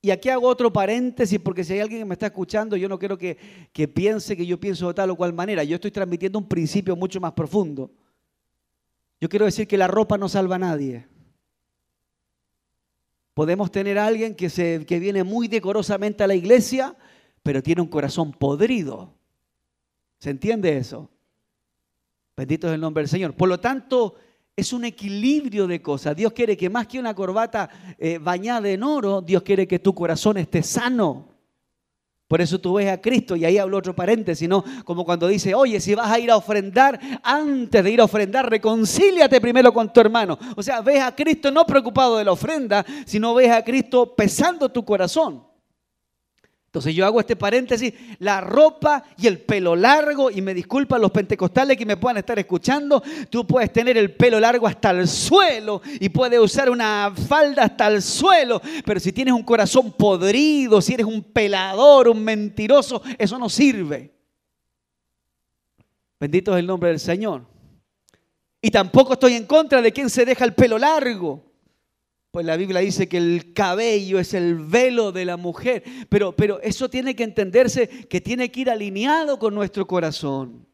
Y 0.00 0.10
aquí 0.10 0.28
hago 0.28 0.48
otro 0.48 0.72
paréntesis 0.72 1.38
porque 1.38 1.62
si 1.62 1.74
hay 1.74 1.80
alguien 1.80 2.00
que 2.00 2.06
me 2.06 2.14
está 2.14 2.26
escuchando, 2.26 2.76
yo 2.76 2.88
no 2.88 2.98
quiero 2.98 3.16
que, 3.16 3.68
que 3.72 3.86
piense 3.86 4.36
que 4.36 4.44
yo 4.44 4.58
pienso 4.58 4.88
de 4.88 4.94
tal 4.94 5.10
o 5.10 5.16
cual 5.16 5.32
manera. 5.32 5.62
Yo 5.62 5.76
estoy 5.76 5.92
transmitiendo 5.92 6.40
un 6.40 6.48
principio 6.48 6.96
mucho 6.96 7.20
más 7.20 7.32
profundo. 7.34 7.88
Yo 9.20 9.28
quiero 9.28 9.44
decir 9.44 9.68
que 9.68 9.78
la 9.78 9.86
ropa 9.86 10.18
no 10.18 10.28
salva 10.28 10.56
a 10.56 10.58
nadie. 10.58 11.11
Podemos 13.34 13.70
tener 13.70 13.98
a 13.98 14.06
alguien 14.06 14.34
que, 14.34 14.50
se, 14.50 14.84
que 14.86 14.98
viene 14.98 15.24
muy 15.24 15.48
decorosamente 15.48 16.22
a 16.22 16.26
la 16.26 16.34
iglesia, 16.34 16.96
pero 17.42 17.62
tiene 17.62 17.80
un 17.80 17.88
corazón 17.88 18.32
podrido. 18.32 19.14
¿Se 20.18 20.30
entiende 20.30 20.76
eso? 20.76 21.10
Bendito 22.36 22.68
es 22.68 22.74
el 22.74 22.80
nombre 22.80 23.02
del 23.02 23.08
Señor. 23.08 23.34
Por 23.34 23.48
lo 23.48 23.58
tanto, 23.58 24.14
es 24.54 24.72
un 24.72 24.84
equilibrio 24.84 25.66
de 25.66 25.80
cosas. 25.80 26.14
Dios 26.14 26.32
quiere 26.32 26.56
que 26.56 26.70
más 26.70 26.86
que 26.86 26.98
una 26.98 27.14
corbata 27.14 27.70
eh, 27.98 28.18
bañada 28.18 28.68
en 28.68 28.82
oro, 28.82 29.22
Dios 29.22 29.42
quiere 29.42 29.66
que 29.66 29.78
tu 29.78 29.94
corazón 29.94 30.36
esté 30.36 30.62
sano. 30.62 31.31
Por 32.32 32.40
eso 32.40 32.58
tú 32.58 32.72
ves 32.72 32.88
a 32.88 32.98
Cristo, 32.98 33.36
y 33.36 33.44
ahí 33.44 33.58
hablo 33.58 33.76
otro 33.76 33.94
paréntesis, 33.94 34.48
¿no? 34.48 34.64
Como 34.86 35.04
cuando 35.04 35.28
dice, 35.28 35.54
oye, 35.54 35.78
si 35.80 35.94
vas 35.94 36.10
a 36.10 36.18
ir 36.18 36.30
a 36.30 36.36
ofrendar, 36.36 36.98
antes 37.22 37.84
de 37.84 37.90
ir 37.90 38.00
a 38.00 38.04
ofrendar, 38.04 38.48
reconcíliate 38.48 39.38
primero 39.38 39.70
con 39.70 39.92
tu 39.92 40.00
hermano. 40.00 40.38
O 40.56 40.62
sea, 40.62 40.80
ves 40.80 41.02
a 41.02 41.14
Cristo 41.14 41.50
no 41.50 41.66
preocupado 41.66 42.16
de 42.16 42.24
la 42.24 42.32
ofrenda, 42.32 42.86
sino 43.04 43.34
ves 43.34 43.50
a 43.50 43.62
Cristo 43.62 44.14
pesando 44.16 44.70
tu 44.70 44.82
corazón. 44.82 45.44
Entonces 46.72 46.94
yo 46.94 47.04
hago 47.04 47.20
este 47.20 47.36
paréntesis, 47.36 47.92
la 48.18 48.40
ropa 48.40 49.04
y 49.18 49.26
el 49.26 49.40
pelo 49.40 49.76
largo, 49.76 50.30
y 50.30 50.40
me 50.40 50.54
disculpan 50.54 51.02
los 51.02 51.10
pentecostales 51.10 51.76
que 51.76 51.84
me 51.84 51.98
puedan 51.98 52.16
estar 52.16 52.38
escuchando, 52.38 53.02
tú 53.28 53.46
puedes 53.46 53.70
tener 53.70 53.98
el 53.98 54.14
pelo 54.14 54.40
largo 54.40 54.66
hasta 54.66 54.90
el 54.90 55.06
suelo 55.06 55.82
y 56.00 56.08
puedes 56.08 56.40
usar 56.40 56.70
una 56.70 57.12
falda 57.28 57.64
hasta 57.64 57.88
el 57.88 58.00
suelo, 58.00 58.62
pero 58.86 58.98
si 59.00 59.12
tienes 59.12 59.34
un 59.34 59.42
corazón 59.42 59.92
podrido, 59.92 60.80
si 60.80 60.94
eres 60.94 61.04
un 61.04 61.22
pelador, 61.22 62.08
un 62.08 62.24
mentiroso, 62.24 63.02
eso 63.18 63.38
no 63.38 63.50
sirve. 63.50 64.10
Bendito 66.18 66.54
es 66.54 66.60
el 66.60 66.66
nombre 66.66 66.88
del 66.88 67.00
Señor. 67.00 67.44
Y 68.62 68.70
tampoco 68.70 69.12
estoy 69.12 69.34
en 69.34 69.44
contra 69.44 69.82
de 69.82 69.92
quien 69.92 70.08
se 70.08 70.24
deja 70.24 70.46
el 70.46 70.54
pelo 70.54 70.78
largo. 70.78 71.51
Pues 72.32 72.46
la 72.46 72.56
Biblia 72.56 72.80
dice 72.80 73.10
que 73.10 73.18
el 73.18 73.52
cabello 73.52 74.18
es 74.18 74.32
el 74.32 74.54
velo 74.54 75.12
de 75.12 75.26
la 75.26 75.36
mujer, 75.36 75.84
pero, 76.08 76.34
pero 76.34 76.62
eso 76.62 76.88
tiene 76.88 77.14
que 77.14 77.24
entenderse 77.24 77.86
que 77.86 78.22
tiene 78.22 78.50
que 78.50 78.60
ir 78.60 78.70
alineado 78.70 79.38
con 79.38 79.54
nuestro 79.54 79.86
corazón. 79.86 80.66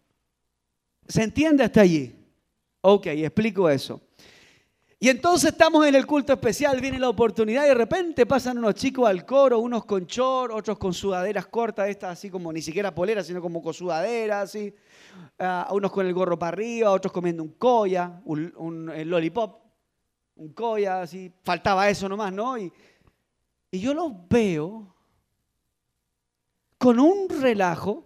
¿Se 1.09 1.21
entiende 1.21 1.65
hasta 1.65 1.81
allí? 1.81 2.15
Ok, 2.81 3.07
explico 3.09 3.69
eso. 3.69 4.01
Y 5.01 5.09
entonces 5.09 5.51
estamos 5.51 5.85
en 5.85 5.97
el 5.97 6.07
culto 6.07 6.33
especial, 6.33 6.81
viene 6.81 7.01
la 7.01 7.09
oportunidad 7.09 7.65
y 7.65 7.69
de 7.71 7.75
repente 7.75 8.25
pasan 8.25 8.59
unos 8.59 8.77
chicos 8.77 9.09
al 9.09 9.27
coro, 9.27 9.59
unos 9.59 9.85
con 9.85 10.07
chor, 10.07 10.53
otros 10.53 10.79
con 10.79 10.95
sudaderas 10.95 11.49
cortas, 11.49 11.89
estas 11.89 12.13
así 12.13 12.31
como 12.31 12.53
ni 12.53 12.63
siquiera 12.63 12.95
poleras, 12.95 13.27
sino 13.27 13.41
como 13.41 13.61
con 13.61 13.75
sudaderas, 13.75 14.45
así. 14.45 14.73
Uh, 15.41 15.75
unos 15.75 15.91
con 15.91 16.07
el 16.07 16.15
gorro 16.15 16.39
para 16.39 16.51
arriba, 16.51 16.93
otros 16.93 17.13
comiendo 17.13 17.43
un 17.43 17.55
coya, 17.55 18.21
un 18.25 18.93
lollipop 19.07 19.68
un 20.39 20.53
coya, 20.53 21.03
así, 21.03 21.33
faltaba 21.43 21.89
eso 21.91 22.09
nomás, 22.09 22.33
¿no? 22.33 22.57
Y, 22.57 22.73
y 23.73 23.81
yo 23.81 23.93
los 23.93 24.13
veo 24.29 24.95
con 26.79 27.01
un 27.01 27.29
relajo. 27.29 28.05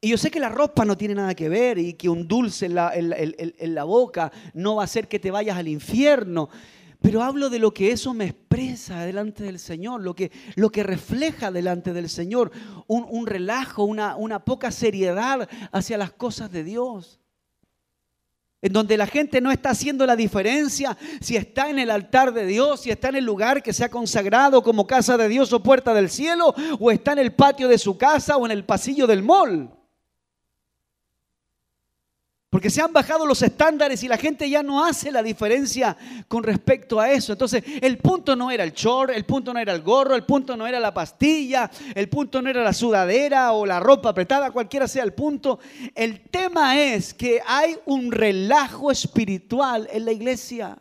Y 0.00 0.10
yo 0.10 0.18
sé 0.18 0.30
que 0.30 0.40
la 0.40 0.48
ropa 0.48 0.84
no 0.84 0.96
tiene 0.96 1.14
nada 1.14 1.34
que 1.34 1.48
ver 1.48 1.78
y 1.78 1.94
que 1.94 2.08
un 2.08 2.26
dulce 2.26 2.66
en 2.66 2.74
la, 2.74 2.92
en 2.94 3.74
la, 3.74 3.84
boca 3.84 4.32
no 4.54 4.76
va 4.76 4.82
a 4.82 4.84
hacer 4.84 5.06
que 5.08 5.20
te 5.20 5.30
vayas 5.30 5.56
al 5.56 5.68
infierno. 5.68 6.48
Pero 7.00 7.22
hablo 7.22 7.50
de 7.50 7.58
lo 7.58 7.74
que 7.74 7.90
eso 7.90 8.14
me 8.14 8.26
expresa 8.26 9.04
delante 9.04 9.42
del 9.42 9.58
Señor, 9.58 10.00
lo 10.00 10.14
que, 10.14 10.30
lo 10.54 10.70
que 10.70 10.84
refleja 10.84 11.50
delante 11.50 11.92
del 11.92 12.08
Señor, 12.08 12.52
un, 12.86 13.04
un 13.08 13.26
relajo, 13.26 13.84
una, 13.84 14.14
una 14.16 14.44
poca 14.44 14.70
seriedad 14.70 15.48
hacia 15.72 15.98
las 15.98 16.12
cosas 16.12 16.52
de 16.52 16.62
Dios 16.62 17.21
en 18.62 18.72
donde 18.72 18.96
la 18.96 19.08
gente 19.08 19.40
no 19.40 19.50
está 19.50 19.70
haciendo 19.70 20.06
la 20.06 20.14
diferencia 20.14 20.96
si 21.20 21.36
está 21.36 21.68
en 21.68 21.80
el 21.80 21.90
altar 21.90 22.32
de 22.32 22.46
Dios, 22.46 22.80
si 22.80 22.90
está 22.90 23.08
en 23.08 23.16
el 23.16 23.24
lugar 23.24 23.62
que 23.62 23.72
se 23.72 23.84
ha 23.84 23.90
consagrado 23.90 24.62
como 24.62 24.86
casa 24.86 25.16
de 25.16 25.28
Dios 25.28 25.52
o 25.52 25.62
puerta 25.62 25.92
del 25.92 26.08
cielo, 26.08 26.54
o 26.78 26.90
está 26.92 27.12
en 27.12 27.18
el 27.18 27.34
patio 27.34 27.66
de 27.66 27.78
su 27.78 27.98
casa 27.98 28.36
o 28.36 28.46
en 28.46 28.52
el 28.52 28.64
pasillo 28.64 29.08
del 29.08 29.22
mall. 29.22 29.81
Porque 32.52 32.68
se 32.68 32.82
han 32.82 32.92
bajado 32.92 33.24
los 33.24 33.40
estándares 33.40 34.02
y 34.02 34.08
la 34.08 34.18
gente 34.18 34.50
ya 34.50 34.62
no 34.62 34.84
hace 34.84 35.10
la 35.10 35.22
diferencia 35.22 35.96
con 36.28 36.42
respecto 36.42 37.00
a 37.00 37.10
eso. 37.10 37.32
Entonces, 37.32 37.64
el 37.80 37.96
punto 37.96 38.36
no 38.36 38.50
era 38.50 38.62
el 38.62 38.72
short, 38.72 39.10
el 39.10 39.24
punto 39.24 39.54
no 39.54 39.58
era 39.58 39.72
el 39.72 39.80
gorro, 39.80 40.14
el 40.14 40.24
punto 40.24 40.54
no 40.54 40.66
era 40.66 40.78
la 40.78 40.92
pastilla, 40.92 41.70
el 41.94 42.10
punto 42.10 42.42
no 42.42 42.50
era 42.50 42.62
la 42.62 42.74
sudadera 42.74 43.52
o 43.52 43.64
la 43.64 43.80
ropa 43.80 44.10
apretada, 44.10 44.50
cualquiera 44.50 44.86
sea 44.86 45.02
el 45.02 45.14
punto. 45.14 45.60
El 45.94 46.20
tema 46.28 46.78
es 46.78 47.14
que 47.14 47.40
hay 47.46 47.78
un 47.86 48.12
relajo 48.12 48.90
espiritual 48.90 49.88
en 49.90 50.04
la 50.04 50.12
iglesia. 50.12 50.76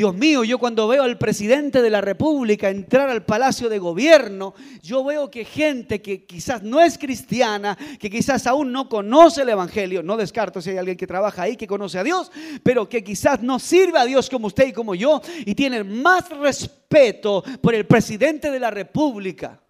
Dios 0.00 0.14
mío, 0.14 0.44
yo 0.44 0.58
cuando 0.58 0.88
veo 0.88 1.02
al 1.02 1.18
presidente 1.18 1.82
de 1.82 1.90
la 1.90 2.00
República 2.00 2.70
entrar 2.70 3.10
al 3.10 3.22
palacio 3.22 3.68
de 3.68 3.78
gobierno, 3.78 4.54
yo 4.80 5.04
veo 5.04 5.30
que 5.30 5.44
gente 5.44 6.00
que 6.00 6.24
quizás 6.24 6.62
no 6.62 6.80
es 6.80 6.96
cristiana, 6.96 7.76
que 7.98 8.08
quizás 8.08 8.46
aún 8.46 8.72
no 8.72 8.88
conoce 8.88 9.42
el 9.42 9.50
Evangelio, 9.50 10.02
no 10.02 10.16
descarto 10.16 10.62
si 10.62 10.70
hay 10.70 10.78
alguien 10.78 10.96
que 10.96 11.06
trabaja 11.06 11.42
ahí 11.42 11.54
que 11.54 11.66
conoce 11.66 11.98
a 11.98 12.02
Dios, 12.02 12.32
pero 12.62 12.88
que 12.88 13.04
quizás 13.04 13.42
no 13.42 13.58
sirve 13.58 13.98
a 13.98 14.06
Dios 14.06 14.30
como 14.30 14.46
usted 14.46 14.68
y 14.68 14.72
como 14.72 14.94
yo, 14.94 15.20
y 15.44 15.54
tiene 15.54 15.84
más 15.84 16.30
respeto 16.30 17.44
por 17.60 17.74
el 17.74 17.86
presidente 17.86 18.50
de 18.50 18.58
la 18.58 18.70
República 18.70 19.60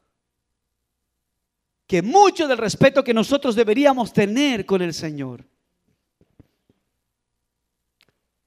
que 1.88 2.02
mucho 2.02 2.46
del 2.46 2.58
respeto 2.58 3.02
que 3.02 3.12
nosotros 3.12 3.56
deberíamos 3.56 4.12
tener 4.12 4.64
con 4.64 4.80
el 4.80 4.94
Señor. 4.94 5.44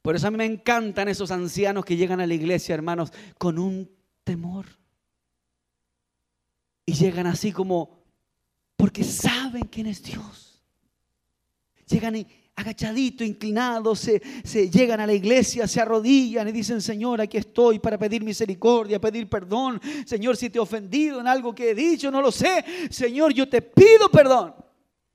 Por 0.04 0.18
eso 0.18 0.28
a 0.28 0.32
mí 0.32 0.38
me 0.38 0.46
encantan 0.46 1.08
esos 1.08 1.32
ancianos 1.32 1.86
que 1.86 1.96
llegan 1.96 2.20
a 2.20 2.28
la 2.28 2.34
iglesia, 2.34 2.76
hermanos, 2.76 3.13
con 3.38 3.58
un 3.58 3.89
temor. 4.26 4.66
Y 6.86 6.92
llegan 6.92 7.26
así 7.26 7.54
como, 7.54 8.04
porque 8.76 9.06
saben 9.06 9.63
quién 9.63 9.88
es 9.88 10.04
Dios. 10.04 10.62
Llegan 11.88 12.28
agachaditos, 12.54 13.26
inclinados, 13.26 13.98
se, 14.02 14.22
se, 14.44 14.70
llegan 14.70 15.00
a 15.00 15.08
la 15.08 15.13
iglesia, 15.13 15.70
se 15.70 15.80
arrodillan 15.80 16.50
y 16.50 16.52
dicen, 16.52 16.82
Señor, 16.82 17.22
aquí 17.22 17.38
estoy 17.38 17.80
para 17.80 17.98
pedir 17.98 18.26
misericordia, 18.26 19.00
pedir 19.00 19.30
perdón. 19.30 19.80
Señor, 20.06 20.36
si 20.36 20.50
te 20.50 20.58
he 20.58 20.62
ofendido 20.62 21.22
en 21.22 21.28
algo 21.28 21.56
que 21.56 21.70
he 21.70 21.76
dicho, 21.76 22.12
no 22.12 22.22
lo 22.22 22.30
sé. 22.30 22.66
Señor, 22.89 23.34
yo 23.34 23.48
te 23.48 23.62
pido 23.62 24.10
perdón. 24.12 24.54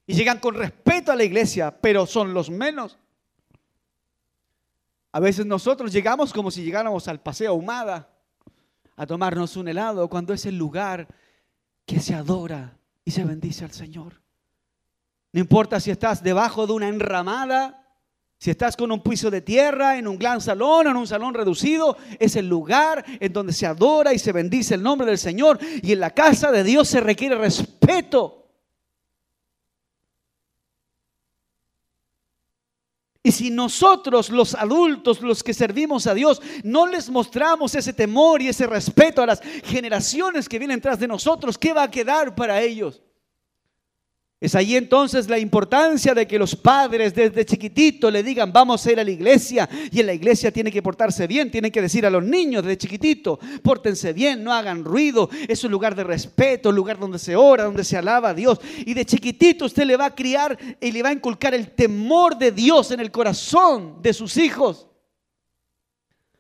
Y 0.07 0.15
llegan 0.15 0.39
con 0.39 0.55
respeto 0.55 1.13
a 1.13 1.17
la 1.17 1.25
iglesia, 1.25 1.79
pero 1.79 2.07
son 2.07 2.33
los 2.33 2.49
menos. 2.49 2.99
A 5.13 5.21
veces 5.21 5.47
nosotros 5.47 5.93
llegamos 5.93 6.33
como 6.33 6.51
si 6.51 6.63
llegáramos 6.63 7.09
al 7.09 7.21
Paseo 7.21 7.55
Humada 7.55 8.11
a 8.97 9.07
tomarnos 9.07 9.57
un 9.57 9.69
helado 9.69 10.09
cuando 10.09 10.35
es 10.35 10.45
el 10.45 10.59
lugar 10.59 11.09
que 11.87 12.01
se 12.01 12.15
adora 12.15 12.77
y 13.05 13.11
se 13.11 13.25
bendice 13.25 13.65
al 13.65 13.73
Señor. 13.73 14.21
No 15.33 15.41
importa 15.41 15.81
si 15.81 15.91
estás 15.91 16.23
debajo 16.23 16.67
de 16.67 16.73
una 16.73 16.89
enramada, 16.89 17.87
si 18.39 18.51
estás 18.51 18.77
con 18.77 18.93
un 18.93 19.03
piso 19.03 19.31
de 19.31 19.41
tierra, 19.41 19.99
en 19.99 20.07
un 20.07 20.19
gran 20.19 20.41
salón 20.41 20.87
en 20.87 20.97
un 20.97 21.07
salón 21.07 21.35
reducido, 21.35 21.97
es 22.19 22.37
el 22.37 22.49
lugar 22.49 23.05
en 23.21 23.33
donde 23.33 23.53
se 23.53 23.67
adora 23.67 24.13
y 24.13 24.19
se 24.19 24.33
bendice 24.33 24.75
el 24.75 24.83
nombre 24.83 25.07
del 25.07 25.19
Señor. 25.19 25.59
Y 25.83 25.93
en 25.93 26.01
la 26.01 26.11
casa 26.11 26.53
de 26.53 26.65
Dios 26.65 26.89
se 26.89 27.01
requiere 27.01 27.37
respeto. 27.37 28.48
Y 33.29 33.33
si 33.33 33.51
nosotros, 33.51 34.31
los 34.31 34.55
adultos, 34.55 35.21
los 35.21 35.43
que 35.43 35.53
servimos 35.53 36.07
a 36.07 36.15
Dios, 36.15 36.41
no 36.63 36.87
les 36.87 37.11
mostramos 37.11 37.75
ese 37.75 37.93
temor 37.93 38.41
y 38.41 38.49
ese 38.49 38.67
respeto 38.67 39.21
a 39.21 39.27
las 39.27 39.43
generaciones 39.65 40.49
que 40.49 40.59
vienen 40.59 40.81
tras 40.81 40.99
de 40.99 41.09
nosotros, 41.09 41.59
¿qué 41.59 41.75
va 41.75 41.83
a 41.83 41.91
quedar 41.91 42.35
para 42.35 42.63
ellos? 42.63 43.03
Es 44.41 44.55
ahí 44.55 44.77
entonces 44.77 45.29
la 45.29 45.37
importancia 45.37 46.15
de 46.15 46.29
que 46.29 46.39
los 46.39 46.55
padres 46.55 47.13
desde 47.13 47.45
chiquitito 47.45 48.09
le 48.09 48.23
digan, 48.23 48.53
vamos 48.53 48.87
a 48.87 48.93
ir 48.93 49.01
a 49.01 49.05
la 49.05 49.11
iglesia. 49.11 49.69
Y 49.91 49.99
en 49.99 50.07
la 50.07 50.15
iglesia 50.15 50.53
tiene 50.53 50.71
que 50.71 50.81
portarse 50.81 51.27
bien, 51.27 51.51
tienen 51.51 51.73
que 51.73 51.83
decir 51.83 52.07
a 52.07 52.11
los 52.11 52.23
niños 52.23 52.63
desde 52.63 52.79
chiquitito, 52.79 53.41
pórtense 53.65 54.13
bien, 54.13 54.45
no 54.45 54.53
hagan 54.53 54.85
ruido. 54.85 55.29
Es 55.49 55.65
un 55.65 55.73
lugar 55.73 55.97
de 55.97 56.05
respeto, 56.05 56.69
un 56.69 56.77
lugar 56.77 57.01
donde 57.01 57.19
se 57.19 57.35
ora, 57.35 57.65
donde 57.65 57.83
se 57.83 57.97
alaba 57.97 58.29
a 58.29 58.35
Dios. 58.35 58.61
Y 58.87 58.95
de 58.95 59.05
chiquitito 59.05 59.65
usted 59.65 59.85
le 59.85 59.97
va 59.97 60.07
a 60.07 60.15
criar 60.15 60.57
y 60.81 60.93
le 60.93 61.03
va 61.03 61.09
a 61.09 61.15
inculcar 61.15 61.53
el 61.53 61.73
temor 61.73 62.39
de 62.39 62.53
Dios 62.53 62.93
en 62.93 63.01
el 63.01 63.11
corazón 63.11 64.01
de 64.03 64.13
sus 64.13 64.37
hijos. 64.37 64.87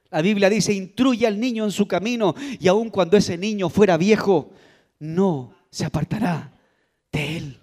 La 0.09 0.23
Biblia 0.23 0.49
dice, 0.49 0.73
instruye 0.73 1.27
al 1.27 1.41
niño 1.41 1.65
en 1.65 1.73
su 1.73 1.89
camino 1.89 2.37
y 2.61 2.69
aun 2.69 2.91
cuando 2.91 3.17
ese 3.17 3.37
niño 3.37 3.69
fuera 3.69 3.97
viejo, 3.97 4.53
no 5.01 5.53
se 5.69 5.85
apartará 5.85 6.53
de 7.11 7.37
él. 7.37 7.59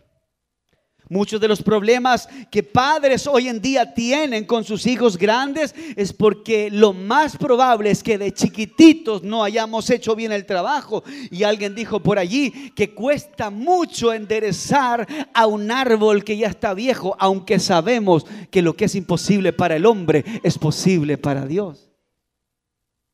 Muchos 1.07 1.39
de 1.39 1.47
los 1.47 1.61
problemas 1.61 2.27
que 2.49 2.63
padres 2.63 3.27
hoy 3.27 3.47
en 3.47 3.61
día 3.61 3.93
tienen 3.93 4.45
con 4.45 4.63
sus 4.63 4.87
hijos 4.87 5.17
grandes 5.17 5.75
es 5.95 6.11
porque 6.13 6.71
lo 6.71 6.93
más 6.93 7.37
probable 7.37 7.91
es 7.91 8.01
que 8.01 8.17
de 8.17 8.33
chiquititos 8.33 9.21
no 9.21 9.43
hayamos 9.43 9.89
hecho 9.91 10.15
bien 10.15 10.31
el 10.31 10.47
trabajo. 10.47 11.03
Y 11.29 11.43
alguien 11.43 11.75
dijo 11.75 11.99
por 11.99 12.17
allí 12.17 12.71
que 12.71 12.95
cuesta 12.95 13.51
mucho 13.51 14.13
enderezar 14.13 15.07
a 15.33 15.45
un 15.45 15.69
árbol 15.69 16.23
que 16.23 16.37
ya 16.37 16.47
está 16.47 16.73
viejo, 16.73 17.15
aunque 17.19 17.59
sabemos 17.59 18.25
que 18.49 18.63
lo 18.63 18.75
que 18.75 18.85
es 18.85 18.95
imposible 18.95 19.53
para 19.53 19.75
el 19.75 19.85
hombre 19.85 20.25
es 20.41 20.57
posible 20.57 21.19
para 21.19 21.45
Dios. 21.45 21.91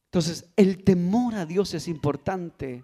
Entonces, 0.06 0.46
el 0.56 0.84
temor 0.84 1.36
a 1.36 1.46
Dios 1.46 1.74
es 1.74 1.88
importante. 1.88 2.84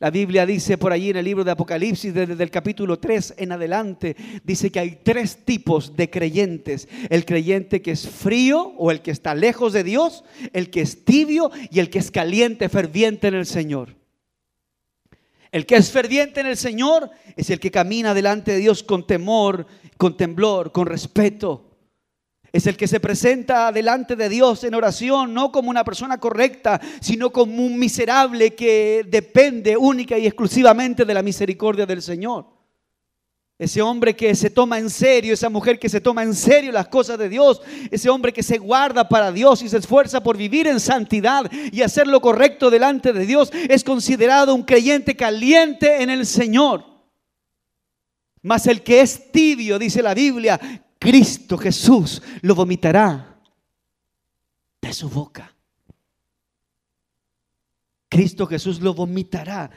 La 0.00 0.10
Biblia 0.10 0.46
dice 0.46 0.78
por 0.78 0.94
allí 0.94 1.10
en 1.10 1.18
el 1.18 1.26
libro 1.26 1.44
de 1.44 1.50
Apocalipsis, 1.50 2.14
desde 2.14 2.42
el 2.42 2.50
capítulo 2.50 2.98
3 2.98 3.34
en 3.36 3.52
adelante, 3.52 4.16
dice 4.42 4.72
que 4.72 4.80
hay 4.80 5.00
tres 5.02 5.44
tipos 5.44 5.94
de 5.94 6.08
creyentes. 6.08 6.88
El 7.10 7.26
creyente 7.26 7.82
que 7.82 7.90
es 7.90 8.08
frío 8.08 8.72
o 8.78 8.90
el 8.90 9.02
que 9.02 9.10
está 9.10 9.34
lejos 9.34 9.74
de 9.74 9.84
Dios, 9.84 10.24
el 10.54 10.70
que 10.70 10.80
es 10.80 11.04
tibio 11.04 11.50
y 11.70 11.80
el 11.80 11.90
que 11.90 11.98
es 11.98 12.10
caliente, 12.10 12.70
ferviente 12.70 13.28
en 13.28 13.34
el 13.34 13.44
Señor. 13.44 13.94
El 15.52 15.66
que 15.66 15.76
es 15.76 15.90
ferviente 15.90 16.40
en 16.40 16.46
el 16.46 16.56
Señor 16.56 17.10
es 17.36 17.50
el 17.50 17.60
que 17.60 17.70
camina 17.70 18.14
delante 18.14 18.52
de 18.52 18.58
Dios 18.58 18.82
con 18.82 19.06
temor, 19.06 19.66
con 19.98 20.16
temblor, 20.16 20.72
con 20.72 20.86
respeto. 20.86 21.69
Es 22.52 22.66
el 22.66 22.76
que 22.76 22.88
se 22.88 22.98
presenta 22.98 23.70
delante 23.70 24.16
de 24.16 24.28
Dios 24.28 24.64
en 24.64 24.74
oración, 24.74 25.32
no 25.32 25.52
como 25.52 25.70
una 25.70 25.84
persona 25.84 26.18
correcta, 26.18 26.80
sino 27.00 27.30
como 27.30 27.64
un 27.64 27.78
miserable 27.78 28.54
que 28.54 29.06
depende 29.08 29.76
única 29.76 30.18
y 30.18 30.26
exclusivamente 30.26 31.04
de 31.04 31.14
la 31.14 31.22
misericordia 31.22 31.86
del 31.86 32.02
Señor. 32.02 32.46
Ese 33.60 33.82
hombre 33.82 34.16
que 34.16 34.34
se 34.34 34.48
toma 34.48 34.78
en 34.78 34.88
serio, 34.88 35.34
esa 35.34 35.50
mujer 35.50 35.78
que 35.78 35.90
se 35.90 36.00
toma 36.00 36.22
en 36.22 36.34
serio 36.34 36.72
las 36.72 36.88
cosas 36.88 37.18
de 37.18 37.28
Dios, 37.28 37.60
ese 37.90 38.08
hombre 38.08 38.32
que 38.32 38.42
se 38.42 38.56
guarda 38.56 39.06
para 39.06 39.30
Dios 39.30 39.60
y 39.62 39.68
se 39.68 39.76
esfuerza 39.76 40.22
por 40.22 40.38
vivir 40.38 40.66
en 40.66 40.80
santidad 40.80 41.44
y 41.70 41.82
hacer 41.82 42.06
lo 42.06 42.22
correcto 42.22 42.70
delante 42.70 43.12
de 43.12 43.26
Dios, 43.26 43.52
es 43.52 43.84
considerado 43.84 44.54
un 44.54 44.62
creyente 44.62 45.14
caliente 45.14 46.02
en 46.02 46.08
el 46.08 46.24
Señor. 46.24 46.86
Mas 48.40 48.66
el 48.66 48.82
que 48.82 49.02
es 49.02 49.30
tibio, 49.30 49.78
dice 49.78 50.02
la 50.02 50.14
Biblia, 50.14 50.58
Cristo 51.00 51.58
Jesús 51.58 52.22
lo 52.42 52.54
vomitará 52.54 53.40
de 54.80 54.92
su 54.92 55.08
boca. 55.08 55.52
Cristo 58.08 58.46
Jesús 58.46 58.80
lo 58.80 58.94
vomitará 58.94 59.70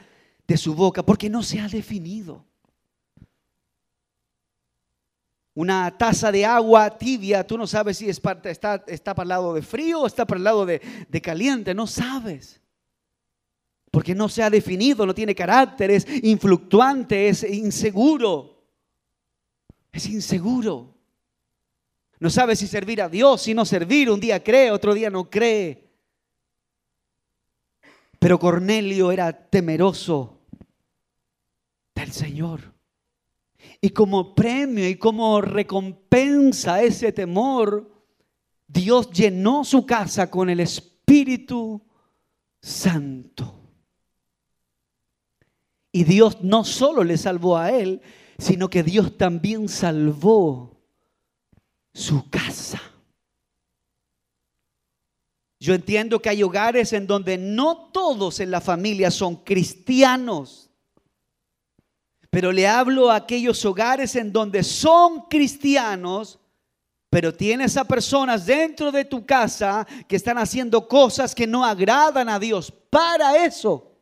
de 0.46 0.56
su 0.56 0.74
boca 0.74 1.02
porque 1.02 1.28
no 1.28 1.42
se 1.42 1.58
ha 1.58 1.66
definido. 1.66 2.44
Una 5.54 5.96
taza 5.98 6.30
de 6.30 6.44
agua 6.44 6.96
tibia, 6.98 7.44
tú 7.44 7.58
no 7.58 7.66
sabes 7.66 7.98
si 7.98 8.08
está, 8.08 8.40
está 8.86 9.14
para 9.14 9.24
el 9.24 9.28
lado 9.30 9.54
de 9.54 9.62
frío 9.62 10.02
o 10.02 10.06
está 10.06 10.26
para 10.26 10.38
el 10.38 10.44
lado 10.44 10.66
de, 10.66 10.80
de 11.08 11.20
caliente, 11.20 11.74
no 11.74 11.88
sabes 11.88 12.60
porque 13.94 14.12
no 14.12 14.28
se 14.28 14.42
ha 14.42 14.50
definido, 14.50 15.06
no 15.06 15.14
tiene 15.14 15.36
carácter, 15.36 15.92
es 15.92 16.04
influctuante, 16.24 17.28
es 17.28 17.44
inseguro. 17.44 18.60
Es 19.92 20.08
inseguro. 20.08 20.93
No 22.24 22.30
sabe 22.30 22.56
si 22.56 22.66
servir 22.66 23.02
a 23.02 23.10
Dios, 23.10 23.42
si 23.42 23.52
no 23.52 23.66
servir. 23.66 24.08
Un 24.08 24.18
día 24.18 24.42
cree, 24.42 24.70
otro 24.70 24.94
día 24.94 25.10
no 25.10 25.28
cree. 25.28 25.90
Pero 28.18 28.38
Cornelio 28.38 29.12
era 29.12 29.30
temeroso 29.30 30.40
del 31.94 32.10
Señor. 32.12 32.72
Y 33.78 33.90
como 33.90 34.34
premio 34.34 34.88
y 34.88 34.96
como 34.96 35.42
recompensa 35.42 36.76
a 36.76 36.82
ese 36.82 37.12
temor, 37.12 37.92
Dios 38.66 39.10
llenó 39.10 39.62
su 39.62 39.84
casa 39.84 40.30
con 40.30 40.48
el 40.48 40.60
Espíritu 40.60 41.86
Santo. 42.58 43.60
Y 45.92 46.04
Dios 46.04 46.38
no 46.40 46.64
solo 46.64 47.04
le 47.04 47.18
salvó 47.18 47.58
a 47.58 47.70
él, 47.70 48.00
sino 48.38 48.70
que 48.70 48.82
Dios 48.82 49.18
también 49.18 49.68
salvó 49.68 50.73
su 51.94 52.28
casa. 52.28 52.82
Yo 55.60 55.72
entiendo 55.72 56.20
que 56.20 56.28
hay 56.28 56.42
hogares 56.42 56.92
en 56.92 57.06
donde 57.06 57.38
no 57.38 57.90
todos 57.90 58.40
en 58.40 58.50
la 58.50 58.60
familia 58.60 59.10
son 59.10 59.36
cristianos. 59.36 60.68
Pero 62.28 62.52
le 62.52 62.66
hablo 62.66 63.10
a 63.10 63.16
aquellos 63.16 63.64
hogares 63.64 64.16
en 64.16 64.32
donde 64.32 64.64
son 64.64 65.22
cristianos, 65.30 66.40
pero 67.08 67.32
tienes 67.32 67.76
a 67.76 67.84
personas 67.84 68.44
dentro 68.44 68.90
de 68.90 69.04
tu 69.04 69.24
casa 69.24 69.86
que 70.08 70.16
están 70.16 70.36
haciendo 70.36 70.86
cosas 70.88 71.34
que 71.34 71.46
no 71.46 71.64
agradan 71.64 72.28
a 72.28 72.40
Dios. 72.40 72.72
Para 72.90 73.46
eso. 73.46 73.92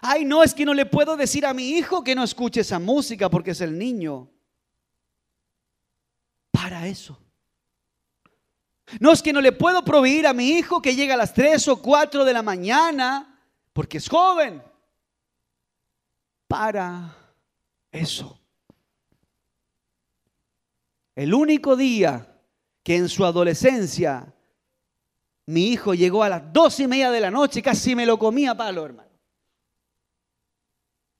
Ay, 0.00 0.24
no, 0.24 0.42
es 0.42 0.54
que 0.54 0.64
no 0.64 0.72
le 0.72 0.86
puedo 0.86 1.16
decir 1.16 1.44
a 1.44 1.54
mi 1.54 1.68
hijo 1.70 2.02
que 2.02 2.14
no 2.14 2.24
escuche 2.24 2.62
esa 2.62 2.78
música 2.78 3.28
porque 3.28 3.50
es 3.50 3.60
el 3.60 3.78
niño 3.78 4.30
para 6.66 6.88
eso. 6.88 7.16
No 8.98 9.12
es 9.12 9.22
que 9.22 9.32
no 9.32 9.40
le 9.40 9.52
puedo 9.52 9.84
proveer 9.84 10.26
a 10.26 10.32
mi 10.32 10.48
hijo 10.48 10.82
que 10.82 10.96
llega 10.96 11.14
a 11.14 11.16
las 11.16 11.32
3 11.32 11.68
o 11.68 11.80
4 11.80 12.24
de 12.24 12.32
la 12.32 12.42
mañana 12.42 13.40
porque 13.72 13.98
es 13.98 14.08
joven. 14.08 14.60
Para 16.48 17.16
eso. 17.92 18.40
El 21.14 21.34
único 21.34 21.76
día 21.76 22.36
que 22.82 22.96
en 22.96 23.08
su 23.08 23.24
adolescencia 23.24 24.34
mi 25.44 25.68
hijo 25.68 25.94
llegó 25.94 26.24
a 26.24 26.28
las 26.28 26.52
dos 26.52 26.80
y 26.80 26.88
media 26.88 27.12
de 27.12 27.20
la 27.20 27.30
noche, 27.30 27.62
casi 27.62 27.94
me 27.94 28.06
lo 28.06 28.18
comía 28.18 28.50
a 28.50 28.56
palo, 28.56 28.84
hermano. 28.84 29.10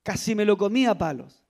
Casi 0.03 0.35
me 0.35 0.45
lo 0.45 0.59
comía 0.59 0.91
a 0.91 0.99
palos. 0.99 1.46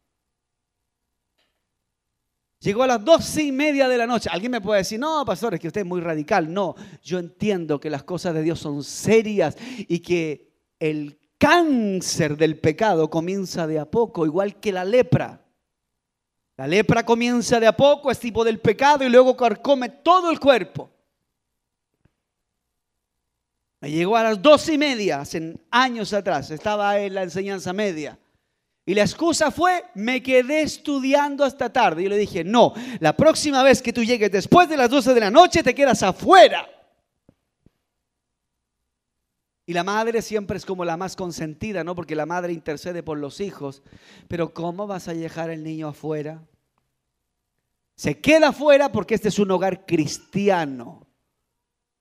Llegó 2.67 2.83
a 2.83 2.89
las 2.89 3.05
doce 3.05 3.45
y 3.45 3.53
media 3.53 3.87
de 3.87 3.97
la 3.97 4.09
noche. 4.09 4.29
Alguien 4.29 4.51
me 4.51 4.61
puede 4.61 4.81
decir, 4.81 4.99
no, 4.99 5.25
pastor, 5.25 5.55
es 5.55 5.61
que 5.61 5.69
usted 5.69 5.83
es 5.83 5.87
muy 5.87 6.01
radical. 6.01 6.53
No, 6.53 6.75
yo 7.01 7.21
entiendo 7.21 7.79
que 7.79 7.89
las 7.89 8.03
cosas 8.03 8.35
de 8.35 8.43
Dios 8.43 8.59
son 8.59 8.83
serias 8.83 9.57
y 9.87 10.01
que 10.01 10.51
el 10.81 11.17
cáncer 11.39 12.37
del 12.37 12.59
pecado 12.59 13.09
comienza 13.09 13.69
de 13.69 13.79
a 13.79 13.89
poco, 13.89 14.27
igual 14.27 14.59
que 14.59 14.73
la 14.73 14.85
lepra. 14.85 15.47
La 16.57 16.67
lepra 16.67 17.07
comienza 17.07 17.61
de 17.61 17.69
a 17.69 17.77
poco, 17.77 18.11
es 18.11 18.19
tipo 18.19 18.43
del 18.43 18.59
pecado 18.59 19.05
y 19.05 19.11
luego 19.11 19.37
carcome 19.37 19.89
todo 19.89 20.29
el 20.33 20.41
cuerpo. 20.41 20.91
Me 23.79 23.93
llegó 23.93 24.17
a 24.17 24.25
las 24.25 24.43
doce 24.43 24.73
y 24.73 24.79
media, 24.79 25.21
hace 25.21 25.57
años 25.71 26.13
atrás, 26.13 26.51
estaba 26.51 26.99
en 26.99 27.15
la 27.15 27.23
enseñanza 27.23 27.73
media. 27.73 28.19
Y 28.89 28.95
la 28.95 29.03
excusa 29.03 29.51
fue, 29.51 29.85
me 29.95 30.23
quedé 30.23 30.63
estudiando 30.63 31.45
hasta 31.45 31.73
tarde. 31.73 32.05
Yo 32.05 32.09
le 32.09 32.17
dije, 32.17 32.45
no, 32.45 32.73
la 33.01 33.17
próxima 33.17 33.65
vez 33.65 33.83
que 33.83 33.93
tú 33.93 34.05
llegues 34.05 34.31
después 34.31 34.69
de 34.69 34.77
las 34.77 34.89
12 34.89 35.13
de 35.13 35.21
la 35.21 35.31
noche, 35.31 35.65
te 35.65 35.75
quedas 35.75 36.05
afuera. 36.05 36.71
Y 39.67 39.73
la 39.73 39.83
madre 39.83 40.23
siempre 40.23 40.57
es 40.57 40.65
como 40.65 40.85
la 40.85 40.97
más 40.97 41.17
consentida, 41.17 41.83
¿no? 41.83 41.97
Porque 41.97 42.15
la 42.15 42.27
madre 42.27 42.53
intercede 42.53 43.03
por 43.03 43.19
los 43.19 43.41
hijos. 43.41 43.83
Pero 44.29 44.55
¿cómo 44.55 44.87
vas 44.87 45.09
a 45.09 45.15
dejar 45.15 45.51
el 45.51 45.65
niño 45.65 45.89
afuera? 45.89 46.41
Se 47.97 48.21
queda 48.21 48.51
afuera 48.51 48.93
porque 48.93 49.17
este 49.17 49.29
es 49.29 49.39
un 49.41 49.51
hogar 49.51 49.85
cristiano. 49.85 51.06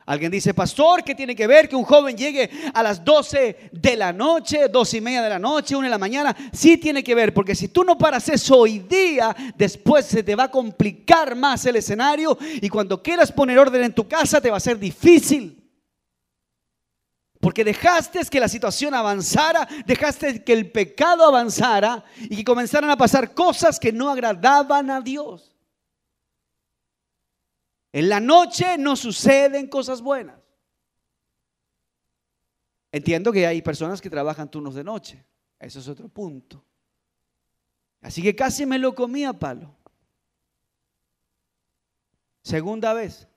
Alguien 0.08 0.32
dice, 0.32 0.54
pastor, 0.54 1.04
¿qué 1.04 1.16
tiene 1.16 1.36
que 1.36 1.48
ver 1.48 1.68
que 1.68 1.76
un 1.76 1.84
joven 1.84 2.16
llegue 2.16 2.50
a 2.76 2.84
las 2.84 3.04
12 3.04 3.72
de 3.72 3.96
la 3.96 4.14
noche, 4.14 4.68
12 4.68 4.98
y 4.98 5.02
media 5.02 5.24
de 5.24 5.30
la 5.30 5.40
noche, 5.40 5.76
1 5.76 5.84
de 5.84 5.90
la 5.90 5.98
mañana? 5.98 6.36
Sí 6.54 6.78
tiene 6.78 7.04
que 7.04 7.16
ver, 7.16 7.34
porque 7.34 7.56
si 7.56 7.70
tú 7.70 7.84
no 7.84 7.98
paras 7.98 8.30
eso 8.30 8.60
hoy 8.60 8.80
día, 8.80 9.36
después 9.56 10.06
se 10.06 10.22
te 10.22 10.36
va 10.36 10.44
a 10.44 10.52
complicar 10.52 11.36
más 11.36 11.66
el 11.66 11.78
escenario 11.78 12.38
y 12.40 12.70
cuando 12.70 13.02
quieras 13.02 13.32
poner 13.32 13.58
orden 13.58 13.84
en 13.84 13.96
tu 13.96 14.08
casa 14.08 14.40
te 14.40 14.52
va 14.52 14.58
a 14.58 14.60
ser 14.60 14.78
difícil. 14.78 15.60
Porque 17.40 17.64
dejaste 17.64 18.20
que 18.30 18.40
la 18.40 18.48
situación 18.48 18.94
avanzara, 18.94 19.68
dejaste 19.88 20.44
que 20.44 20.54
el 20.54 20.72
pecado 20.72 21.26
avanzara 21.26 22.04
y 22.20 22.36
que 22.36 22.44
comenzaran 22.44 22.92
a 22.92 22.98
pasar 22.98 23.34
cosas 23.34 23.80
que 23.80 23.92
no 23.92 24.12
agradaban 24.12 24.92
a 24.92 25.02
Dios. 25.02 25.55
En 27.96 28.10
la 28.10 28.20
noche 28.20 28.78
no 28.78 28.98
suceden 28.98 29.68
cosas 29.68 30.02
buenas. 30.02 30.38
Entiendo 32.92 33.32
que 33.32 33.48
hay 33.48 33.62
personas 33.62 34.02
que 34.02 34.10
trabajan 34.10 34.52
turnos 34.52 34.76
de 34.76 34.84
noche. 34.84 35.26
Eso 35.58 35.80
es 35.80 35.88
otro 35.88 36.10
punto. 36.10 36.62
Así 38.02 38.22
que 38.22 38.36
casi 38.36 38.66
me 38.66 38.80
lo 38.80 38.94
comí 38.94 39.24
a 39.24 39.32
palo. 39.32 39.74
Segunda 42.42 42.94
vez. 42.94 43.30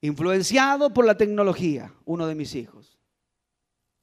Influenciado 0.00 0.94
por 0.94 1.04
la 1.04 1.18
tecnología, 1.18 1.92
uno 2.06 2.26
de 2.26 2.34
mis 2.34 2.54
hijos. 2.54 2.98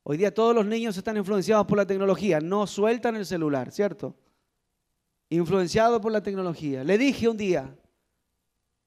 Hoy 0.04 0.18
día 0.18 0.32
todos 0.32 0.54
los 0.54 0.68
niños 0.68 0.96
están 0.98 1.18
influenciados 1.18 1.66
por 1.66 1.80
la 1.80 1.88
tecnología, 1.88 2.40
no 2.42 2.68
sueltan 2.68 3.16
el 3.16 3.26
celular, 3.26 3.72
¿cierto? 3.72 4.16
Influenciado 5.30 6.02
por 6.02 6.12
la 6.12 6.24
tecnología. 6.24 6.84
Le 6.84 6.98
dije 6.98 7.28
un 7.28 7.38
día, 7.38 7.76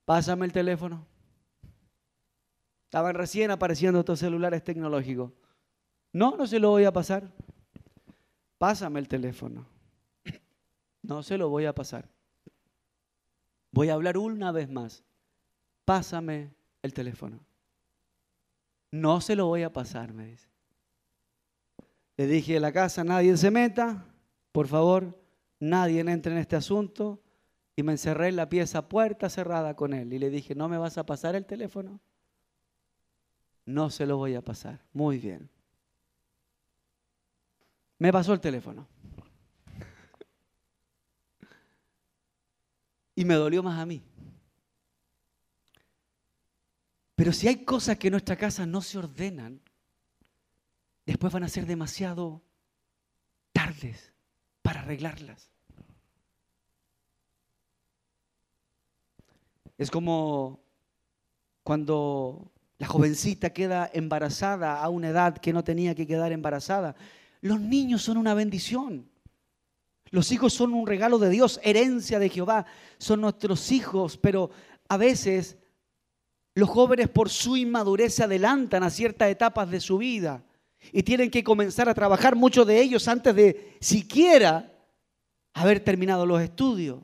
pásame 0.04 0.46
el 0.46 0.52
teléfono. 0.52 1.06
Estaban 2.84 3.14
recién 3.14 3.50
apareciendo 3.50 4.00
estos 4.00 4.18
celulares 4.18 4.62
tecnológicos. 4.62 5.32
No, 6.12 6.36
no 6.36 6.46
se 6.46 6.58
lo 6.58 6.70
voy 6.70 6.84
a 6.84 6.92
pasar. 6.92 7.32
Pásame 8.58 9.00
el 9.00 9.08
teléfono. 9.08 9.66
No 11.02 11.24
se 11.24 11.36
lo 11.36 11.48
voy 11.48 11.64
a 11.64 11.74
pasar. 11.74 12.08
Voy 13.72 13.88
a 13.88 13.94
hablar 13.94 14.18
una 14.18 14.52
vez 14.52 14.70
más. 14.70 15.02
Pásame 15.84 16.54
el 16.82 16.92
teléfono. 16.92 17.40
No 18.92 19.20
se 19.20 19.34
lo 19.34 19.46
voy 19.46 19.62
a 19.62 19.72
pasar, 19.72 20.12
me 20.12 20.26
dice. 20.26 20.48
Le 22.16 22.26
dije 22.26 22.58
a 22.58 22.60
la 22.60 22.72
casa, 22.72 23.02
nadie 23.02 23.36
se 23.36 23.50
meta, 23.50 24.04
por 24.52 24.68
favor, 24.68 25.18
nadie 25.62 26.00
entre 26.00 26.32
en 26.32 26.38
este 26.38 26.56
asunto. 26.56 27.22
Y 27.74 27.82
me 27.82 27.92
encerré 27.92 28.28
en 28.28 28.36
la 28.36 28.48
pieza 28.48 28.88
puerta 28.88 29.30
cerrada 29.30 29.74
con 29.74 29.94
él. 29.94 30.12
Y 30.12 30.18
le 30.18 30.28
dije, 30.28 30.54
¿no 30.54 30.68
me 30.68 30.76
vas 30.76 30.98
a 30.98 31.06
pasar 31.06 31.34
el 31.34 31.46
teléfono? 31.46 32.00
No 33.64 33.88
se 33.88 34.04
lo 34.04 34.18
voy 34.18 34.34
a 34.34 34.42
pasar. 34.42 34.84
Muy 34.92 35.18
bien. 35.18 35.48
Me 37.98 38.12
pasó 38.12 38.34
el 38.34 38.40
teléfono. 38.40 38.86
Y 43.14 43.26
me 43.26 43.34
dolió 43.34 43.62
más 43.62 43.78
a 43.78 43.84
mí. 43.84 44.02
Pero 47.14 47.30
si 47.32 47.46
hay 47.46 47.62
cosas 47.64 47.98
que 47.98 48.08
en 48.08 48.12
nuestra 48.12 48.36
casa 48.36 48.64
no 48.64 48.80
se 48.80 48.96
ordenan, 48.98 49.60
después 51.04 51.30
van 51.30 51.44
a 51.44 51.48
ser 51.48 51.66
demasiado 51.66 52.42
tardes 53.52 54.12
para 54.62 54.80
arreglarlas. 54.80 55.51
Es 59.82 59.90
como 59.90 60.60
cuando 61.64 62.52
la 62.78 62.86
jovencita 62.86 63.50
queda 63.50 63.90
embarazada 63.92 64.80
a 64.80 64.88
una 64.88 65.08
edad 65.08 65.36
que 65.38 65.52
no 65.52 65.64
tenía 65.64 65.96
que 65.96 66.06
quedar 66.06 66.30
embarazada. 66.30 66.94
Los 67.40 67.60
niños 67.60 68.00
son 68.02 68.16
una 68.16 68.32
bendición. 68.32 69.10
Los 70.10 70.30
hijos 70.30 70.52
son 70.52 70.72
un 70.72 70.86
regalo 70.86 71.18
de 71.18 71.30
Dios, 71.30 71.58
herencia 71.64 72.20
de 72.20 72.28
Jehová. 72.28 72.64
Son 72.98 73.20
nuestros 73.20 73.72
hijos, 73.72 74.16
pero 74.16 74.50
a 74.88 74.96
veces 74.96 75.58
los 76.54 76.70
jóvenes 76.70 77.08
por 77.08 77.28
su 77.28 77.56
inmadurez 77.56 78.14
se 78.14 78.22
adelantan 78.22 78.84
a 78.84 78.90
ciertas 78.90 79.30
etapas 79.30 79.68
de 79.68 79.80
su 79.80 79.98
vida 79.98 80.44
y 80.92 81.02
tienen 81.02 81.28
que 81.28 81.42
comenzar 81.42 81.88
a 81.88 81.94
trabajar 81.94 82.36
muchos 82.36 82.68
de 82.68 82.80
ellos 82.80 83.08
antes 83.08 83.34
de 83.34 83.76
siquiera 83.80 84.72
haber 85.54 85.80
terminado 85.80 86.24
los 86.24 86.40
estudios. 86.40 87.02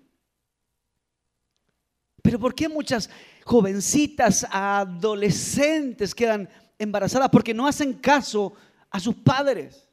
Pero 2.29 2.39
¿por 2.39 2.55
qué 2.55 2.69
muchas 2.69 3.09
jovencitas, 3.43 4.47
adolescentes 4.51 6.15
quedan 6.15 6.47
embarazadas? 6.79 7.31
Porque 7.31 7.55
no 7.55 7.67
hacen 7.67 7.95
caso 7.95 8.53
a 8.91 9.01
sus 9.01 9.15
padres. 9.15 9.89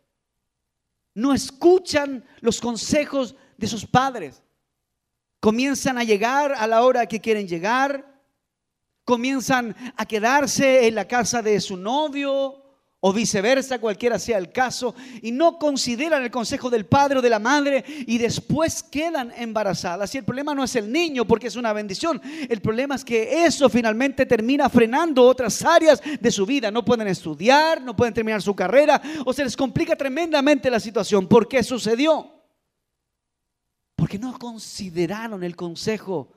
No 1.13 1.33
escuchan 1.33 2.25
los 2.41 2.59
consejos 2.59 3.35
de 3.55 3.67
sus 3.67 3.85
padres. 3.85 4.43
Comienzan 5.39 5.97
a 5.97 6.03
llegar 6.03 6.51
a 6.51 6.67
la 6.67 6.83
hora 6.83 7.05
que 7.05 7.21
quieren 7.21 7.47
llegar. 7.47 8.21
Comienzan 9.05 9.73
a 9.95 10.05
quedarse 10.05 10.89
en 10.89 10.95
la 10.95 11.07
casa 11.07 11.41
de 11.41 11.61
su 11.61 11.77
novio 11.77 12.64
o 13.07 13.13
viceversa, 13.13 13.77
cualquiera 13.77 14.17
sea 14.17 14.39
el 14.39 14.51
caso, 14.51 14.95
y 15.21 15.31
no 15.31 15.59
consideran 15.59 16.23
el 16.23 16.31
consejo 16.31 16.71
del 16.71 16.87
padre 16.87 17.19
o 17.19 17.21
de 17.21 17.29
la 17.29 17.37
madre 17.37 17.85
y 18.07 18.17
después 18.17 18.81
quedan 18.81 19.31
embarazadas. 19.37 20.15
Y 20.15 20.17
el 20.17 20.23
problema 20.23 20.55
no 20.55 20.63
es 20.63 20.75
el 20.75 20.91
niño, 20.91 21.23
porque 21.23 21.45
es 21.45 21.55
una 21.55 21.71
bendición. 21.71 22.19
El 22.49 22.61
problema 22.61 22.95
es 22.95 23.05
que 23.05 23.45
eso 23.45 23.69
finalmente 23.69 24.25
termina 24.25 24.69
frenando 24.69 25.21
otras 25.21 25.63
áreas 25.63 26.01
de 26.19 26.31
su 26.31 26.47
vida. 26.47 26.71
No 26.71 26.83
pueden 26.83 27.07
estudiar, 27.07 27.79
no 27.79 27.95
pueden 27.95 28.15
terminar 28.15 28.41
su 28.41 28.55
carrera, 28.55 28.99
o 29.23 29.31
se 29.33 29.43
les 29.43 29.55
complica 29.55 29.95
tremendamente 29.95 30.71
la 30.71 30.79
situación. 30.79 31.27
¿Por 31.27 31.47
qué 31.47 31.61
sucedió? 31.61 32.41
Porque 33.95 34.17
no 34.17 34.39
consideraron 34.39 35.43
el 35.43 35.55
consejo 35.55 36.31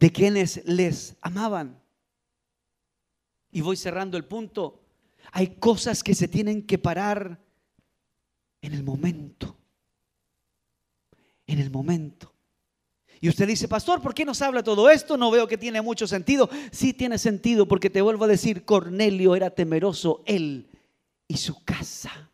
de 0.00 0.10
quienes 0.10 0.62
les 0.64 1.16
amaban. 1.20 1.78
Y 3.52 3.60
voy 3.60 3.76
cerrando 3.76 4.16
el 4.16 4.24
punto. 4.24 4.87
Hay 5.32 5.56
cosas 5.56 6.02
que 6.02 6.14
se 6.14 6.28
tienen 6.28 6.66
que 6.66 6.78
parar 6.78 7.40
en 8.60 8.72
el 8.72 8.82
momento. 8.82 9.56
En 11.46 11.58
el 11.58 11.70
momento. 11.70 12.32
Y 13.20 13.28
usted 13.28 13.48
dice, 13.48 13.66
pastor, 13.66 14.00
¿por 14.00 14.14
qué 14.14 14.24
nos 14.24 14.40
habla 14.42 14.62
todo 14.62 14.88
esto? 14.90 15.16
No 15.16 15.30
veo 15.30 15.48
que 15.48 15.58
tiene 15.58 15.82
mucho 15.82 16.06
sentido. 16.06 16.48
Sí 16.70 16.92
tiene 16.92 17.18
sentido 17.18 17.66
porque 17.66 17.90
te 17.90 18.00
vuelvo 18.00 18.24
a 18.24 18.28
decir, 18.28 18.64
Cornelio 18.64 19.34
era 19.34 19.50
temeroso, 19.50 20.22
él 20.26 20.68
y 21.26 21.36
su 21.36 21.64
casa. 21.64 22.27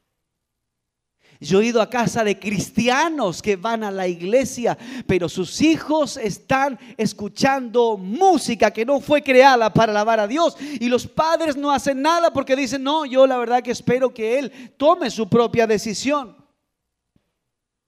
Yo 1.45 1.61
he 1.61 1.67
ido 1.67 1.83
a 1.83 1.91
casa 1.91 2.25
de 2.25 2.39
cristianos 2.39 3.43
que 3.43 3.57
van 3.57 3.85
a 3.85 3.91
la 3.91 4.09
iglesia, 4.09 4.77
pero 5.07 5.29
sus 5.29 5.61
hijos 5.61 6.17
están 6.17 6.79
escuchando 6.97 7.97
música 7.97 8.71
que 8.71 8.87
no 8.87 9.01
fue 9.01 9.23
creada 9.23 9.73
para 9.73 9.93
alabar 9.93 10.21
a 10.21 10.27
Dios. 10.27 10.57
Y 10.81 10.89
los 10.89 11.07
padres 11.07 11.57
no 11.57 11.71
hacen 11.71 12.01
nada 12.01 12.33
porque 12.33 12.57
dicen, 12.57 12.83
no, 12.83 13.05
yo 13.05 13.27
la 13.27 13.37
verdad 13.37 13.63
que 13.63 13.73
espero 13.73 14.13
que 14.13 14.39
él 14.39 14.75
tome 14.77 15.11
su 15.11 15.29
propia 15.29 15.67
decisión. 15.67 16.37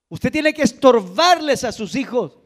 Usted 0.09 0.31
tiene 0.31 0.53
que 0.53 0.63
estorbarles 0.63 1.65
a 1.65 1.73
sus 1.73 1.95
hijos. 1.97 2.37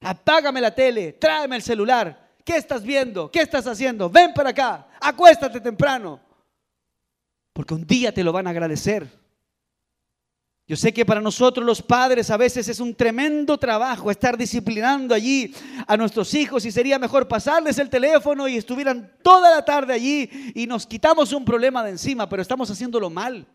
Apágame 0.00 0.60
la 0.60 0.74
tele, 0.74 1.12
tráeme 1.14 1.56
el 1.56 1.62
celular. 1.62 2.34
¿Qué 2.44 2.56
estás 2.56 2.84
viendo? 2.84 3.30
¿Qué 3.30 3.40
estás 3.40 3.66
haciendo? 3.66 4.08
Ven 4.08 4.32
para 4.32 4.50
acá, 4.50 4.86
acuéstate 5.00 5.60
temprano. 5.60 6.20
Porque 7.52 7.74
un 7.74 7.84
día 7.84 8.14
te 8.14 8.22
lo 8.22 8.32
van 8.32 8.46
a 8.46 8.50
agradecer. 8.50 9.25
Yo 10.68 10.74
sé 10.74 10.92
que 10.92 11.06
para 11.06 11.20
nosotros 11.20 11.64
los 11.64 11.80
padres 11.80 12.28
a 12.28 12.36
veces 12.36 12.66
es 12.66 12.80
un 12.80 12.92
tremendo 12.92 13.56
trabajo 13.56 14.10
estar 14.10 14.36
disciplinando 14.36 15.14
allí 15.14 15.54
a 15.86 15.96
nuestros 15.96 16.34
hijos 16.34 16.64
y 16.64 16.72
sería 16.72 16.98
mejor 16.98 17.28
pasarles 17.28 17.78
el 17.78 17.88
teléfono 17.88 18.48
y 18.48 18.56
estuvieran 18.56 19.12
toda 19.22 19.48
la 19.48 19.64
tarde 19.64 19.92
allí 19.92 20.28
y 20.56 20.66
nos 20.66 20.84
quitamos 20.84 21.32
un 21.32 21.44
problema 21.44 21.84
de 21.84 21.90
encima, 21.90 22.28
pero 22.28 22.42
estamos 22.42 22.68
haciéndolo 22.68 23.08
mal. 23.08 23.46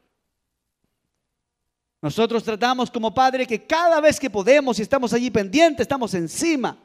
Nosotros 2.01 2.45
tratamos 2.45 2.89
como 2.89 3.13
padre 3.13 3.45
que 3.45 3.67
cada 3.67 3.99
vez 3.99 4.17
que 4.17 4.29
podemos 4.29 4.79
y 4.79 4.81
estamos 4.81 5.11
allí 5.11 5.29
pendientes, 5.29 5.81
estamos 5.81 6.13
encima. 6.13 6.77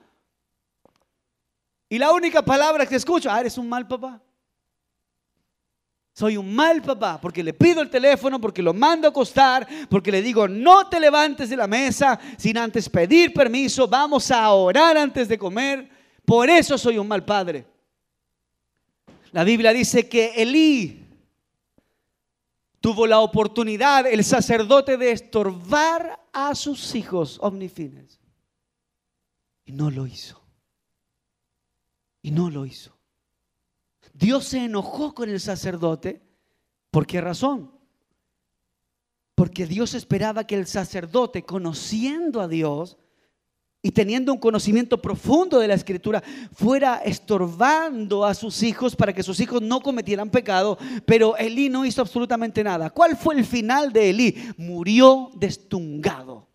Y 1.88 1.98
la 1.98 2.12
única 2.12 2.44
palabra 2.44 2.84
que 2.84 2.96
escucho, 2.96 3.30
ah, 3.30 3.40
eres 3.40 3.56
un 3.58 3.68
mal 3.68 3.86
papá. 3.86 4.20
Soy 6.16 6.38
un 6.38 6.54
mal 6.54 6.80
papá 6.80 7.20
porque 7.20 7.44
le 7.44 7.52
pido 7.52 7.82
el 7.82 7.90
teléfono, 7.90 8.40
porque 8.40 8.62
lo 8.62 8.72
mando 8.72 9.06
a 9.06 9.10
acostar, 9.10 9.68
porque 9.90 10.10
le 10.10 10.22
digo 10.22 10.48
no 10.48 10.88
te 10.88 10.98
levantes 10.98 11.50
de 11.50 11.56
la 11.58 11.66
mesa 11.66 12.18
sin 12.38 12.56
antes 12.56 12.88
pedir 12.88 13.34
permiso, 13.34 13.86
vamos 13.86 14.30
a 14.30 14.50
orar 14.50 14.96
antes 14.96 15.28
de 15.28 15.36
comer. 15.36 15.90
Por 16.24 16.48
eso 16.48 16.78
soy 16.78 16.96
un 16.96 17.06
mal 17.06 17.22
padre. 17.22 17.66
La 19.32 19.44
Biblia 19.44 19.74
dice 19.74 20.08
que 20.08 20.32
Elí 20.36 21.04
tuvo 22.80 23.06
la 23.06 23.20
oportunidad, 23.20 24.06
el 24.06 24.24
sacerdote, 24.24 24.96
de 24.96 25.10
estorbar 25.10 26.18
a 26.32 26.54
sus 26.54 26.94
hijos 26.94 27.36
omnifines. 27.42 28.18
Y 29.66 29.72
no 29.72 29.90
lo 29.90 30.06
hizo. 30.06 30.42
Y 32.22 32.30
no 32.30 32.48
lo 32.48 32.64
hizo. 32.64 32.95
Dios 34.18 34.46
se 34.46 34.64
enojó 34.64 35.14
con 35.14 35.28
el 35.28 35.40
sacerdote. 35.40 36.22
¿Por 36.90 37.06
qué 37.06 37.20
razón? 37.20 37.70
Porque 39.34 39.66
Dios 39.66 39.92
esperaba 39.92 40.46
que 40.46 40.54
el 40.54 40.66
sacerdote, 40.66 41.42
conociendo 41.42 42.40
a 42.40 42.48
Dios 42.48 42.96
y 43.82 43.90
teniendo 43.90 44.32
un 44.32 44.38
conocimiento 44.38 45.02
profundo 45.02 45.58
de 45.58 45.68
la 45.68 45.74
escritura, 45.74 46.22
fuera 46.52 46.96
estorbando 47.04 48.24
a 48.24 48.32
sus 48.32 48.62
hijos 48.62 48.96
para 48.96 49.12
que 49.12 49.22
sus 49.22 49.38
hijos 49.40 49.60
no 49.60 49.80
cometieran 49.80 50.30
pecado. 50.30 50.78
Pero 51.04 51.36
Elí 51.36 51.68
no 51.68 51.84
hizo 51.84 52.00
absolutamente 52.00 52.64
nada. 52.64 52.88
¿Cuál 52.88 53.16
fue 53.16 53.34
el 53.34 53.44
final 53.44 53.92
de 53.92 54.10
Elí? 54.10 54.34
Murió 54.56 55.30
destungado. 55.34 56.48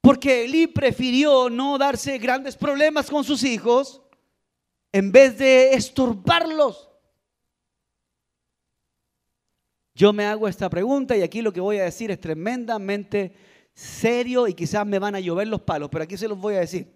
Porque 0.00 0.44
Elí 0.44 0.66
prefirió 0.66 1.48
no 1.48 1.78
darse 1.78 2.18
grandes 2.18 2.56
problemas 2.56 3.08
con 3.08 3.22
sus 3.24 3.42
hijos 3.44 4.02
en 4.94 5.10
vez 5.10 5.36
de 5.36 5.74
estorbarlos. 5.74 6.88
Yo 9.92 10.12
me 10.12 10.24
hago 10.24 10.46
esta 10.46 10.70
pregunta 10.70 11.16
y 11.16 11.22
aquí 11.22 11.42
lo 11.42 11.52
que 11.52 11.60
voy 11.60 11.78
a 11.78 11.82
decir 11.82 12.12
es 12.12 12.20
tremendamente 12.20 13.34
serio 13.74 14.46
y 14.46 14.54
quizás 14.54 14.86
me 14.86 15.00
van 15.00 15.16
a 15.16 15.20
llover 15.20 15.48
los 15.48 15.62
palos, 15.62 15.88
pero 15.90 16.04
aquí 16.04 16.16
se 16.16 16.28
los 16.28 16.38
voy 16.38 16.54
a 16.54 16.60
decir. 16.60 16.94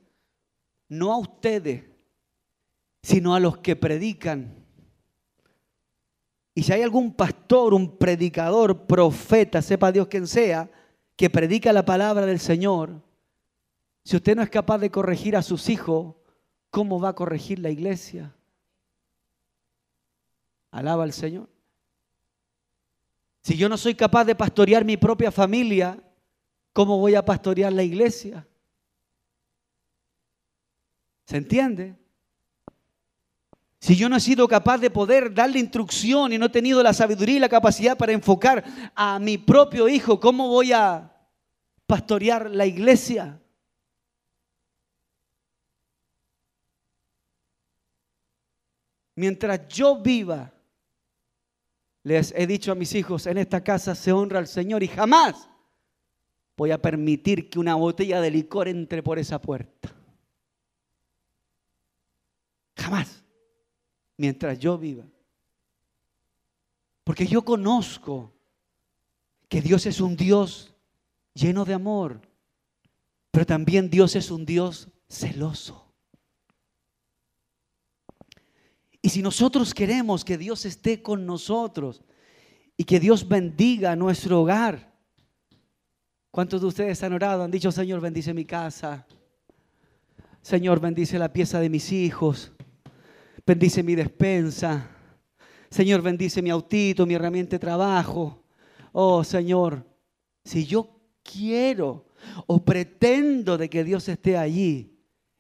No 0.88 1.12
a 1.12 1.18
ustedes, 1.18 1.82
sino 3.02 3.34
a 3.34 3.40
los 3.40 3.58
que 3.58 3.74
predican. 3.74 4.64
Y 6.54 6.62
si 6.62 6.72
hay 6.72 6.82
algún 6.82 7.12
pastor, 7.12 7.74
un 7.74 7.98
predicador, 7.98 8.86
profeta, 8.86 9.60
sepa 9.60 9.90
Dios 9.90 10.06
quien 10.06 10.28
sea, 10.28 10.70
que 11.16 11.30
predica 11.30 11.72
la 11.72 11.84
palabra 11.84 12.26
del 12.26 12.38
Señor, 12.38 13.02
si 14.04 14.14
usted 14.14 14.36
no 14.36 14.42
es 14.42 14.50
capaz 14.50 14.78
de 14.78 14.92
corregir 14.92 15.36
a 15.36 15.42
sus 15.42 15.68
hijos, 15.68 16.14
¿cómo 16.70 17.00
va 17.00 17.10
a 17.10 17.14
corregir 17.14 17.58
la 17.58 17.70
iglesia? 17.70 18.34
Alaba 20.70 21.04
al 21.04 21.12
Señor. 21.12 21.48
Si 23.42 23.56
yo 23.56 23.68
no 23.68 23.76
soy 23.76 23.94
capaz 23.94 24.24
de 24.24 24.34
pastorear 24.34 24.84
mi 24.84 24.96
propia 24.96 25.30
familia, 25.30 25.98
¿cómo 26.72 26.98
voy 26.98 27.14
a 27.14 27.24
pastorear 27.24 27.72
la 27.72 27.82
iglesia? 27.82 28.46
¿Se 31.24 31.36
entiende? 31.36 31.96
Si 33.80 33.96
yo 33.96 34.08
no 34.08 34.16
he 34.16 34.20
sido 34.20 34.48
capaz 34.48 34.78
de 34.78 34.90
poder 34.90 35.32
darle 35.32 35.60
instrucción 35.60 36.32
y 36.32 36.38
no 36.38 36.46
he 36.46 36.50
tenido 36.50 36.82
la 36.82 36.92
sabiduría 36.92 37.36
y 37.36 37.40
la 37.40 37.48
capacidad 37.48 37.96
para 37.96 38.12
enfocar 38.12 38.64
a 38.94 39.18
mi 39.18 39.38
propio 39.38 39.88
hijo, 39.88 40.18
¿cómo 40.18 40.48
voy 40.48 40.72
a 40.72 41.12
pastorear 41.86 42.50
la 42.50 42.66
iglesia? 42.66 43.40
Mientras 49.18 49.66
yo 49.66 49.96
viva, 50.00 50.52
les 52.04 52.32
he 52.36 52.46
dicho 52.46 52.70
a 52.70 52.76
mis 52.76 52.94
hijos, 52.94 53.26
en 53.26 53.36
esta 53.38 53.64
casa 53.64 53.96
se 53.96 54.12
honra 54.12 54.38
al 54.38 54.46
Señor 54.46 54.84
y 54.84 54.86
jamás 54.86 55.50
voy 56.56 56.70
a 56.70 56.80
permitir 56.80 57.50
que 57.50 57.58
una 57.58 57.74
botella 57.74 58.20
de 58.20 58.30
licor 58.30 58.68
entre 58.68 59.02
por 59.02 59.18
esa 59.18 59.40
puerta. 59.40 59.92
Jamás. 62.76 63.24
Mientras 64.16 64.56
yo 64.56 64.78
viva. 64.78 65.04
Porque 67.02 67.26
yo 67.26 67.44
conozco 67.44 68.32
que 69.48 69.60
Dios 69.60 69.84
es 69.86 70.00
un 70.00 70.14
Dios 70.14 70.72
lleno 71.34 71.64
de 71.64 71.74
amor, 71.74 72.20
pero 73.32 73.44
también 73.44 73.90
Dios 73.90 74.14
es 74.14 74.30
un 74.30 74.46
Dios 74.46 74.86
celoso. 75.08 75.87
Y 79.08 79.10
si 79.10 79.22
nosotros 79.22 79.72
queremos 79.72 80.22
que 80.22 80.36
Dios 80.36 80.66
esté 80.66 81.00
con 81.00 81.24
nosotros 81.24 82.02
y 82.76 82.84
que 82.84 83.00
Dios 83.00 83.26
bendiga 83.26 83.96
nuestro 83.96 84.42
hogar, 84.42 84.92
¿cuántos 86.30 86.60
de 86.60 86.66
ustedes 86.66 87.02
han 87.02 87.14
orado? 87.14 87.42
Han 87.42 87.50
dicho, 87.50 87.72
Señor, 87.72 88.02
bendice 88.02 88.34
mi 88.34 88.44
casa. 88.44 89.06
Señor, 90.42 90.78
bendice 90.78 91.18
la 91.18 91.32
pieza 91.32 91.58
de 91.58 91.70
mis 91.70 91.90
hijos. 91.90 92.52
Bendice 93.46 93.82
mi 93.82 93.94
despensa. 93.94 94.90
Señor, 95.70 96.02
bendice 96.02 96.42
mi 96.42 96.50
autito, 96.50 97.06
mi 97.06 97.14
herramienta 97.14 97.52
de 97.52 97.60
trabajo. 97.60 98.44
Oh, 98.92 99.24
Señor, 99.24 99.86
si 100.44 100.66
yo 100.66 101.00
quiero 101.22 102.08
o 102.46 102.62
pretendo 102.62 103.56
de 103.56 103.70
que 103.70 103.84
Dios 103.84 104.06
esté 104.06 104.36
allí, 104.36 104.98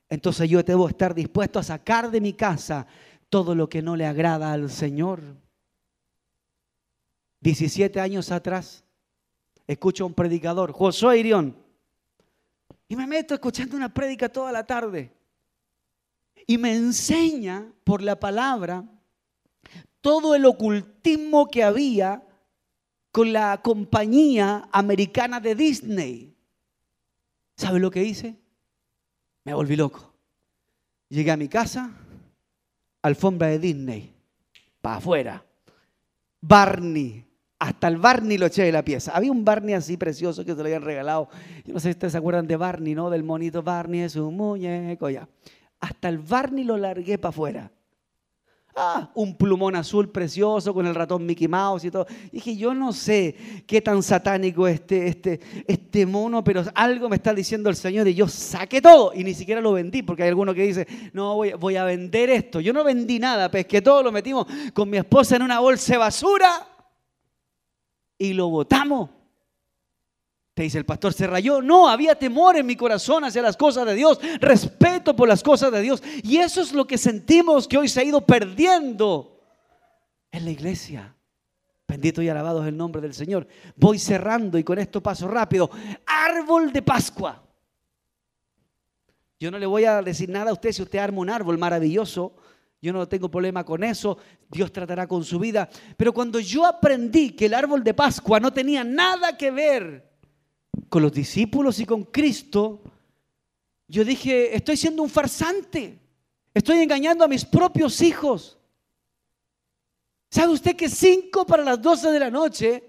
entonces 0.08 0.48
yo 0.48 0.62
debo 0.62 0.88
estar 0.88 1.14
dispuesto 1.14 1.58
a 1.58 1.62
sacar 1.62 2.10
de 2.10 2.22
mi 2.22 2.32
casa 2.32 2.86
todo 3.28 3.54
lo 3.54 3.68
que 3.68 3.82
no 3.82 3.96
le 3.96 4.06
agrada 4.06 4.52
al 4.52 4.70
Señor. 4.70 5.22
17 7.40 8.00
años 8.00 8.32
atrás, 8.32 8.84
escucho 9.66 10.04
a 10.04 10.06
un 10.06 10.14
predicador, 10.14 10.72
Josué 10.72 11.18
Irión, 11.18 11.56
y 12.88 12.96
me 12.96 13.06
meto 13.06 13.34
escuchando 13.34 13.76
una 13.76 13.92
prédica 13.92 14.28
toda 14.28 14.50
la 14.50 14.66
tarde. 14.66 15.12
Y 16.46 16.56
me 16.56 16.74
enseña 16.74 17.70
por 17.84 18.02
la 18.02 18.18
palabra 18.18 18.84
todo 20.00 20.34
el 20.34 20.46
ocultismo 20.46 21.48
que 21.48 21.62
había 21.62 22.22
con 23.12 23.32
la 23.32 23.60
compañía 23.62 24.68
americana 24.72 25.40
de 25.40 25.54
Disney. 25.54 26.34
¿Sabe 27.56 27.78
lo 27.78 27.90
que 27.90 28.04
hice? 28.04 28.38
Me 29.44 29.52
volví 29.52 29.76
loco. 29.76 30.14
Llegué 31.10 31.30
a 31.30 31.36
mi 31.36 31.48
casa, 31.48 31.90
alfombra 33.08 33.48
de 33.48 33.58
Disney, 33.58 34.14
para 34.80 34.96
afuera. 34.96 35.44
Barney, 36.40 37.24
hasta 37.58 37.88
el 37.88 37.96
Barney 37.96 38.38
lo 38.38 38.46
eché 38.46 38.62
de 38.62 38.72
la 38.72 38.84
pieza. 38.84 39.12
Había 39.12 39.32
un 39.32 39.44
Barney 39.44 39.74
así 39.74 39.96
precioso 39.96 40.44
que 40.44 40.52
se 40.52 40.58
lo 40.58 40.64
habían 40.64 40.82
regalado. 40.82 41.28
Yo 41.64 41.74
no 41.74 41.80
sé 41.80 41.88
si 41.88 41.92
ustedes 41.92 42.12
se 42.12 42.18
acuerdan 42.18 42.46
de 42.46 42.56
Barney, 42.56 42.94
¿no? 42.94 43.10
Del 43.10 43.24
monito 43.24 43.62
Barney, 43.62 44.00
es 44.00 44.16
un 44.16 44.36
muñeco, 44.36 45.10
ya. 45.10 45.28
Hasta 45.80 46.08
el 46.08 46.18
Barney 46.18 46.64
lo 46.64 46.76
largué 46.76 47.18
para 47.18 47.30
afuera. 47.30 47.72
Ah, 48.80 49.10
un 49.14 49.34
plumón 49.34 49.74
azul 49.74 50.08
precioso 50.08 50.72
con 50.72 50.86
el 50.86 50.94
ratón 50.94 51.26
Mickey 51.26 51.48
Mouse 51.48 51.84
y 51.84 51.90
todo. 51.90 52.06
Dije, 52.30 52.56
yo 52.56 52.72
no 52.74 52.92
sé 52.92 53.34
qué 53.66 53.82
tan 53.82 54.04
satánico 54.04 54.68
este, 54.68 55.08
este, 55.08 55.40
este 55.66 56.06
mono, 56.06 56.44
pero 56.44 56.62
algo 56.76 57.08
me 57.08 57.16
está 57.16 57.34
diciendo 57.34 57.68
el 57.70 57.74
Señor 57.74 58.06
y 58.06 58.14
yo 58.14 58.28
saqué 58.28 58.80
todo 58.80 59.12
y 59.12 59.24
ni 59.24 59.34
siquiera 59.34 59.60
lo 59.60 59.72
vendí, 59.72 60.04
porque 60.04 60.22
hay 60.22 60.28
alguno 60.28 60.54
que 60.54 60.62
dice, 60.62 60.86
no, 61.12 61.34
voy, 61.34 61.54
voy 61.54 61.74
a 61.74 61.82
vender 61.82 62.30
esto. 62.30 62.60
Yo 62.60 62.72
no 62.72 62.84
vendí 62.84 63.18
nada, 63.18 63.50
pesqué 63.50 63.82
todo, 63.82 64.00
lo 64.00 64.12
metimos 64.12 64.46
con 64.72 64.88
mi 64.88 64.98
esposa 64.98 65.34
en 65.34 65.42
una 65.42 65.58
bolsa 65.58 65.94
de 65.94 65.98
basura 65.98 66.68
y 68.16 68.32
lo 68.32 68.48
botamos. 68.48 69.10
Te 70.58 70.64
dice 70.64 70.78
el 70.78 70.84
pastor, 70.84 71.12
se 71.12 71.24
rayó. 71.24 71.62
No, 71.62 71.88
había 71.88 72.16
temor 72.16 72.56
en 72.56 72.66
mi 72.66 72.74
corazón 72.74 73.22
hacia 73.22 73.40
las 73.40 73.56
cosas 73.56 73.86
de 73.86 73.94
Dios, 73.94 74.18
respeto 74.40 75.14
por 75.14 75.28
las 75.28 75.40
cosas 75.40 75.70
de 75.70 75.80
Dios. 75.80 76.02
Y 76.24 76.38
eso 76.38 76.60
es 76.60 76.72
lo 76.72 76.84
que 76.84 76.98
sentimos 76.98 77.68
que 77.68 77.78
hoy 77.78 77.86
se 77.88 78.00
ha 78.00 78.02
ido 78.02 78.26
perdiendo 78.26 79.40
en 80.32 80.44
la 80.44 80.50
iglesia. 80.50 81.14
Bendito 81.86 82.22
y 82.22 82.28
alabado 82.28 82.62
es 82.62 82.66
el 82.66 82.76
nombre 82.76 83.00
del 83.00 83.14
Señor. 83.14 83.46
Voy 83.76 84.00
cerrando 84.00 84.58
y 84.58 84.64
con 84.64 84.80
esto 84.80 85.00
paso 85.00 85.28
rápido. 85.28 85.70
Árbol 86.04 86.72
de 86.72 86.82
Pascua. 86.82 87.40
Yo 89.38 89.52
no 89.52 89.60
le 89.60 89.66
voy 89.66 89.84
a 89.84 90.02
decir 90.02 90.28
nada 90.28 90.50
a 90.50 90.54
usted 90.54 90.72
si 90.72 90.82
usted 90.82 90.98
arma 90.98 91.20
un 91.20 91.30
árbol 91.30 91.56
maravilloso. 91.56 92.34
Yo 92.82 92.92
no 92.92 93.06
tengo 93.06 93.30
problema 93.30 93.64
con 93.64 93.84
eso. 93.84 94.18
Dios 94.50 94.72
tratará 94.72 95.06
con 95.06 95.22
su 95.22 95.38
vida. 95.38 95.68
Pero 95.96 96.12
cuando 96.12 96.40
yo 96.40 96.66
aprendí 96.66 97.30
que 97.30 97.46
el 97.46 97.54
árbol 97.54 97.84
de 97.84 97.94
Pascua 97.94 98.40
no 98.40 98.52
tenía 98.52 98.82
nada 98.82 99.36
que 99.36 99.52
ver 99.52 100.07
con 100.88 101.02
los 101.02 101.12
discípulos 101.12 101.80
y 101.80 101.86
con 101.86 102.04
Cristo, 102.04 102.80
yo 103.86 104.04
dije, 104.04 104.54
estoy 104.54 104.76
siendo 104.76 105.02
un 105.02 105.10
farsante, 105.10 105.98
estoy 106.52 106.78
engañando 106.78 107.24
a 107.24 107.28
mis 107.28 107.44
propios 107.44 108.00
hijos. 108.00 108.58
¿Sabe 110.30 110.52
usted 110.52 110.76
que 110.76 110.88
cinco 110.88 111.46
para 111.46 111.64
las 111.64 111.80
doce 111.80 112.10
de 112.10 112.20
la 112.20 112.30
noche, 112.30 112.84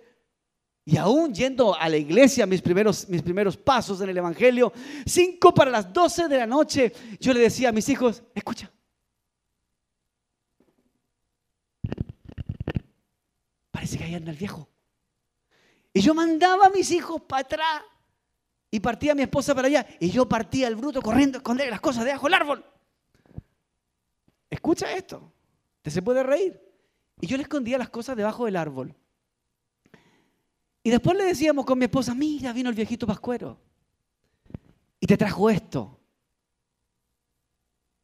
y 0.86 0.98
aún 0.98 1.34
yendo 1.34 1.76
a 1.76 1.88
la 1.88 1.98
iglesia, 1.98 2.46
mis 2.46 2.62
primeros, 2.62 3.08
mis 3.10 3.22
primeros 3.22 3.56
pasos 3.56 4.02
en 4.02 4.10
el 4.10 4.18
Evangelio, 4.18 4.74
cinco 5.06 5.54
para 5.54 5.72
las 5.72 5.94
doce 5.94 6.28
de 6.28 6.38
la 6.38 6.48
noche, 6.48 6.92
yo 7.20 7.34
le 7.34 7.42
decía 7.42 7.70
a 7.70 7.72
mis 7.72 7.88
hijos, 7.90 8.24
escucha, 8.34 8.72
parece 13.72 13.98
que 13.98 14.04
ahí 14.04 14.16
anda 14.16 14.32
el 14.32 14.38
viejo. 14.38 14.69
Y 15.94 16.02
yo 16.02 16.14
mandaba 16.14 16.68
a 16.68 16.70
mis 16.70 16.92
hijos 16.92 17.22
para 17.22 17.42
atrás 17.42 17.84
y 18.72 18.80
partía 18.80 19.14
a 19.14 19.16
mi 19.16 19.24
esposa 19.24 19.56
para 19.56 19.68
allá. 19.68 19.88
Y 20.00 20.12
yo 20.12 20.28
partía 20.28 20.68
el 20.68 20.76
bruto 20.76 21.02
corriendo 21.02 21.38
a 21.38 21.40
esconder 21.40 21.70
las 21.70 21.82
cosas 21.82 22.06
debajo 22.06 22.28
del 22.28 22.34
árbol. 22.36 22.66
Escucha 24.50 24.92
esto. 24.94 25.32
Te 25.82 25.92
se 25.92 26.02
puede 26.02 26.24
reír. 26.24 26.62
Y 27.22 27.28
yo 27.28 27.38
le 27.38 27.44
escondía 27.44 27.78
las 27.78 27.90
cosas 27.90 28.16
debajo 28.16 28.46
del 28.46 28.56
árbol. 28.56 28.96
Y 30.84 30.90
después 30.90 31.18
le 31.18 31.26
decíamos 31.26 31.66
con 31.66 31.78
mi 31.78 31.86
esposa, 31.86 32.14
mira, 32.14 32.54
vino 32.54 32.70
el 32.70 32.76
viejito 32.76 33.06
pascuero. 33.06 33.60
Y 35.00 35.08
te 35.08 35.18
trajo 35.18 35.50
esto. 35.50 36.00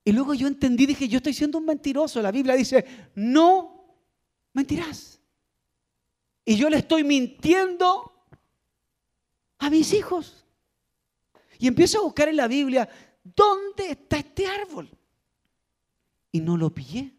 Y 0.04 0.12
luego 0.12 0.34
yo 0.34 0.48
entendí, 0.48 0.86
dije, 0.86 1.08
yo 1.08 1.18
estoy 1.18 1.34
siendo 1.34 1.58
un 1.58 1.66
mentiroso. 1.66 2.22
La 2.22 2.32
Biblia 2.32 2.56
dice, 2.56 2.86
no 3.16 3.96
mentirás. 4.54 5.20
Y 6.46 6.56
yo 6.56 6.70
le 6.70 6.78
estoy 6.78 7.04
mintiendo 7.04 8.14
a 9.58 9.70
mis 9.70 9.94
hijos. 9.94 10.46
Y 11.58 11.68
empiezo 11.68 12.00
a 12.00 12.04
buscar 12.04 12.30
en 12.30 12.38
la 12.38 12.48
Biblia, 12.48 12.88
¿dónde 13.24 13.90
está 13.90 14.18
este 14.18 14.46
árbol? 14.46 14.90
Y 16.32 16.40
no 16.40 16.56
lo 16.56 16.70
pillé. 16.70 17.14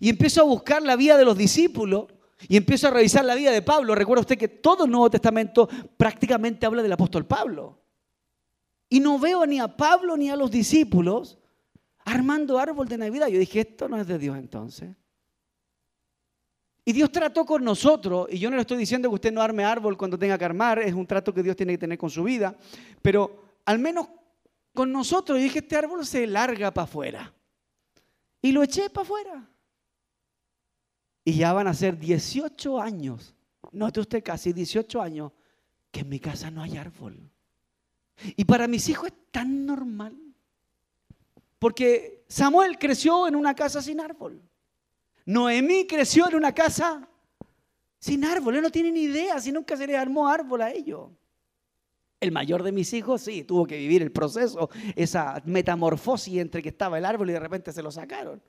Y 0.00 0.10
empiezo 0.10 0.42
a 0.42 0.44
buscar 0.44 0.82
la 0.82 0.96
vida 0.96 1.16
de 1.16 1.24
los 1.24 1.36
discípulos 1.36 2.06
y 2.48 2.56
empiezo 2.56 2.88
a 2.88 2.90
revisar 2.90 3.24
la 3.24 3.34
vida 3.34 3.50
de 3.50 3.62
Pablo. 3.62 3.94
Recuerda 3.94 4.22
usted 4.22 4.38
que 4.38 4.48
todo 4.48 4.84
el 4.84 4.90
Nuevo 4.90 5.10
Testamento 5.10 5.68
prácticamente 5.96 6.66
habla 6.66 6.82
del 6.82 6.92
apóstol 6.92 7.26
Pablo. 7.26 7.78
Y 8.88 9.00
no 9.00 9.18
veo 9.18 9.46
ni 9.46 9.58
a 9.58 9.74
Pablo 9.76 10.16
ni 10.16 10.28
a 10.28 10.36
los 10.36 10.50
discípulos 10.50 11.38
armando 12.04 12.58
árbol 12.58 12.88
de 12.88 12.98
Navidad. 12.98 13.28
Yo 13.28 13.38
dije, 13.38 13.60
esto 13.60 13.88
no 13.88 13.98
es 13.98 14.06
de 14.06 14.18
Dios 14.18 14.36
entonces. 14.36 14.94
Y 16.84 16.92
Dios 16.92 17.12
trató 17.12 17.44
con 17.44 17.62
nosotros, 17.62 18.26
y 18.30 18.38
yo 18.38 18.50
no 18.50 18.56
le 18.56 18.62
estoy 18.62 18.76
diciendo 18.76 19.08
que 19.08 19.14
usted 19.14 19.32
no 19.32 19.40
arme 19.40 19.64
árbol 19.64 19.96
cuando 19.96 20.18
tenga 20.18 20.36
que 20.36 20.44
armar, 20.44 20.80
es 20.80 20.94
un 20.94 21.06
trato 21.06 21.32
que 21.32 21.42
Dios 21.42 21.54
tiene 21.54 21.74
que 21.74 21.78
tener 21.78 21.96
con 21.96 22.10
su 22.10 22.24
vida, 22.24 22.56
pero 23.00 23.44
al 23.64 23.78
menos 23.78 24.08
con 24.74 24.90
nosotros, 24.90 25.38
yo 25.38 25.44
dije, 25.44 25.60
este 25.60 25.76
árbol 25.76 26.04
se 26.04 26.26
larga 26.26 26.72
para 26.72 26.84
afuera. 26.84 27.34
Y 28.40 28.50
lo 28.50 28.62
eché 28.62 28.90
para 28.90 29.04
afuera. 29.04 29.48
Y 31.24 31.34
ya 31.34 31.52
van 31.52 31.68
a 31.68 31.74
ser 31.74 31.96
18 31.96 32.80
años, 32.80 33.34
note 33.70 34.00
usted 34.00 34.24
casi 34.24 34.52
18 34.52 35.00
años, 35.00 35.30
que 35.92 36.00
en 36.00 36.08
mi 36.08 36.18
casa 36.18 36.50
no 36.50 36.62
hay 36.62 36.76
árbol. 36.76 37.30
Y 38.36 38.44
para 38.44 38.66
mis 38.66 38.88
hijos 38.88 39.08
es 39.08 39.14
tan 39.30 39.64
normal. 39.66 40.16
Porque 41.58 42.24
Samuel 42.28 42.76
creció 42.78 43.28
en 43.28 43.36
una 43.36 43.54
casa 43.54 43.80
sin 43.80 44.00
árbol. 44.00 44.42
Noemí 45.26 45.86
creció 45.86 46.28
en 46.28 46.36
una 46.36 46.52
casa 46.52 47.08
sin 47.98 48.24
árbol. 48.24 48.56
Él 48.56 48.62
no 48.62 48.70
tiene 48.70 48.90
ni 48.90 49.02
idea 49.02 49.40
si 49.40 49.52
nunca 49.52 49.76
se 49.76 49.86
le 49.86 49.96
armó 49.96 50.28
árbol 50.28 50.62
a 50.62 50.72
ellos. 50.72 51.10
El 52.20 52.32
mayor 52.32 52.62
de 52.62 52.72
mis 52.72 52.92
hijos 52.92 53.22
sí, 53.22 53.42
tuvo 53.42 53.66
que 53.66 53.76
vivir 53.76 54.02
el 54.02 54.12
proceso, 54.12 54.70
esa 54.94 55.42
metamorfosis 55.44 56.38
entre 56.38 56.62
que 56.62 56.68
estaba 56.68 56.98
el 56.98 57.04
árbol 57.04 57.30
y 57.30 57.32
de 57.32 57.40
repente 57.40 57.72
se 57.72 57.82
lo 57.82 57.90
sacaron. 57.90 58.40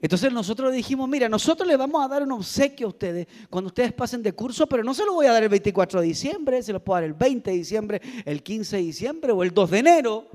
Entonces 0.00 0.32
nosotros 0.32 0.72
dijimos, 0.72 1.08
mira, 1.08 1.28
nosotros 1.28 1.66
les 1.66 1.78
vamos 1.78 2.04
a 2.04 2.08
dar 2.08 2.22
un 2.22 2.32
obsequio 2.32 2.88
a 2.88 2.90
ustedes 2.90 3.26
cuando 3.48 3.68
ustedes 3.68 3.92
pasen 3.92 4.22
de 4.22 4.32
curso, 4.32 4.66
pero 4.66 4.84
no 4.84 4.92
se 4.94 5.04
lo 5.04 5.14
voy 5.14 5.26
a 5.26 5.32
dar 5.32 5.42
el 5.42 5.48
24 5.48 6.00
de 6.00 6.06
diciembre, 6.06 6.62
se 6.62 6.72
lo 6.72 6.84
puedo 6.84 6.96
dar 6.96 7.04
el 7.04 7.14
20 7.14 7.50
de 7.50 7.56
diciembre, 7.56 8.02
el 8.24 8.42
15 8.42 8.76
de 8.76 8.82
diciembre 8.82 9.32
o 9.32 9.42
el 9.42 9.54
2 9.54 9.70
de 9.70 9.78
enero. 9.78 10.28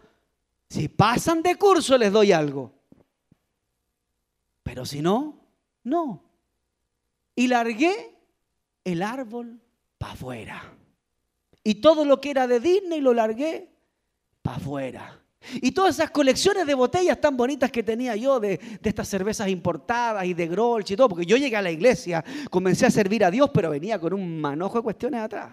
Si 0.70 0.88
pasan 0.88 1.44
de 1.44 1.56
curso 1.56 1.98
les 1.98 2.12
doy 2.12 2.32
algo. 2.32 2.81
Pero 4.64 4.86
si 4.86 5.02
no, 5.02 5.46
no. 5.84 6.24
Y 7.36 7.48
largué 7.48 8.16
el 8.84 9.02
árbol 9.02 9.60
para 9.98 10.14
afuera. 10.14 10.74
Y 11.64 11.76
todo 11.76 12.06
lo 12.06 12.20
que 12.20 12.32
era 12.32 12.48
de 12.48 12.60
Disney 12.60 13.02
lo 13.02 13.14
largué 13.14 13.70
para 14.42 14.58
afuera. 14.58 15.22
Y 15.56 15.72
todas 15.72 15.96
esas 15.96 16.12
colecciones 16.12 16.68
de 16.68 16.76
botellas 16.76 17.20
tan 17.20 17.36
bonitas 17.36 17.72
que 17.72 17.82
tenía 17.82 18.16
yo 18.16 18.40
de, 18.40 18.60
estas 18.84 19.08
cervezas 19.08 19.48
importadas 19.50 20.24
y 20.26 20.34
de 20.34 20.48
Grolsch 20.48 20.92
y 20.92 20.96
todo, 20.96 21.10
porque 21.10 21.26
yo 21.26 21.36
llegué 21.36 21.56
a 21.56 21.62
la 21.62 21.72
iglesia, 21.72 22.24
comencé 22.50 22.86
a 22.86 22.92
servir 22.92 23.26
a 23.26 23.32
Dios, 23.32 23.50
pero 23.52 23.72
venía 23.72 24.00
con 24.00 24.14
un 24.14 24.40
manojo 24.40 24.78
de 24.78 24.84
cuestiones 24.84 25.22
atrás. 25.22 25.52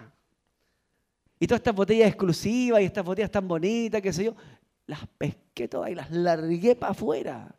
Y 1.41 1.47
todas 1.47 1.61
estas 1.61 1.75
botellas 1.75 2.09
exclusivas 2.09 2.83
y 2.83 2.85
estas 2.85 3.05
botellas 3.05 3.31
tan 3.31 3.49
bonitas, 3.49 4.03
qué 4.03 4.13
sé 4.13 4.25
yo, 4.25 4.37
las 4.87 5.07
pesqué 5.17 5.69
todas 5.69 5.91
y 5.91 5.95
las 5.95 6.11
largué 6.11 6.75
para 6.75 6.93
afuera. 6.93 7.58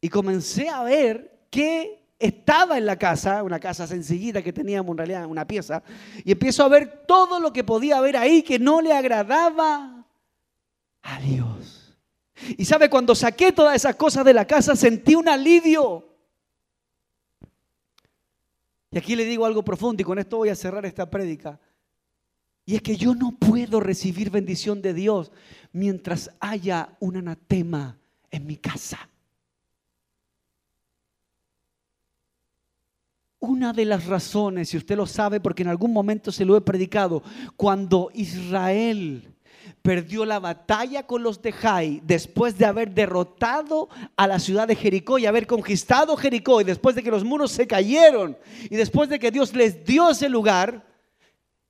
Y 0.00 0.08
comencé 0.08 0.68
a 0.68 0.82
ver 0.82 1.46
qué 1.50 2.06
estaba 2.18 2.78
en 2.78 2.86
la 2.86 2.96
casa, 2.96 3.42
una 3.42 3.60
casa 3.60 3.86
sencillita 3.86 4.42
que 4.42 4.52
teníamos 4.52 4.92
en 4.92 4.98
realidad, 4.98 5.26
una 5.26 5.46
pieza, 5.46 5.82
y 6.24 6.32
empiezo 6.32 6.64
a 6.64 6.68
ver 6.68 7.04
todo 7.06 7.40
lo 7.40 7.52
que 7.52 7.64
podía 7.64 7.98
haber 7.98 8.16
ahí 8.16 8.42
que 8.42 8.58
no 8.58 8.80
le 8.80 8.92
agradaba 8.92 10.06
a 11.02 11.20
Dios. 11.20 11.94
Y 12.58 12.64
sabe, 12.64 12.90
cuando 12.90 13.14
saqué 13.14 13.52
todas 13.52 13.76
esas 13.76 13.96
cosas 13.96 14.24
de 14.24 14.34
la 14.34 14.46
casa 14.46 14.76
sentí 14.76 15.14
un 15.14 15.28
alivio. 15.28 16.06
Y 18.90 18.98
aquí 18.98 19.16
le 19.16 19.24
digo 19.24 19.46
algo 19.46 19.64
profundo 19.64 20.02
y 20.02 20.04
con 20.04 20.18
esto 20.18 20.38
voy 20.38 20.48
a 20.48 20.54
cerrar 20.54 20.84
esta 20.86 21.08
prédica. 21.08 21.58
Y 22.64 22.74
es 22.74 22.82
que 22.82 22.96
yo 22.96 23.14
no 23.14 23.32
puedo 23.32 23.80
recibir 23.80 24.30
bendición 24.30 24.82
de 24.82 24.92
Dios 24.92 25.32
mientras 25.72 26.30
haya 26.40 26.96
un 27.00 27.16
anatema 27.16 27.98
en 28.30 28.46
mi 28.46 28.56
casa. 28.56 29.08
Una 33.46 33.72
de 33.72 33.84
las 33.84 34.06
razones, 34.06 34.70
si 34.70 34.76
usted 34.76 34.96
lo 34.96 35.06
sabe, 35.06 35.38
porque 35.38 35.62
en 35.62 35.68
algún 35.68 35.92
momento 35.92 36.32
se 36.32 36.44
lo 36.44 36.56
he 36.56 36.60
predicado, 36.60 37.22
cuando 37.56 38.10
Israel 38.12 39.36
perdió 39.82 40.24
la 40.24 40.40
batalla 40.40 41.06
con 41.06 41.22
los 41.22 41.40
de 41.42 41.52
Jai 41.52 42.02
después 42.04 42.58
de 42.58 42.66
haber 42.66 42.92
derrotado 42.92 43.88
a 44.16 44.26
la 44.26 44.40
ciudad 44.40 44.66
de 44.66 44.74
Jericó 44.74 45.16
y 45.18 45.26
haber 45.26 45.46
conquistado 45.46 46.16
Jericó 46.16 46.60
y 46.60 46.64
después 46.64 46.96
de 46.96 47.04
que 47.04 47.10
los 47.12 47.22
muros 47.22 47.52
se 47.52 47.68
cayeron 47.68 48.36
y 48.64 48.74
después 48.74 49.08
de 49.08 49.20
que 49.20 49.30
Dios 49.30 49.54
les 49.54 49.84
dio 49.84 50.10
ese 50.10 50.28
lugar, 50.28 50.84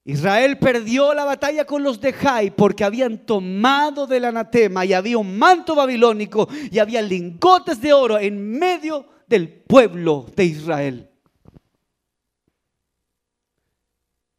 Israel 0.03 0.57
perdió 0.59 1.12
la 1.12 1.27
batalla 1.27 1.66
con 1.66 1.83
los 1.83 2.01
de 2.01 2.14
Jai 2.14 2.53
porque 2.53 2.85
habían 2.85 3.18
tomado 3.27 4.07
del 4.07 4.24
anatema 4.24 4.87
y 4.87 4.95
había 4.95 5.18
un 5.18 5.37
manto 5.37 5.74
babilónico 5.74 6.49
y 6.70 6.79
había 6.79 7.03
lingotes 7.03 7.83
de 7.83 7.93
oro 7.93 8.18
en 8.18 8.59
medio 8.59 9.07
del 9.27 9.51
pueblo 9.51 10.24
de 10.35 10.45
Israel. 10.45 11.11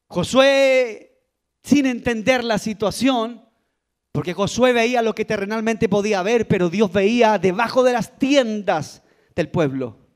Josué, 0.08 1.22
sin 1.64 1.86
entender 1.86 2.44
la 2.44 2.58
situación, 2.58 3.46
porque 4.12 4.34
Josué 4.34 4.74
veía 4.74 5.02
lo 5.02 5.14
que 5.14 5.26
terrenalmente 5.26 5.90
podía 5.90 6.24
ver, 6.24 6.48
pero 6.48 6.70
Dios 6.70 6.92
veía 6.92 7.38
debajo 7.38 7.84
de 7.84 7.94
las 7.94 8.18
tiendas 8.18 9.04
del 9.36 9.50
pueblo. 9.50 10.08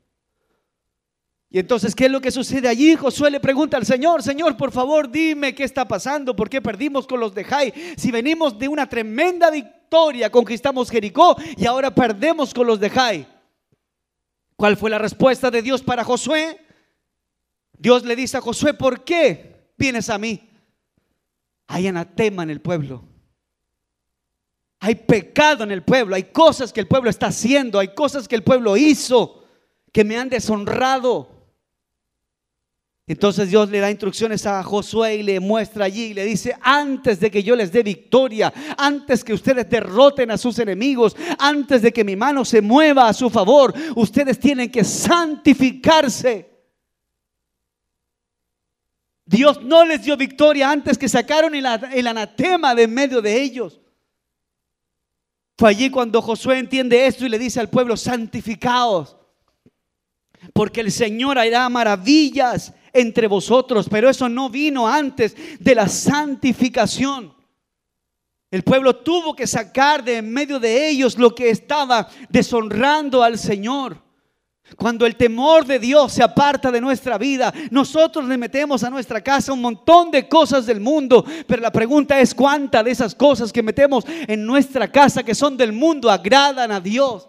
Y 1.50 1.58
entonces, 1.58 1.94
¿qué 1.94 2.06
es 2.06 2.10
lo 2.10 2.22
que 2.22 2.30
sucede 2.30 2.66
allí? 2.66 2.96
Josué 2.96 3.30
le 3.30 3.38
pregunta 3.38 3.76
al 3.76 3.84
Señor, 3.84 4.22
Señor, 4.22 4.56
por 4.56 4.72
favor, 4.72 5.10
dime 5.10 5.54
qué 5.54 5.64
está 5.64 5.86
pasando, 5.86 6.34
por 6.34 6.48
qué 6.48 6.62
perdimos 6.62 7.06
con 7.06 7.20
los 7.20 7.34
de 7.34 7.44
Jai. 7.44 7.74
Si 7.98 8.10
venimos 8.10 8.58
de 8.58 8.68
una 8.68 8.88
tremenda 8.88 9.50
victoria, 9.50 10.30
conquistamos 10.30 10.90
Jericó 10.90 11.36
y 11.58 11.66
ahora 11.66 11.94
perdemos 11.94 12.54
con 12.54 12.66
los 12.66 12.80
de 12.80 12.88
Jai. 12.88 13.28
¿Cuál 14.56 14.78
fue 14.78 14.88
la 14.88 14.98
respuesta 14.98 15.50
de 15.50 15.60
Dios 15.60 15.82
para 15.82 16.04
Josué? 16.04 16.58
Dios 17.76 18.04
le 18.04 18.16
dice 18.16 18.38
a 18.38 18.40
Josué, 18.40 18.72
¿por 18.72 19.04
qué 19.04 19.51
vienes 19.76 20.08
a 20.10 20.18
mí? 20.18 20.48
Hay 21.66 21.86
anatema 21.86 22.42
en 22.42 22.50
el 22.50 22.60
pueblo. 22.60 23.04
Hay 24.80 24.96
pecado 24.96 25.62
en 25.62 25.70
el 25.70 25.84
pueblo, 25.84 26.16
hay 26.16 26.24
cosas 26.24 26.72
que 26.72 26.80
el 26.80 26.88
pueblo 26.88 27.08
está 27.08 27.28
haciendo, 27.28 27.78
hay 27.78 27.94
cosas 27.94 28.26
que 28.26 28.34
el 28.34 28.42
pueblo 28.42 28.76
hizo 28.76 29.44
que 29.92 30.02
me 30.02 30.16
han 30.16 30.28
deshonrado. 30.28 31.32
Entonces 33.06 33.50
Dios 33.50 33.68
le 33.68 33.78
da 33.78 33.90
instrucciones 33.90 34.46
a 34.46 34.62
Josué 34.62 35.16
y 35.16 35.22
le 35.22 35.38
muestra 35.38 35.84
allí 35.84 36.06
y 36.06 36.14
le 36.14 36.24
dice, 36.24 36.56
antes 36.60 37.20
de 37.20 37.30
que 37.30 37.42
yo 37.42 37.54
les 37.54 37.70
dé 37.70 37.82
victoria, 37.82 38.52
antes 38.76 39.22
que 39.22 39.34
ustedes 39.34 39.68
derroten 39.68 40.30
a 40.30 40.38
sus 40.38 40.58
enemigos, 40.58 41.16
antes 41.38 41.82
de 41.82 41.92
que 41.92 42.04
mi 42.04 42.16
mano 42.16 42.44
se 42.44 42.60
mueva 42.60 43.08
a 43.08 43.12
su 43.12 43.28
favor, 43.28 43.74
ustedes 43.96 44.38
tienen 44.40 44.70
que 44.70 44.82
santificarse. 44.82 46.51
Dios 49.24 49.62
no 49.62 49.84
les 49.84 50.02
dio 50.02 50.16
victoria 50.16 50.70
antes 50.70 50.98
que 50.98 51.08
sacaron 51.08 51.54
el, 51.54 51.66
anatema 52.06 52.74
de 52.74 52.82
en 52.84 52.94
medio 52.94 53.22
de 53.22 53.40
ellos. 53.40 53.80
Fue 55.56 55.70
allí 55.70 55.90
cuando 55.90 56.20
Josué 56.20 56.58
entiende 56.58 57.06
esto 57.06 57.24
y 57.24 57.28
le 57.28 57.38
dice 57.38 57.60
al 57.60 57.70
pueblo, 57.70 57.96
santificaos, 57.96 59.16
porque 60.52 60.80
el 60.80 60.90
Señor 60.90 61.38
hará 61.38 61.68
maravillas 61.68 62.72
entre 62.92 63.26
vosotros, 63.26 63.86
pero 63.88 64.10
eso 64.10 64.28
no 64.28 64.50
vino 64.50 64.88
antes 64.88 65.36
de 65.60 65.74
la 65.74 65.88
santificación. 65.88 67.34
El 68.50 68.64
pueblo 68.64 68.96
tuvo 68.96 69.34
que 69.34 69.46
sacar 69.46 70.04
de 70.04 70.18
en 70.18 70.30
medio 70.30 70.58
de 70.58 70.88
ellos 70.88 71.16
lo 71.16 71.34
que 71.34 71.48
estaba 71.48 72.08
deshonrando 72.28 73.22
al 73.22 73.38
Señor. 73.38 74.02
Cuando 74.76 75.06
el 75.06 75.16
temor 75.16 75.66
de 75.66 75.78
Dios 75.78 76.12
se 76.12 76.22
aparta 76.22 76.70
de 76.70 76.80
nuestra 76.80 77.18
vida, 77.18 77.52
nosotros 77.70 78.24
le 78.26 78.38
metemos 78.38 78.82
a 78.84 78.90
nuestra 78.90 79.20
casa 79.20 79.52
un 79.52 79.60
montón 79.60 80.10
de 80.10 80.28
cosas 80.28 80.66
del 80.66 80.80
mundo, 80.80 81.24
pero 81.46 81.62
la 81.62 81.72
pregunta 81.72 82.18
es 82.20 82.34
cuántas 82.34 82.84
de 82.84 82.90
esas 82.90 83.14
cosas 83.14 83.52
que 83.52 83.62
metemos 83.62 84.04
en 84.06 84.44
nuestra 84.44 84.90
casa 84.90 85.22
que 85.22 85.34
son 85.34 85.56
del 85.56 85.72
mundo 85.72 86.10
agradan 86.10 86.70
a 86.72 86.80
Dios. 86.80 87.28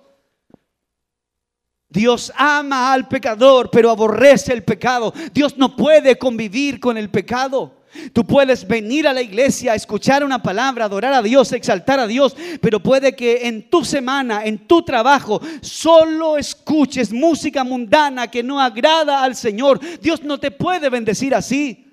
Dios 1.89 2.33
ama 2.35 2.91
al 2.91 3.07
pecador, 3.07 3.69
pero 3.71 3.91
aborrece 3.91 4.51
el 4.51 4.63
pecado. 4.63 5.13
Dios 5.31 5.57
no 5.57 5.75
puede 5.75 6.17
convivir 6.17 6.79
con 6.79 6.97
el 6.97 7.11
pecado. 7.11 7.82
Tú 8.11 8.25
puedes 8.25 8.67
venir 8.67 9.07
a 9.07 9.13
la 9.13 9.21
iglesia, 9.21 9.75
escuchar 9.75 10.23
una 10.23 10.41
palabra, 10.41 10.85
adorar 10.85 11.13
a 11.13 11.21
Dios, 11.21 11.51
exaltar 11.51 11.99
a 11.99 12.07
Dios, 12.07 12.35
pero 12.59 12.79
puede 12.79 13.15
que 13.15 13.47
en 13.47 13.69
tu 13.69 13.85
semana, 13.85 14.45
en 14.45 14.67
tu 14.67 14.81
trabajo, 14.81 15.41
solo 15.61 16.37
escuches 16.37 17.11
música 17.11 17.63
mundana 17.63 18.29
que 18.29 18.41
no 18.41 18.59
agrada 18.59 19.23
al 19.23 19.35
Señor. 19.35 19.79
Dios 20.01 20.23
no 20.23 20.39
te 20.39 20.49
puede 20.49 20.89
bendecir 20.89 21.35
así. 21.35 21.85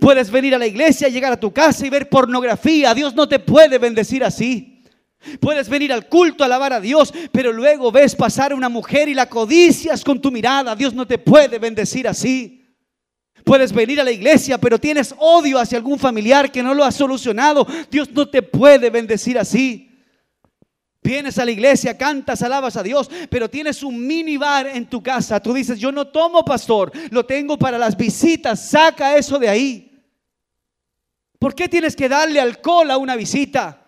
Puedes 0.00 0.30
venir 0.30 0.54
a 0.54 0.58
la 0.58 0.66
iglesia, 0.66 1.08
llegar 1.08 1.32
a 1.32 1.40
tu 1.40 1.52
casa 1.52 1.86
y 1.86 1.90
ver 1.90 2.08
pornografía. 2.08 2.94
Dios 2.94 3.14
no 3.14 3.28
te 3.28 3.38
puede 3.38 3.78
bendecir 3.78 4.24
así. 4.24 4.82
Puedes 5.38 5.68
venir 5.68 5.92
al 5.92 6.08
culto, 6.08 6.44
alabar 6.44 6.72
a 6.72 6.80
Dios, 6.80 7.12
pero 7.32 7.52
luego 7.52 7.92
ves 7.92 8.14
pasar 8.14 8.52
a 8.52 8.56
una 8.56 8.68
mujer 8.68 9.08
y 9.08 9.14
la 9.14 9.28
codicias 9.28 10.02
con 10.02 10.20
tu 10.20 10.30
mirada. 10.30 10.74
Dios 10.74 10.94
no 10.94 11.06
te 11.06 11.18
puede 11.18 11.58
bendecir 11.58 12.08
así. 12.08 12.63
Puedes 13.44 13.72
venir 13.72 14.00
a 14.00 14.04
la 14.04 14.10
iglesia, 14.10 14.58
pero 14.58 14.80
tienes 14.80 15.14
odio 15.18 15.58
hacia 15.58 15.76
algún 15.76 15.98
familiar 15.98 16.50
que 16.50 16.62
no 16.62 16.72
lo 16.72 16.82
ha 16.82 16.90
solucionado. 16.90 17.66
Dios 17.90 18.10
no 18.10 18.26
te 18.28 18.42
puede 18.42 18.88
bendecir 18.88 19.38
así. 19.38 19.90
Vienes 21.02 21.38
a 21.38 21.44
la 21.44 21.50
iglesia, 21.50 21.98
cantas, 21.98 22.40
alabas 22.40 22.78
a 22.78 22.82
Dios, 22.82 23.10
pero 23.28 23.50
tienes 23.50 23.82
un 23.82 24.06
minibar 24.06 24.66
en 24.66 24.88
tu 24.88 25.02
casa. 25.02 25.38
Tú 25.38 25.52
dices, 25.52 25.78
yo 25.78 25.92
no 25.92 26.06
tomo 26.06 26.42
pastor, 26.42 26.90
lo 27.10 27.26
tengo 27.26 27.58
para 27.58 27.76
las 27.76 27.94
visitas, 27.94 28.70
saca 28.70 29.14
eso 29.18 29.38
de 29.38 29.50
ahí. 29.50 30.02
¿Por 31.38 31.54
qué 31.54 31.68
tienes 31.68 31.94
que 31.94 32.08
darle 32.08 32.40
alcohol 32.40 32.90
a 32.90 32.96
una 32.96 33.16
visita? 33.16 33.84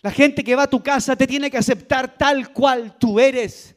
La 0.00 0.10
gente 0.10 0.42
que 0.42 0.56
va 0.56 0.64
a 0.64 0.70
tu 0.70 0.82
casa 0.82 1.14
te 1.14 1.28
tiene 1.28 1.48
que 1.48 1.58
aceptar 1.58 2.18
tal 2.18 2.52
cual 2.52 2.98
tú 2.98 3.20
eres. 3.20 3.76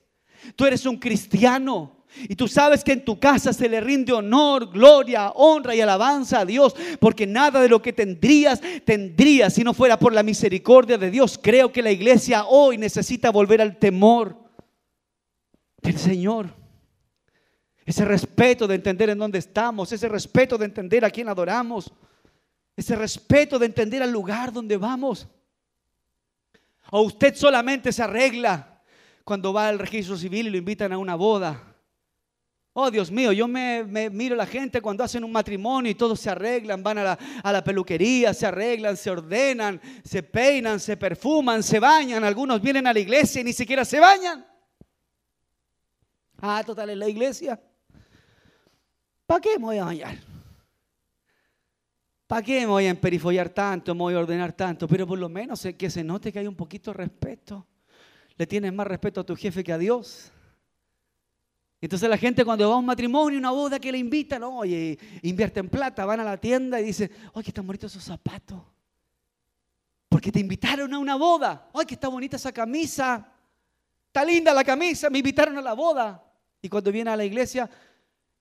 Tú 0.56 0.66
eres 0.66 0.88
un 0.88 0.98
cristiano. 0.98 1.95
Y 2.24 2.36
tú 2.36 2.48
sabes 2.48 2.84
que 2.84 2.94
en 2.94 3.04
tu 3.04 3.20
casa 3.20 3.52
se 3.54 3.68
le 3.68 3.82
rinde 3.82 4.14
honor, 4.14 4.72
gloria, 4.72 5.32
honra 5.32 5.76
y 5.76 5.82
alabanza 5.82 6.40
a 6.40 6.46
Dios, 6.46 6.76
porque 7.00 7.28
nada 7.28 7.62
de 7.62 7.70
lo 7.70 7.82
que 7.82 7.94
tendrías, 7.94 8.62
tendrías 8.86 9.54
si 9.54 9.64
no 9.64 9.74
fuera 9.74 10.00
por 10.00 10.14
la 10.14 10.24
misericordia 10.24 10.98
de 10.98 11.12
Dios. 11.12 11.40
Creo 11.42 11.72
que 11.72 11.82
la 11.82 11.92
iglesia 11.92 12.46
hoy 12.46 12.78
necesita 12.78 13.30
volver 13.30 13.62
al 13.62 13.78
temor 13.78 14.38
del 15.82 15.98
Señor. 15.98 16.54
Ese 17.86 18.04
respeto 18.04 18.68
de 18.68 18.76
entender 18.76 19.10
en 19.10 19.20
dónde 19.20 19.38
estamos, 19.38 19.92
ese 19.92 20.10
respeto 20.10 20.58
de 20.58 20.66
entender 20.66 21.06
a 21.06 21.12
quién 21.12 21.30
adoramos, 21.30 21.92
ese 22.76 22.96
respeto 22.96 23.60
de 23.60 23.68
entender 23.68 24.02
al 24.02 24.12
lugar 24.12 24.52
donde 24.52 24.78
vamos. 24.78 25.28
O 26.92 27.02
usted 27.02 27.36
solamente 27.36 27.92
se 27.92 28.02
arregla 28.02 28.82
cuando 29.24 29.54
va 29.54 29.68
al 29.68 29.80
registro 29.80 30.18
civil 30.18 30.48
y 30.48 30.50
lo 30.52 30.58
invitan 30.58 30.94
a 30.94 30.98
una 30.98 31.16
boda. 31.16 31.75
Oh, 32.78 32.92
Dios 32.92 33.10
mío, 33.10 33.32
yo 33.32 33.48
me, 33.48 33.86
miro 34.10 34.36
la 34.36 34.46
gente 34.46 34.82
cuando 34.82 35.02
hacen 35.02 35.24
un 35.24 35.32
matrimonio 35.32 35.90
y 35.90 35.96
todos 35.96 36.20
se 36.20 36.30
arreglan, 36.30 36.84
van 36.84 36.98
a 36.98 37.18
la, 37.42 37.64
peluquería, 37.64 38.34
se 38.34 38.46
arreglan, 38.46 38.98
se 38.98 39.10
ordenan, 39.10 39.80
se 40.04 40.22
peinan, 40.22 40.82
se 40.82 40.98
perfuman, 40.98 41.64
se 41.64 41.80
bañan. 41.80 42.26
Algunos 42.26 42.62
vienen 42.62 42.86
a 42.86 42.92
la 42.92 43.00
iglesia 43.00 43.40
y 43.40 43.46
ni 43.46 43.54
siquiera 43.54 43.86
se 43.86 43.98
bañan. 43.98 44.46
Ah, 46.42 46.62
total, 46.66 46.90
en 46.90 47.00
la 47.00 47.08
iglesia. 47.08 47.58
¿Para 49.26 49.40
qué 49.40 49.58
me 49.58 49.68
voy 49.68 49.78
a 49.78 49.86
bañar? 49.86 50.18
¿Para 52.28 52.42
qué 52.42 52.60
me 52.60 52.66
voy 52.66 52.88
a 52.88 52.90
emperifollar 52.90 53.48
tanto, 53.48 53.96
me 53.96 54.02
voy 54.02 54.16
a 54.16 54.20
ordenar 54.20 54.52
tanto? 54.52 54.86
Pero 54.86 55.08
por 55.08 55.18
lo 55.18 55.30
menos 55.30 55.66
que 55.78 55.90
se 55.90 56.04
note 56.04 56.30
que 56.30 56.40
hay 56.40 56.48
un 56.48 56.58
poquito 56.58 56.92
de 56.92 56.98
respeto. 56.98 57.66
Le 58.36 58.46
tienes 58.46 58.74
más 58.74 58.86
respeto 58.86 59.22
a 59.22 59.26
tu 59.26 59.34
jefe 59.34 59.64
que 59.64 59.72
a 59.72 59.78
Dios. 59.78 60.34
Entonces 61.86 62.10
la 62.10 62.18
gente 62.18 62.44
cuando 62.44 62.68
va 62.68 62.74
a 62.74 62.80
un 62.80 62.86
matrimonio, 62.88 63.38
una 63.38 63.52
boda 63.52 63.80
que 63.80 63.92
le 63.92 64.00
invitan, 64.00 64.42
oye, 64.42 64.98
invierte 65.22 65.60
en 65.60 65.70
plata, 65.70 66.04
van 66.04 66.20
a 66.20 66.24
la 66.24 66.36
tienda 66.36 66.82
y 66.82 66.86
dicen, 66.86 67.12
oye, 67.34 67.50
están 67.50 67.68
bonitos 67.68 67.92
esos 67.92 68.04
zapatos. 68.04 68.60
Porque 70.10 70.32
te 70.32 70.40
invitaron 70.40 70.92
a 70.96 70.98
una 70.98 71.16
boda. 71.16 71.70
Oye, 71.74 71.86
que 71.86 71.94
está 71.94 72.08
bonita 72.08 72.38
esa 72.38 72.52
camisa. 72.52 73.32
Está 74.08 74.26
linda 74.26 74.52
la 74.52 74.64
camisa, 74.64 75.12
me 75.12 75.20
invitaron 75.20 75.60
a 75.60 75.62
la 75.62 75.74
boda. 75.74 76.24
Y 76.60 76.70
cuando 76.70 76.92
viene 76.92 77.12
a 77.12 77.16
la 77.16 77.24
iglesia, 77.24 77.70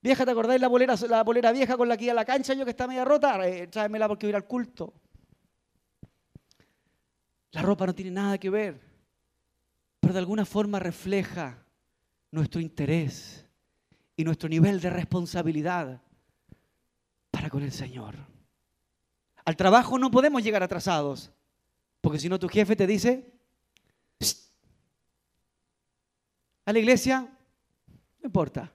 vieja, 0.01 0.25
¿te 0.25 0.31
acordáis 0.31 0.59
la 0.59 0.67
bolera, 0.67 0.95
la 1.07 1.23
bolera 1.23 1.51
vieja 1.51 1.77
con 1.77 1.87
la 1.87 1.95
que 1.97 2.05
iba 2.05 2.13
a 2.13 2.15
la 2.15 2.25
cancha 2.25 2.55
yo 2.55 2.65
que 2.65 2.71
está 2.71 2.87
media 2.87 3.05
rota? 3.05 3.47
Eh, 3.47 3.67
tráemela 3.67 4.07
porque 4.07 4.25
voy 4.25 4.29
a 4.29 4.31
ir 4.31 4.35
al 4.37 4.47
culto. 4.47 4.91
La 7.51 7.61
ropa 7.61 7.85
no 7.85 7.93
tiene 7.93 8.09
nada 8.09 8.39
que 8.39 8.49
ver, 8.49 8.81
pero 9.99 10.13
de 10.15 10.19
alguna 10.19 10.45
forma 10.45 10.79
refleja 10.79 11.64
nuestro 12.35 12.61
interés 12.61 13.45
y 14.15 14.23
nuestro 14.23 14.47
nivel 14.49 14.79
de 14.79 14.89
responsabilidad 14.89 16.01
para 17.31 17.49
con 17.49 17.63
el 17.63 17.71
Señor. 17.71 18.15
Al 19.45 19.55
trabajo 19.55 19.97
no 19.97 20.11
podemos 20.11 20.43
llegar 20.43 20.61
atrasados, 20.61 21.31
porque 22.01 22.19
si 22.19 22.29
no 22.29 22.37
tu 22.37 22.47
jefe 22.47 22.75
te 22.75 22.85
dice, 22.85 23.31
a 26.65 26.73
la 26.73 26.79
iglesia, 26.79 27.21
no 28.19 28.25
importa. 28.25 28.74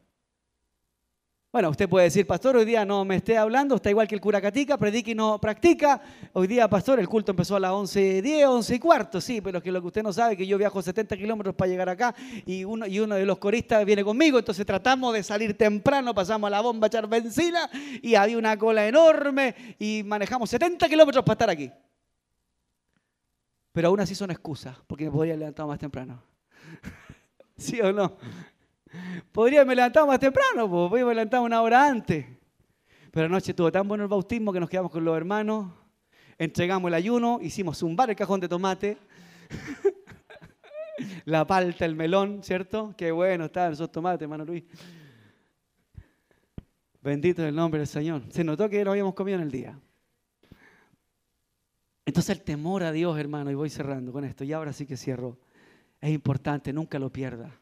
Bueno, 1.53 1.69
usted 1.71 1.89
puede 1.89 2.05
decir, 2.05 2.29
pastor, 2.29 2.57
hoy 2.57 2.65
día 2.65 2.85
no 2.85 3.05
me 3.05 3.17
esté 3.17 3.37
hablando, 3.37 3.75
está 3.75 3.91
igual 3.91 4.07
que 4.07 4.15
el 4.15 4.21
cura 4.21 4.41
Catica, 4.41 4.79
predica 4.79 5.11
y 5.11 5.17
no 5.17 5.41
practica. 5.41 6.01
Hoy 6.33 6.47
día, 6.47 6.69
pastor, 6.69 7.01
el 7.01 7.09
culto 7.09 7.33
empezó 7.33 7.57
a 7.57 7.61
las 7.61 7.73
11.10, 7.73 8.47
11 8.47 8.75
y 8.77 8.79
cuarto, 8.79 9.21
sí, 9.21 9.41
pero 9.41 9.59
es 9.59 9.65
que 9.65 9.73
lo 9.73 9.81
que 9.81 9.89
usted 9.89 10.03
no 10.05 10.13
sabe 10.13 10.35
es 10.35 10.39
que 10.39 10.47
yo 10.47 10.57
viajo 10.57 10.81
70 10.81 11.17
kilómetros 11.17 11.57
para 11.57 11.69
llegar 11.69 11.89
acá 11.89 12.15
y 12.47 12.63
uno, 12.63 12.87
y 12.87 13.01
uno 13.01 13.17
de 13.17 13.27
los 13.27 13.39
coristas 13.39 13.85
viene 13.85 14.05
conmigo, 14.05 14.39
entonces 14.39 14.65
tratamos 14.65 15.13
de 15.13 15.25
salir 15.25 15.59
temprano, 15.59 16.15
pasamos 16.15 16.47
a 16.47 16.51
la 16.51 16.61
bomba 16.61 16.87
a 16.87 16.89
echar 16.89 17.09
benzina 17.09 17.69
y 18.01 18.15
había 18.15 18.39
una 18.39 18.57
cola 18.57 18.87
enorme 18.87 19.77
y 19.81 20.03
manejamos 20.05 20.51
70 20.51 20.89
kilómetros 20.89 21.25
para 21.25 21.35
estar 21.35 21.51
aquí. 21.51 21.69
Pero 23.73 23.89
aún 23.89 23.99
así 23.99 24.15
son 24.15 24.31
excusas, 24.31 24.77
porque 24.87 25.07
me 25.07 25.11
podría 25.11 25.37
levantar 25.37 25.67
más 25.67 25.81
temprano. 25.81 26.23
¿Sí 27.57 27.81
o 27.81 27.93
no? 27.93 28.17
Podría 29.33 29.61
haberme 29.61 29.77
levantado 29.77 30.07
más 30.07 30.19
temprano, 30.19 30.69
podría 30.69 31.03
haberme 31.03 31.15
levantado 31.15 31.43
una 31.45 31.63
hora 31.63 31.87
antes. 31.87 32.27
Pero 33.11 33.27
anoche 33.27 33.55
tuvo 33.55 33.71
tan 33.71 33.87
bueno 33.87 34.05
el 34.05 34.09
bautismo 34.09 34.53
que 34.53 34.61
nos 34.61 34.71
quedamos 34.71 34.91
con 34.91 35.05
los 35.05 35.17
hermanos, 35.17 35.73
entregamos 36.39 36.89
el 36.89 36.95
ayuno, 36.95 37.39
hicimos 37.43 37.79
zumbar 37.79 38.11
el 38.11 38.17
cajón 38.17 38.41
de 38.41 38.49
tomate, 38.49 38.99
la 41.25 41.47
palta, 41.47 41.85
el 41.85 41.97
melón, 41.97 42.43
¿cierto? 42.43 42.95
Qué 42.97 43.11
bueno 43.11 43.47
estaban 43.47 43.73
esos 43.73 43.91
tomates, 43.91 44.23
hermano 44.23 44.45
Luis. 44.45 44.65
Bendito 47.03 47.43
es 47.43 47.49
el 47.49 47.55
nombre 47.55 47.79
del 47.79 47.87
Señor. 47.87 48.23
Se 48.29 48.45
notó 48.45 48.69
que 48.69 48.85
no 48.85 48.91
habíamos 48.91 49.15
comido 49.15 49.39
en 49.39 49.45
el 49.45 49.51
día. 49.51 49.79
Entonces 52.05 52.37
el 52.37 52.43
temor 52.43 52.83
a 52.83 52.93
Dios, 52.93 53.19
hermano, 53.19 53.51
y 53.51 53.55
voy 53.55 53.71
cerrando 53.71 54.13
con 54.13 54.25
esto, 54.25 54.45
y 54.45 54.53
ahora 54.53 54.73
sí 54.73 54.87
que 54.87 54.97
cierro, 54.97 55.39
es 56.01 56.11
importante, 56.11 56.73
nunca 56.73 56.99
lo 56.99 57.11
pierda. 57.11 57.60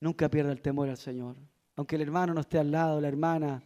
Nunca 0.00 0.28
pierda 0.28 0.52
el 0.52 0.62
temor 0.62 0.88
al 0.88 0.96
Señor. 0.96 1.36
Aunque 1.76 1.96
el 1.96 2.02
hermano 2.02 2.34
no 2.34 2.40
esté 2.40 2.58
al 2.58 2.70
lado, 2.70 3.00
la 3.00 3.08
hermana, 3.08 3.62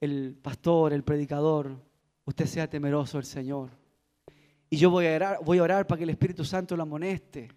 el 0.00 0.36
pastor, 0.40 0.92
el 0.92 1.02
predicador, 1.02 1.76
usted 2.24 2.46
sea 2.46 2.70
temeroso 2.70 3.18
del 3.18 3.26
Señor. 3.26 3.70
Y 4.70 4.76
yo 4.76 4.90
voy 4.90 5.06
a 5.06 5.16
orar, 5.16 5.38
voy 5.44 5.58
a 5.58 5.62
orar 5.62 5.86
para 5.86 5.98
que 5.98 6.04
el 6.04 6.10
Espíritu 6.10 6.44
Santo 6.44 6.76
lo 6.76 6.82
amoneste, 6.82 7.48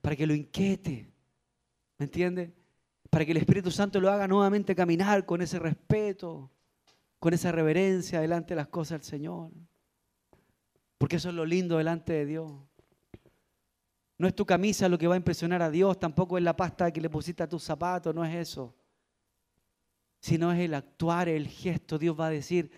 para 0.00 0.16
que 0.16 0.26
lo 0.26 0.34
inquiete. 0.34 1.10
¿Me 1.98 2.04
entiende? 2.04 2.52
Para 3.08 3.24
que 3.24 3.30
el 3.30 3.38
Espíritu 3.38 3.70
Santo 3.70 4.00
lo 4.00 4.10
haga 4.10 4.28
nuevamente 4.28 4.74
caminar 4.74 5.24
con 5.24 5.40
ese 5.40 5.58
respeto, 5.58 6.50
con 7.18 7.34
esa 7.34 7.52
reverencia 7.52 8.20
delante 8.20 8.54
de 8.54 8.56
las 8.56 8.68
cosas 8.68 9.00
del 9.00 9.08
Señor. 9.08 9.50
Porque 10.98 11.16
eso 11.16 11.28
es 11.28 11.34
lo 11.34 11.46
lindo 11.46 11.78
delante 11.78 12.12
de 12.12 12.26
Dios. 12.26 12.52
No 14.18 14.26
es 14.26 14.34
tu 14.34 14.44
camisa 14.44 14.88
lo 14.88 14.98
que 14.98 15.06
va 15.06 15.14
a 15.14 15.16
impresionar 15.16 15.62
a 15.62 15.70
Dios, 15.70 15.98
tampoco 15.98 16.36
es 16.36 16.44
la 16.44 16.56
pasta 16.56 16.90
que 16.90 17.00
le 17.00 17.08
pusiste 17.08 17.44
a 17.44 17.48
tus 17.48 17.62
zapatos, 17.62 18.12
no 18.12 18.24
es 18.24 18.34
eso. 18.34 18.74
Sino 20.20 20.52
es 20.52 20.58
el 20.58 20.74
actuar, 20.74 21.28
el 21.28 21.46
gesto. 21.46 21.98
Dios 21.98 22.18
va 22.18 22.26
a 22.26 22.30
decir, 22.30 22.68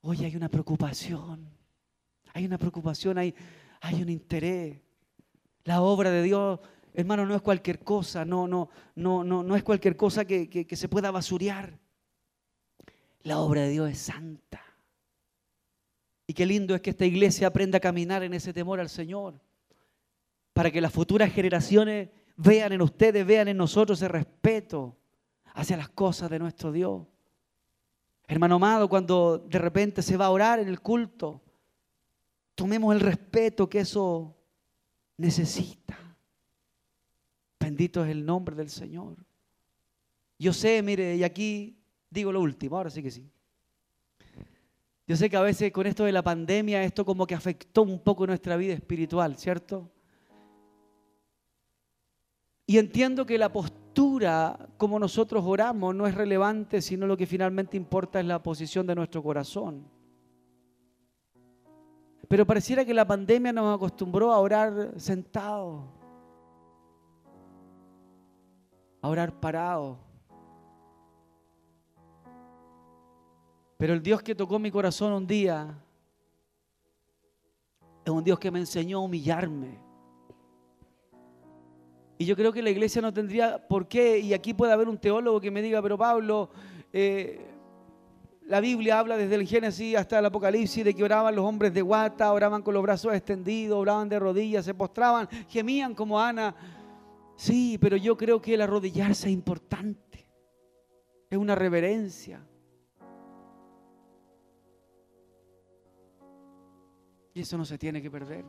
oye, 0.00 0.24
hay 0.24 0.34
una 0.34 0.48
preocupación, 0.48 1.46
hay 2.32 2.46
una 2.46 2.56
preocupación, 2.56 3.18
hay, 3.18 3.34
hay 3.82 4.02
un 4.02 4.08
interés. 4.08 4.80
La 5.64 5.82
obra 5.82 6.10
de 6.10 6.22
Dios, 6.22 6.58
hermano, 6.94 7.26
no 7.26 7.34
es 7.34 7.42
cualquier 7.42 7.80
cosa, 7.80 8.24
no, 8.24 8.48
no, 8.48 8.70
no, 8.94 9.22
no, 9.22 9.42
no 9.42 9.54
es 9.54 9.62
cualquier 9.62 9.94
cosa 9.94 10.24
que, 10.24 10.48
que 10.48 10.76
se 10.76 10.88
pueda 10.88 11.10
basurear. 11.10 11.78
La 13.24 13.40
obra 13.40 13.60
de 13.60 13.68
Dios 13.68 13.90
es 13.90 13.98
santa. 13.98 14.62
Y 16.26 16.32
qué 16.32 16.46
lindo 16.46 16.74
es 16.74 16.80
que 16.80 16.90
esta 16.90 17.04
iglesia 17.04 17.48
aprenda 17.48 17.76
a 17.76 17.80
caminar 17.80 18.22
en 18.22 18.32
ese 18.32 18.54
temor 18.54 18.80
al 18.80 18.88
Señor 18.88 19.38
para 20.52 20.70
que 20.70 20.80
las 20.80 20.92
futuras 20.92 21.32
generaciones 21.32 22.10
vean 22.36 22.72
en 22.72 22.82
ustedes, 22.82 23.26
vean 23.26 23.48
en 23.48 23.56
nosotros 23.56 23.98
ese 23.98 24.08
respeto 24.08 24.96
hacia 25.54 25.76
las 25.76 25.88
cosas 25.88 26.30
de 26.30 26.38
nuestro 26.38 26.72
Dios. 26.72 27.06
Hermano 28.26 28.56
amado, 28.56 28.88
cuando 28.88 29.38
de 29.38 29.58
repente 29.58 30.02
se 30.02 30.16
va 30.16 30.26
a 30.26 30.30
orar 30.30 30.58
en 30.58 30.68
el 30.68 30.80
culto, 30.80 31.42
tomemos 32.54 32.94
el 32.94 33.00
respeto 33.00 33.68
que 33.68 33.80
eso 33.80 34.36
necesita. 35.16 35.98
Bendito 37.60 38.04
es 38.04 38.10
el 38.10 38.24
nombre 38.24 38.56
del 38.56 38.70
Señor. 38.70 39.16
Yo 40.38 40.52
sé, 40.52 40.82
mire, 40.82 41.14
y 41.16 41.24
aquí 41.24 41.78
digo 42.10 42.32
lo 42.32 42.40
último, 42.40 42.76
ahora 42.76 42.90
sí 42.90 43.02
que 43.02 43.10
sí. 43.10 43.30
Yo 45.06 45.16
sé 45.16 45.28
que 45.28 45.36
a 45.36 45.42
veces 45.42 45.70
con 45.72 45.86
esto 45.86 46.04
de 46.04 46.12
la 46.12 46.22
pandemia, 46.22 46.82
esto 46.82 47.04
como 47.04 47.26
que 47.26 47.34
afectó 47.34 47.82
un 47.82 48.00
poco 48.00 48.26
nuestra 48.26 48.56
vida 48.56 48.72
espiritual, 48.72 49.36
¿cierto? 49.36 49.91
Y 52.72 52.78
entiendo 52.78 53.26
que 53.26 53.36
la 53.36 53.52
postura 53.52 54.58
como 54.78 54.98
nosotros 54.98 55.44
oramos 55.46 55.94
no 55.94 56.06
es 56.06 56.14
relevante, 56.14 56.80
sino 56.80 57.06
lo 57.06 57.18
que 57.18 57.26
finalmente 57.26 57.76
importa 57.76 58.18
es 58.18 58.24
la 58.24 58.42
posición 58.42 58.86
de 58.86 58.94
nuestro 58.94 59.22
corazón. 59.22 59.84
Pero 62.26 62.46
pareciera 62.46 62.82
que 62.82 62.94
la 62.94 63.06
pandemia 63.06 63.52
nos 63.52 63.76
acostumbró 63.76 64.32
a 64.32 64.38
orar 64.38 64.94
sentados, 64.96 65.82
a 69.02 69.08
orar 69.10 69.38
parados. 69.38 69.98
Pero 73.76 73.92
el 73.92 74.02
Dios 74.02 74.22
que 74.22 74.34
tocó 74.34 74.58
mi 74.58 74.70
corazón 74.70 75.12
un 75.12 75.26
día 75.26 75.78
es 78.02 78.10
un 78.10 78.24
Dios 78.24 78.38
que 78.38 78.50
me 78.50 78.60
enseñó 78.60 78.96
a 78.96 79.02
humillarme 79.02 79.91
y 82.22 82.24
yo 82.24 82.36
creo 82.36 82.52
que 82.52 82.62
la 82.62 82.70
iglesia 82.70 83.02
no 83.02 83.12
tendría 83.12 83.66
por 83.66 83.88
qué, 83.88 84.20
y 84.20 84.32
aquí 84.32 84.54
puede 84.54 84.72
haber 84.72 84.88
un 84.88 84.96
teólogo 84.96 85.40
que 85.40 85.50
me 85.50 85.60
diga, 85.60 85.82
pero 85.82 85.98
Pablo, 85.98 86.50
eh, 86.92 87.40
la 88.46 88.60
Biblia 88.60 89.00
habla 89.00 89.16
desde 89.16 89.34
el 89.34 89.44
Génesis 89.44 89.96
hasta 89.96 90.20
el 90.20 90.26
Apocalipsis 90.26 90.84
de 90.84 90.94
que 90.94 91.02
oraban 91.02 91.34
los 91.34 91.44
hombres 91.44 91.74
de 91.74 91.82
guata, 91.82 92.32
oraban 92.32 92.62
con 92.62 92.74
los 92.74 92.82
brazos 92.84 93.12
extendidos, 93.12 93.76
oraban 93.76 94.08
de 94.08 94.20
rodillas, 94.20 94.64
se 94.64 94.72
postraban, 94.72 95.28
gemían 95.48 95.96
como 95.96 96.20
Ana. 96.20 96.54
Sí, 97.34 97.76
pero 97.80 97.96
yo 97.96 98.16
creo 98.16 98.40
que 98.40 98.54
el 98.54 98.60
arrodillarse 98.60 99.26
es 99.26 99.32
importante. 99.32 100.24
Es 101.28 101.36
una 101.36 101.56
reverencia. 101.56 102.46
Y 107.34 107.40
eso 107.40 107.58
no 107.58 107.64
se 107.64 107.78
tiene 107.78 108.00
que 108.00 108.12
perder. 108.12 108.44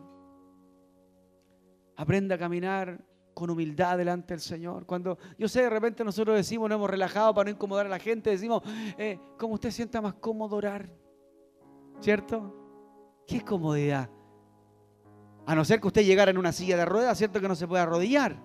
Aprenda 1.95 2.36
a 2.36 2.38
caminar 2.38 3.03
con 3.34 3.50
humildad 3.50 3.98
delante 3.98 4.34
del 4.34 4.42
Señor. 4.42 4.86
Cuando 4.86 5.18
yo 5.38 5.48
sé, 5.48 5.62
de 5.64 5.70
repente 5.70 6.04
nosotros 6.04 6.36
decimos, 6.36 6.70
no 6.70 6.76
hemos 6.76 6.90
relajado 6.90 7.34
para 7.34 7.50
no 7.50 7.56
incomodar 7.56 7.86
a 7.86 7.90
la 7.90 8.00
gente, 8.00 8.30
decimos, 8.30 8.62
eh, 8.98 9.20
como 9.38 9.56
usted 9.56 9.72
sienta 9.72 10.02
más 10.02 10.14
cómodo 10.16 10.56
orar, 10.56 10.90
¿cierto? 12.00 12.56
¿Qué 13.28 13.42
comodidad? 13.42 14.10
A 15.46 15.56
no 15.56 15.66
ser 15.66 15.82
que 15.82 15.88
usted 15.88 16.04
llegara 16.04 16.32
en 16.32 16.38
una 16.38 16.52
silla 16.52 16.78
de 16.78 16.86
ruedas, 16.86 17.18
¿cierto 17.18 17.42
que 17.42 17.48
no 17.48 17.56
se 17.56 17.68
puede 17.68 17.84
arrodillar? 17.84 18.38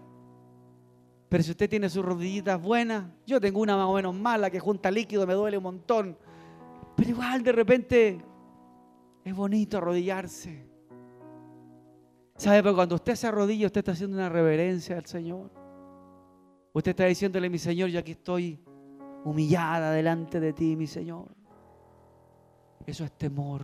Pero 1.28 1.42
si 1.42 1.50
usted 1.50 1.68
tiene 1.68 1.90
sus 1.90 2.04
rodillitas 2.04 2.60
buenas, 2.60 3.04
yo 3.26 3.40
tengo 3.40 3.60
una 3.60 3.76
más 3.76 3.86
o 3.86 3.94
menos 3.94 4.14
mala 4.14 4.50
que 4.50 4.60
junta 4.60 4.90
líquido, 4.90 5.26
me 5.26 5.34
duele 5.34 5.58
un 5.58 5.64
montón. 5.64 6.18
Pero 6.96 7.10
igual 7.10 7.42
de 7.42 7.52
repente 7.52 8.24
es 9.24 9.34
bonito 9.34 9.76
arrodillarse. 9.76 10.67
¿Sabe? 12.38 12.62
Pero 12.62 12.74
cuando 12.74 12.94
usted 12.94 13.16
se 13.16 13.26
arrodilla, 13.26 13.66
usted 13.66 13.80
está 13.80 13.92
haciendo 13.92 14.16
una 14.16 14.28
reverencia 14.28 14.96
al 14.96 15.06
Señor. 15.06 15.50
Usted 16.72 16.90
está 16.90 17.04
diciéndole, 17.04 17.50
mi 17.50 17.58
Señor, 17.58 17.90
yo 17.90 17.98
aquí 17.98 18.12
estoy 18.12 18.60
humillada 19.24 19.90
delante 19.90 20.38
de 20.38 20.52
ti, 20.52 20.76
mi 20.76 20.86
Señor. 20.86 21.26
Eso 22.86 23.04
es 23.04 23.12
temor. 23.12 23.62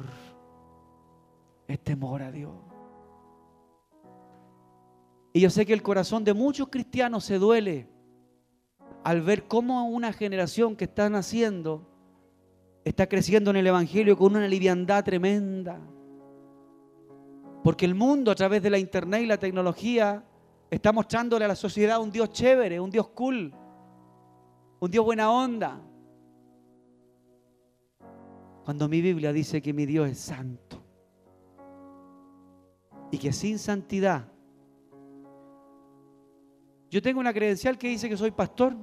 Es 1.68 1.78
temor 1.80 2.22
a 2.22 2.32
Dios. 2.32 2.52
Y 5.32 5.40
yo 5.40 5.50
sé 5.50 5.64
que 5.64 5.72
el 5.72 5.82
corazón 5.82 6.24
de 6.24 6.34
muchos 6.34 6.68
cristianos 6.68 7.24
se 7.24 7.38
duele 7.38 7.88
al 9.04 9.22
ver 9.22 9.46
cómo 9.46 9.88
una 9.88 10.12
generación 10.12 10.74
que 10.74 10.84
está 10.84 11.08
naciendo 11.08 11.88
está 12.84 13.08
creciendo 13.08 13.50
en 13.50 13.56
el 13.56 13.66
Evangelio 13.66 14.16
con 14.16 14.36
una 14.36 14.48
liviandad 14.48 15.04
tremenda. 15.04 15.80
Porque 17.64 17.86
el 17.86 17.94
mundo 17.94 18.30
a 18.30 18.34
través 18.34 18.62
de 18.62 18.68
la 18.68 18.78
internet 18.78 19.22
y 19.22 19.26
la 19.26 19.38
tecnología 19.38 20.22
está 20.70 20.92
mostrándole 20.92 21.46
a 21.46 21.48
la 21.48 21.56
sociedad 21.56 21.98
un 21.98 22.10
Dios 22.10 22.28
chévere, 22.28 22.78
un 22.78 22.90
Dios 22.90 23.08
cool, 23.08 23.54
un 24.80 24.90
Dios 24.90 25.02
buena 25.02 25.30
onda. 25.30 25.80
Cuando 28.66 28.86
mi 28.86 29.00
Biblia 29.00 29.32
dice 29.32 29.62
que 29.62 29.72
mi 29.72 29.86
Dios 29.86 30.10
es 30.10 30.18
santo 30.18 30.84
y 33.10 33.16
que 33.16 33.32
sin 33.32 33.58
santidad, 33.58 34.30
yo 36.90 37.00
tengo 37.00 37.18
una 37.18 37.32
credencial 37.32 37.78
que 37.78 37.88
dice 37.88 38.10
que 38.10 38.16
soy 38.18 38.30
pastor, 38.30 38.76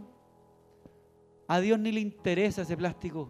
a 1.48 1.60
Dios 1.60 1.78
ni 1.78 1.92
le 1.92 2.00
interesa 2.00 2.64
ese 2.64 2.76
plástico. 2.76 3.30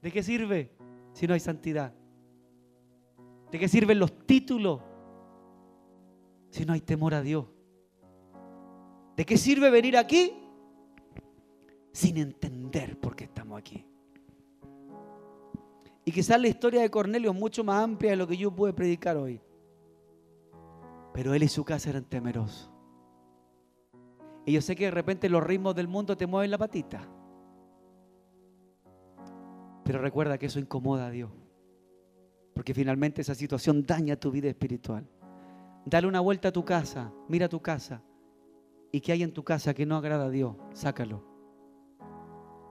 ¿De 0.00 0.10
qué 0.10 0.22
sirve 0.22 0.74
si 1.12 1.26
no 1.26 1.34
hay 1.34 1.40
santidad? 1.40 1.92
¿De 3.50 3.58
qué 3.58 3.68
sirven 3.68 3.98
los 3.98 4.26
títulos 4.26 4.80
si 6.50 6.64
no 6.64 6.72
hay 6.72 6.80
temor 6.80 7.14
a 7.14 7.22
Dios? 7.22 7.46
¿De 9.16 9.24
qué 9.24 9.36
sirve 9.36 9.70
venir 9.70 9.96
aquí 9.96 10.32
sin 11.92 12.18
entender 12.18 12.98
por 12.98 13.16
qué 13.16 13.24
estamos 13.24 13.58
aquí? 13.58 13.86
Y 16.04 16.12
quizás 16.12 16.40
la 16.40 16.48
historia 16.48 16.82
de 16.82 16.90
Cornelio 16.90 17.32
es 17.32 17.36
mucho 17.36 17.64
más 17.64 17.82
amplia 17.82 18.12
de 18.12 18.16
lo 18.16 18.26
que 18.26 18.36
yo 18.36 18.50
pude 18.50 18.72
predicar 18.72 19.16
hoy. 19.16 19.40
Pero 21.12 21.34
él 21.34 21.42
y 21.42 21.48
su 21.48 21.64
casa 21.64 21.90
eran 21.90 22.04
temerosos. 22.04 22.70
Y 24.44 24.52
yo 24.52 24.60
sé 24.60 24.76
que 24.76 24.84
de 24.84 24.90
repente 24.92 25.28
los 25.28 25.42
ritmos 25.42 25.74
del 25.74 25.88
mundo 25.88 26.16
te 26.16 26.26
mueven 26.26 26.52
la 26.52 26.58
patita. 26.58 27.08
Pero 29.82 30.00
recuerda 30.00 30.38
que 30.38 30.46
eso 30.46 30.60
incomoda 30.60 31.06
a 31.06 31.10
Dios. 31.10 31.30
Porque 32.56 32.72
finalmente 32.72 33.20
esa 33.20 33.34
situación 33.34 33.84
daña 33.84 34.16
tu 34.16 34.30
vida 34.30 34.48
espiritual. 34.48 35.06
Dale 35.84 36.06
una 36.06 36.20
vuelta 36.20 36.48
a 36.48 36.52
tu 36.52 36.64
casa, 36.64 37.12
mira 37.28 37.50
tu 37.50 37.60
casa. 37.60 38.02
¿Y 38.90 39.02
qué 39.02 39.12
hay 39.12 39.22
en 39.22 39.34
tu 39.34 39.44
casa 39.44 39.74
que 39.74 39.84
no 39.84 39.94
agrada 39.94 40.24
a 40.24 40.30
Dios? 40.30 40.56
Sácalo. 40.72 41.22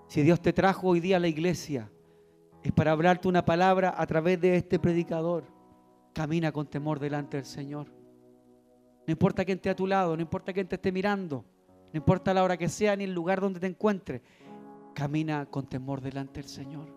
Si 0.08 0.24
Dios 0.24 0.42
te 0.42 0.54
trajo 0.54 0.88
hoy 0.88 1.02
día 1.02 1.18
a 1.18 1.20
la 1.20 1.28
iglesia, 1.28 1.92
es 2.64 2.72
para 2.72 2.94
hablarte 2.94 3.28
una 3.28 3.46
palabra 3.46 3.94
a 3.96 4.08
través 4.08 4.42
de 4.42 4.56
este 4.56 4.80
predicador. 4.80 5.46
Camina 6.14 6.52
con 6.52 6.66
temor 6.66 7.00
delante 7.00 7.38
del 7.38 7.46
Señor. 7.46 7.86
No 9.06 9.12
importa 9.12 9.46
quién 9.46 9.60
esté 9.60 9.70
a 9.70 9.76
tu 9.76 9.86
lado, 9.86 10.16
no 10.16 10.22
importa 10.24 10.52
quién 10.52 10.68
te 10.68 10.78
esté 10.78 10.92
mirando, 10.92 11.46
no 11.94 11.98
importa 11.98 12.34
la 12.34 12.44
hora 12.44 12.58
que 12.58 12.70
sea 12.70 12.96
ni 12.96 13.04
el 13.04 13.14
lugar 13.14 13.40
donde 13.40 13.60
te 13.60 13.68
encuentres. 13.68 14.24
Camina 14.96 15.46
con 15.46 15.68
temor 15.68 16.02
delante 16.02 16.42
del 16.42 16.50
Señor. 16.50 16.95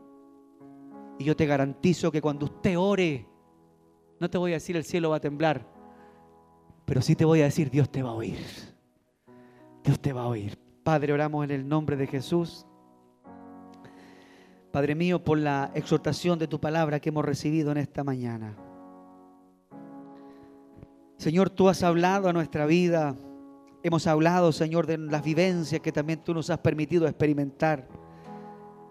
Y 1.19 1.25
yo 1.25 1.37
te 1.37 1.47
garantizo 1.47 2.13
que 2.13 2.23
cuando 2.23 2.47
usted 2.47 2.79
ore, 2.79 3.27
no 4.21 4.31
te 4.31 4.39
voy 4.39 4.53
a 4.53 4.55
decir 4.55 4.77
el 4.77 4.85
cielo 4.85 5.11
va 5.11 5.17
a 5.17 5.21
temblar, 5.21 5.67
pero 6.85 7.03
sí 7.03 7.15
te 7.15 7.25
voy 7.25 7.41
a 7.41 7.45
decir 7.45 7.71
Dios 7.71 7.91
te 7.91 8.03
va 8.03 8.11
a 8.11 8.15
oír. 8.15 8.39
Dios 9.85 10.01
te 10.01 10.13
va 10.13 10.23
a 10.23 10.29
oír. 10.29 10.59
Padre, 10.83 11.13
oramos 11.13 11.45
en 11.45 11.51
el 11.51 11.69
nombre 11.69 11.97
de 11.97 12.07
Jesús. 12.07 12.67
Padre 14.71 14.95
mío, 14.95 15.23
por 15.23 15.39
la 15.39 15.71
exhortación 15.75 16.39
de 16.39 16.47
tu 16.47 16.61
palabra 16.61 17.01
que 17.01 17.09
hemos 17.09 17.25
recibido 17.25 17.73
en 17.73 17.79
esta 17.79 18.05
mañana. 18.05 18.57
Señor, 21.17 21.51
tú 21.51 21.69
has 21.69 21.83
hablado 21.83 22.29
a 22.29 22.33
nuestra 22.33 22.65
vida. 22.65 23.17
Hemos 23.83 24.07
hablado, 24.07 24.53
Señor, 24.53 24.87
de 24.87 24.99
las 24.99 25.25
vivencias 25.25 25.81
que 25.81 25.91
también 25.91 26.23
tú 26.23 26.33
nos 26.33 26.49
has 26.49 26.59
permitido 26.59 27.09
experimentar. 27.09 27.89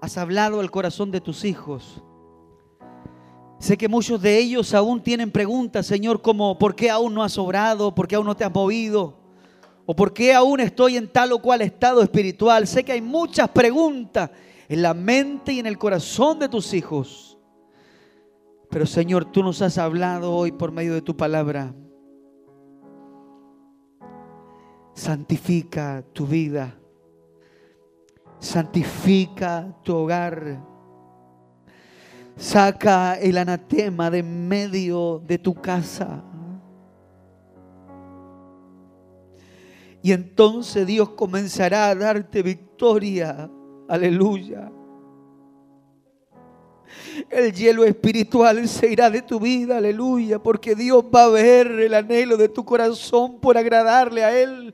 Has 0.01 0.17
hablado 0.17 0.59
al 0.59 0.69
corazón 0.69 1.09
de 1.09 1.21
tus 1.21 1.45
hijos. 1.45 2.03
Sé 3.59 3.75
que 3.75 3.87
muchos 3.87 4.21
de 4.21 4.37
ellos 4.37 4.73
aún 4.73 5.01
tienen 5.01 5.31
preguntas, 5.31 5.87
Señor, 5.87 6.21
como 6.21 6.59
¿por 6.59 6.75
qué 6.75 6.91
aún 6.91 7.13
no 7.13 7.23
has 7.23 7.37
obrado? 7.37 7.93
¿Por 7.95 8.07
qué 8.07 8.15
aún 8.15 8.27
no 8.27 8.35
te 8.35 8.43
has 8.43 8.53
movido? 8.53 9.17
¿O 9.85 9.95
por 9.95 10.13
qué 10.13 10.33
aún 10.33 10.59
estoy 10.59 10.97
en 10.97 11.07
tal 11.07 11.31
o 11.31 11.41
cual 11.41 11.61
estado 11.61 12.03
espiritual? 12.03 12.67
Sé 12.67 12.83
que 12.83 12.91
hay 12.91 13.01
muchas 13.01 13.49
preguntas 13.49 14.29
en 14.69 14.81
la 14.81 14.93
mente 14.93 15.53
y 15.53 15.59
en 15.59 15.65
el 15.65 15.77
corazón 15.77 16.39
de 16.39 16.49
tus 16.49 16.73
hijos. 16.73 17.37
Pero 18.69 18.85
Señor, 18.85 19.31
tú 19.31 19.41
nos 19.41 19.61
has 19.61 19.77
hablado 19.77 20.33
hoy 20.33 20.51
por 20.51 20.71
medio 20.71 20.93
de 20.93 21.01
tu 21.01 21.15
palabra. 21.15 21.73
Santifica 24.93 26.03
tu 26.13 26.27
vida. 26.27 26.77
Santifica 28.39 29.75
tu 29.83 29.95
hogar 29.95 30.76
Saca 32.37 33.15
el 33.15 33.37
anatema 33.37 34.11
de 34.11 34.21
medio 34.21 35.21
de 35.25 35.39
tu 35.39 35.55
casa. 35.55 36.23
Y 40.03 40.11
entonces 40.11 40.85
Dios 40.85 41.09
comenzará 41.09 41.89
a 41.89 41.95
darte 41.95 42.43
victoria. 42.43 43.49
Aleluya. 43.89 44.71
El 47.29 47.51
hielo 47.51 47.83
espiritual 47.83 48.67
se 48.67 48.91
irá 48.91 49.09
de 49.09 49.21
tu 49.21 49.39
vida, 49.39 49.77
aleluya, 49.77 50.39
porque 50.39 50.75
Dios 50.75 51.03
va 51.13 51.23
a 51.23 51.29
ver 51.29 51.67
el 51.67 51.93
anhelo 51.93 52.37
de 52.37 52.49
tu 52.49 52.63
corazón 52.63 53.39
por 53.39 53.57
agradarle 53.57 54.23
a 54.23 54.39
Él. 54.39 54.73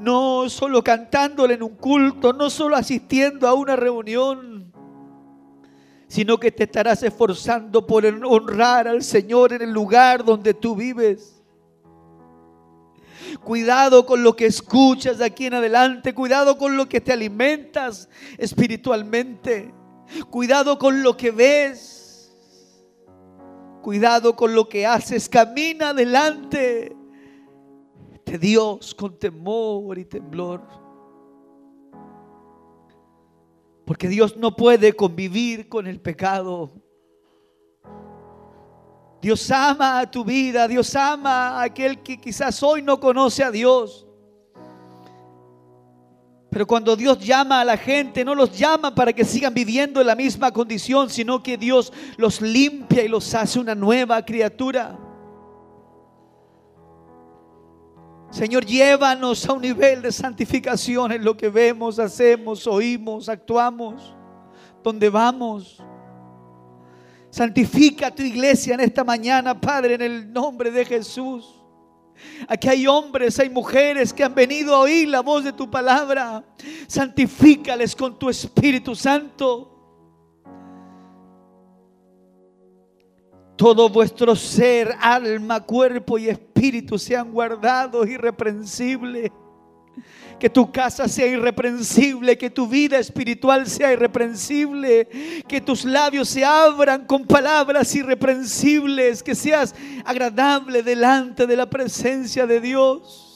No 0.00 0.48
solo 0.48 0.82
cantándole 0.82 1.54
en 1.54 1.62
un 1.62 1.76
culto, 1.76 2.32
no 2.32 2.50
solo 2.50 2.76
asistiendo 2.76 3.46
a 3.46 3.54
una 3.54 3.76
reunión, 3.76 4.72
sino 6.08 6.38
que 6.38 6.50
te 6.50 6.64
estarás 6.64 7.02
esforzando 7.02 7.86
por 7.86 8.04
honrar 8.04 8.88
al 8.88 9.02
Señor 9.02 9.52
en 9.52 9.62
el 9.62 9.70
lugar 9.70 10.24
donde 10.24 10.54
tú 10.54 10.74
vives. 10.74 11.34
Cuidado 13.44 14.06
con 14.06 14.22
lo 14.22 14.34
que 14.34 14.46
escuchas 14.46 15.18
de 15.18 15.26
aquí 15.26 15.46
en 15.46 15.54
adelante, 15.54 16.14
cuidado 16.14 16.56
con 16.56 16.78
lo 16.78 16.88
que 16.88 17.02
te 17.02 17.12
alimentas 17.12 18.08
espiritualmente, 18.38 19.72
cuidado 20.30 20.78
con 20.78 21.02
lo 21.02 21.14
que 21.14 21.30
ves, 21.30 22.34
cuidado 23.82 24.34
con 24.34 24.54
lo 24.54 24.66
que 24.66 24.86
haces, 24.86 25.28
camina 25.28 25.90
adelante 25.90 26.96
de 28.24 28.38
Dios 28.38 28.94
con 28.94 29.18
temor 29.18 29.98
y 29.98 30.06
temblor. 30.06 30.87
Porque 33.88 34.06
Dios 34.06 34.36
no 34.36 34.54
puede 34.54 34.92
convivir 34.92 35.66
con 35.66 35.86
el 35.86 35.98
pecado. 35.98 36.70
Dios 39.22 39.50
ama 39.50 40.00
a 40.00 40.10
tu 40.10 40.26
vida, 40.26 40.68
Dios 40.68 40.94
ama 40.94 41.58
a 41.58 41.62
aquel 41.62 42.02
que 42.02 42.20
quizás 42.20 42.62
hoy 42.62 42.82
no 42.82 43.00
conoce 43.00 43.42
a 43.42 43.50
Dios. 43.50 44.06
Pero 46.50 46.66
cuando 46.66 46.96
Dios 46.96 47.18
llama 47.18 47.62
a 47.62 47.64
la 47.64 47.78
gente, 47.78 48.26
no 48.26 48.34
los 48.34 48.58
llama 48.58 48.94
para 48.94 49.14
que 49.14 49.24
sigan 49.24 49.54
viviendo 49.54 50.02
en 50.02 50.06
la 50.06 50.14
misma 50.14 50.52
condición, 50.52 51.08
sino 51.08 51.42
que 51.42 51.56
Dios 51.56 51.90
los 52.18 52.42
limpia 52.42 53.02
y 53.02 53.08
los 53.08 53.34
hace 53.34 53.58
una 53.58 53.74
nueva 53.74 54.22
criatura. 54.22 54.98
Señor, 58.30 58.66
llévanos 58.66 59.48
a 59.48 59.54
un 59.54 59.62
nivel 59.62 60.02
de 60.02 60.12
santificación 60.12 61.12
en 61.12 61.24
lo 61.24 61.36
que 61.36 61.48
vemos, 61.48 61.98
hacemos, 61.98 62.66
oímos, 62.66 63.28
actuamos, 63.28 64.14
donde 64.82 65.08
vamos. 65.08 65.82
Santifica 67.30 68.14
tu 68.14 68.22
iglesia 68.22 68.74
en 68.74 68.80
esta 68.80 69.02
mañana, 69.02 69.58
Padre, 69.58 69.94
en 69.94 70.02
el 70.02 70.32
nombre 70.32 70.70
de 70.70 70.84
Jesús. 70.84 71.54
Aquí 72.48 72.68
hay 72.68 72.86
hombres, 72.86 73.38
hay 73.38 73.48
mujeres 73.48 74.12
que 74.12 74.24
han 74.24 74.34
venido 74.34 74.74
a 74.74 74.80
oír 74.80 75.08
la 75.08 75.20
voz 75.20 75.44
de 75.44 75.52
tu 75.52 75.70
palabra. 75.70 76.44
Santifícales 76.86 77.94
con 77.96 78.18
tu 78.18 78.28
Espíritu 78.28 78.94
Santo. 78.94 79.77
Todo 83.58 83.88
vuestro 83.88 84.36
ser, 84.36 84.94
alma, 85.00 85.60
cuerpo 85.60 86.16
y 86.16 86.28
espíritu 86.28 86.96
sean 86.96 87.32
guardados 87.32 88.08
irreprensibles. 88.08 89.32
Que 90.38 90.48
tu 90.48 90.70
casa 90.70 91.08
sea 91.08 91.26
irreprensible, 91.26 92.38
que 92.38 92.48
tu 92.48 92.68
vida 92.68 93.00
espiritual 93.00 93.66
sea 93.66 93.92
irreprensible, 93.92 95.08
que 95.48 95.60
tus 95.60 95.84
labios 95.84 96.28
se 96.28 96.44
abran 96.44 97.04
con 97.04 97.26
palabras 97.26 97.92
irreprensibles, 97.96 99.24
que 99.24 99.34
seas 99.34 99.74
agradable 100.04 100.84
delante 100.84 101.44
de 101.44 101.56
la 101.56 101.68
presencia 101.68 102.46
de 102.46 102.60
Dios 102.60 103.27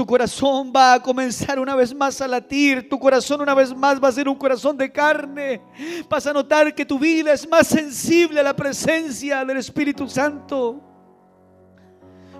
tu 0.00 0.06
corazón 0.06 0.72
va 0.74 0.94
a 0.94 1.02
comenzar 1.02 1.58
una 1.58 1.76
vez 1.76 1.94
más 1.94 2.22
a 2.22 2.26
latir. 2.26 2.88
Tu 2.88 2.98
corazón 2.98 3.42
una 3.42 3.52
vez 3.52 3.76
más 3.76 4.02
va 4.02 4.08
a 4.08 4.12
ser 4.12 4.30
un 4.30 4.34
corazón 4.34 4.74
de 4.78 4.90
carne. 4.90 5.60
Vas 6.08 6.26
a 6.26 6.32
notar 6.32 6.74
que 6.74 6.86
tu 6.86 6.98
vida 6.98 7.34
es 7.34 7.46
más 7.46 7.66
sensible 7.66 8.40
a 8.40 8.42
la 8.42 8.56
presencia 8.56 9.44
del 9.44 9.58
Espíritu 9.58 10.08
Santo. 10.08 10.80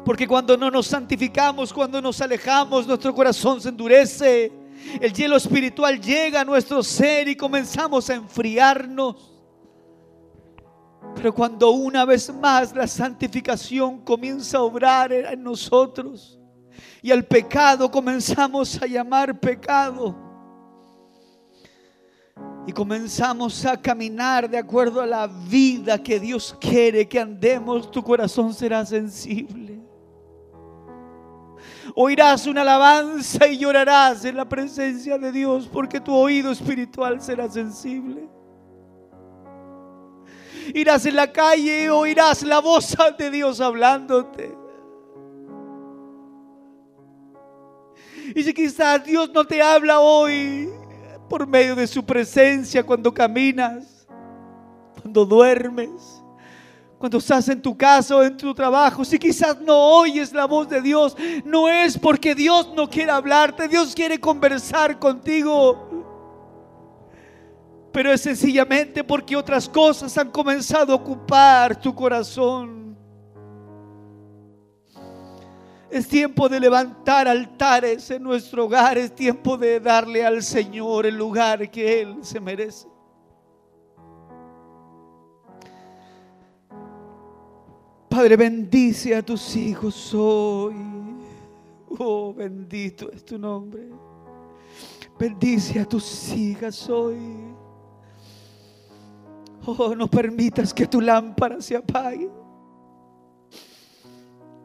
Porque 0.06 0.26
cuando 0.26 0.56
no 0.56 0.70
nos 0.70 0.86
santificamos, 0.86 1.70
cuando 1.70 2.00
nos 2.00 2.18
alejamos, 2.22 2.86
nuestro 2.86 3.14
corazón 3.14 3.60
se 3.60 3.68
endurece. 3.68 4.50
El 4.98 5.12
hielo 5.12 5.36
espiritual 5.36 6.00
llega 6.00 6.40
a 6.40 6.44
nuestro 6.46 6.82
ser 6.82 7.28
y 7.28 7.36
comenzamos 7.36 8.08
a 8.08 8.14
enfriarnos. 8.14 9.38
Pero 11.14 11.34
cuando 11.34 11.72
una 11.72 12.06
vez 12.06 12.32
más 12.32 12.74
la 12.74 12.86
santificación 12.86 14.00
comienza 14.02 14.56
a 14.56 14.62
obrar 14.62 15.12
en 15.12 15.42
nosotros, 15.42 16.39
y 17.02 17.10
al 17.10 17.24
pecado 17.24 17.90
comenzamos 17.90 18.80
a 18.80 18.86
llamar 18.86 19.38
pecado. 19.38 20.16
Y 22.66 22.72
comenzamos 22.72 23.64
a 23.64 23.80
caminar 23.80 24.48
de 24.48 24.58
acuerdo 24.58 25.00
a 25.00 25.06
la 25.06 25.26
vida 25.26 26.02
que 26.02 26.20
Dios 26.20 26.56
quiere 26.60 27.08
que 27.08 27.18
andemos. 27.18 27.90
Tu 27.90 28.02
corazón 28.02 28.52
será 28.52 28.84
sensible. 28.84 29.80
Oirás 31.94 32.46
una 32.46 32.60
alabanza 32.60 33.46
y 33.48 33.58
llorarás 33.58 34.24
en 34.24 34.36
la 34.36 34.48
presencia 34.48 35.18
de 35.18 35.32
Dios 35.32 35.68
porque 35.72 36.00
tu 36.00 36.14
oído 36.14 36.52
espiritual 36.52 37.20
será 37.20 37.50
sensible. 37.50 38.28
Irás 40.74 41.04
en 41.06 41.16
la 41.16 41.32
calle 41.32 41.84
y 41.84 41.88
oirás 41.88 42.42
la 42.42 42.60
voz 42.60 42.96
de 43.18 43.30
Dios 43.30 43.60
hablándote. 43.60 44.59
Y 48.34 48.42
si 48.42 48.52
quizás 48.54 49.04
Dios 49.04 49.30
no 49.32 49.44
te 49.44 49.62
habla 49.62 50.00
hoy 50.00 50.68
por 51.28 51.46
medio 51.46 51.74
de 51.74 51.86
su 51.86 52.04
presencia 52.04 52.84
cuando 52.84 53.12
caminas, 53.12 54.06
cuando 55.00 55.24
duermes, 55.24 56.22
cuando 56.98 57.18
estás 57.18 57.48
en 57.48 57.62
tu 57.62 57.76
casa 57.76 58.16
o 58.16 58.22
en 58.22 58.36
tu 58.36 58.52
trabajo, 58.54 59.04
si 59.04 59.18
quizás 59.18 59.60
no 59.60 59.74
oyes 59.74 60.32
la 60.32 60.44
voz 60.44 60.68
de 60.68 60.82
Dios, 60.82 61.16
no 61.44 61.68
es 61.68 61.98
porque 61.98 62.34
Dios 62.34 62.72
no 62.74 62.88
quiere 62.88 63.10
hablarte, 63.10 63.68
Dios 63.68 63.94
quiere 63.94 64.20
conversar 64.20 64.98
contigo. 64.98 65.88
Pero 67.92 68.12
es 68.12 68.20
sencillamente 68.20 69.02
porque 69.02 69.34
otras 69.34 69.68
cosas 69.68 70.16
han 70.18 70.30
comenzado 70.30 70.92
a 70.92 70.96
ocupar 70.96 71.80
tu 71.80 71.94
corazón. 71.94 72.89
Es 75.90 76.06
tiempo 76.06 76.48
de 76.48 76.60
levantar 76.60 77.26
altares 77.26 78.10
en 78.12 78.22
nuestro 78.22 78.66
hogar. 78.66 78.96
Es 78.96 79.12
tiempo 79.12 79.56
de 79.56 79.80
darle 79.80 80.24
al 80.24 80.42
Señor 80.42 81.04
el 81.04 81.16
lugar 81.16 81.68
que 81.68 82.02
Él 82.02 82.18
se 82.22 82.38
merece. 82.38 82.86
Padre, 88.08 88.36
bendice 88.36 89.16
a 89.16 89.22
tus 89.22 89.56
hijos 89.56 90.14
hoy. 90.14 90.74
Oh, 91.98 92.32
bendito 92.32 93.10
es 93.10 93.24
tu 93.24 93.36
nombre. 93.38 93.88
Bendice 95.18 95.80
a 95.80 95.84
tus 95.84 96.32
hijas 96.32 96.88
hoy. 96.88 97.18
Oh, 99.66 99.94
no 99.94 100.08
permitas 100.08 100.72
que 100.72 100.86
tu 100.86 101.00
lámpara 101.00 101.60
se 101.60 101.76
apague. 101.76 102.39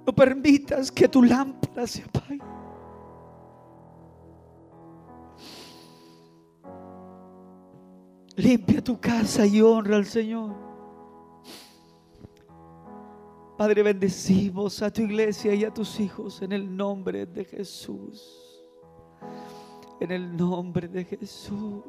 No 0.06 0.14
permitas 0.14 0.92
que 0.92 1.08
tu 1.08 1.24
lámpara 1.24 1.88
se 1.88 2.04
apague. 2.04 2.40
Limpia 8.36 8.84
tu 8.84 9.00
casa 9.00 9.46
y 9.46 9.62
honra 9.62 9.96
al 9.96 10.06
Señor. 10.06 10.54
Padre, 13.58 13.84
bendecimos 13.84 14.82
a 14.82 14.92
tu 14.92 15.02
iglesia 15.02 15.54
y 15.56 15.64
a 15.64 15.74
tus 15.74 16.00
hijos 16.02 16.42
en 16.42 16.52
el 16.52 16.76
nombre 16.76 17.26
de 17.26 17.46
Jesús. 17.46 18.62
En 20.02 20.12
el 20.12 20.36
nombre 20.36 20.90
de 20.90 21.06
Jesús. 21.06 21.84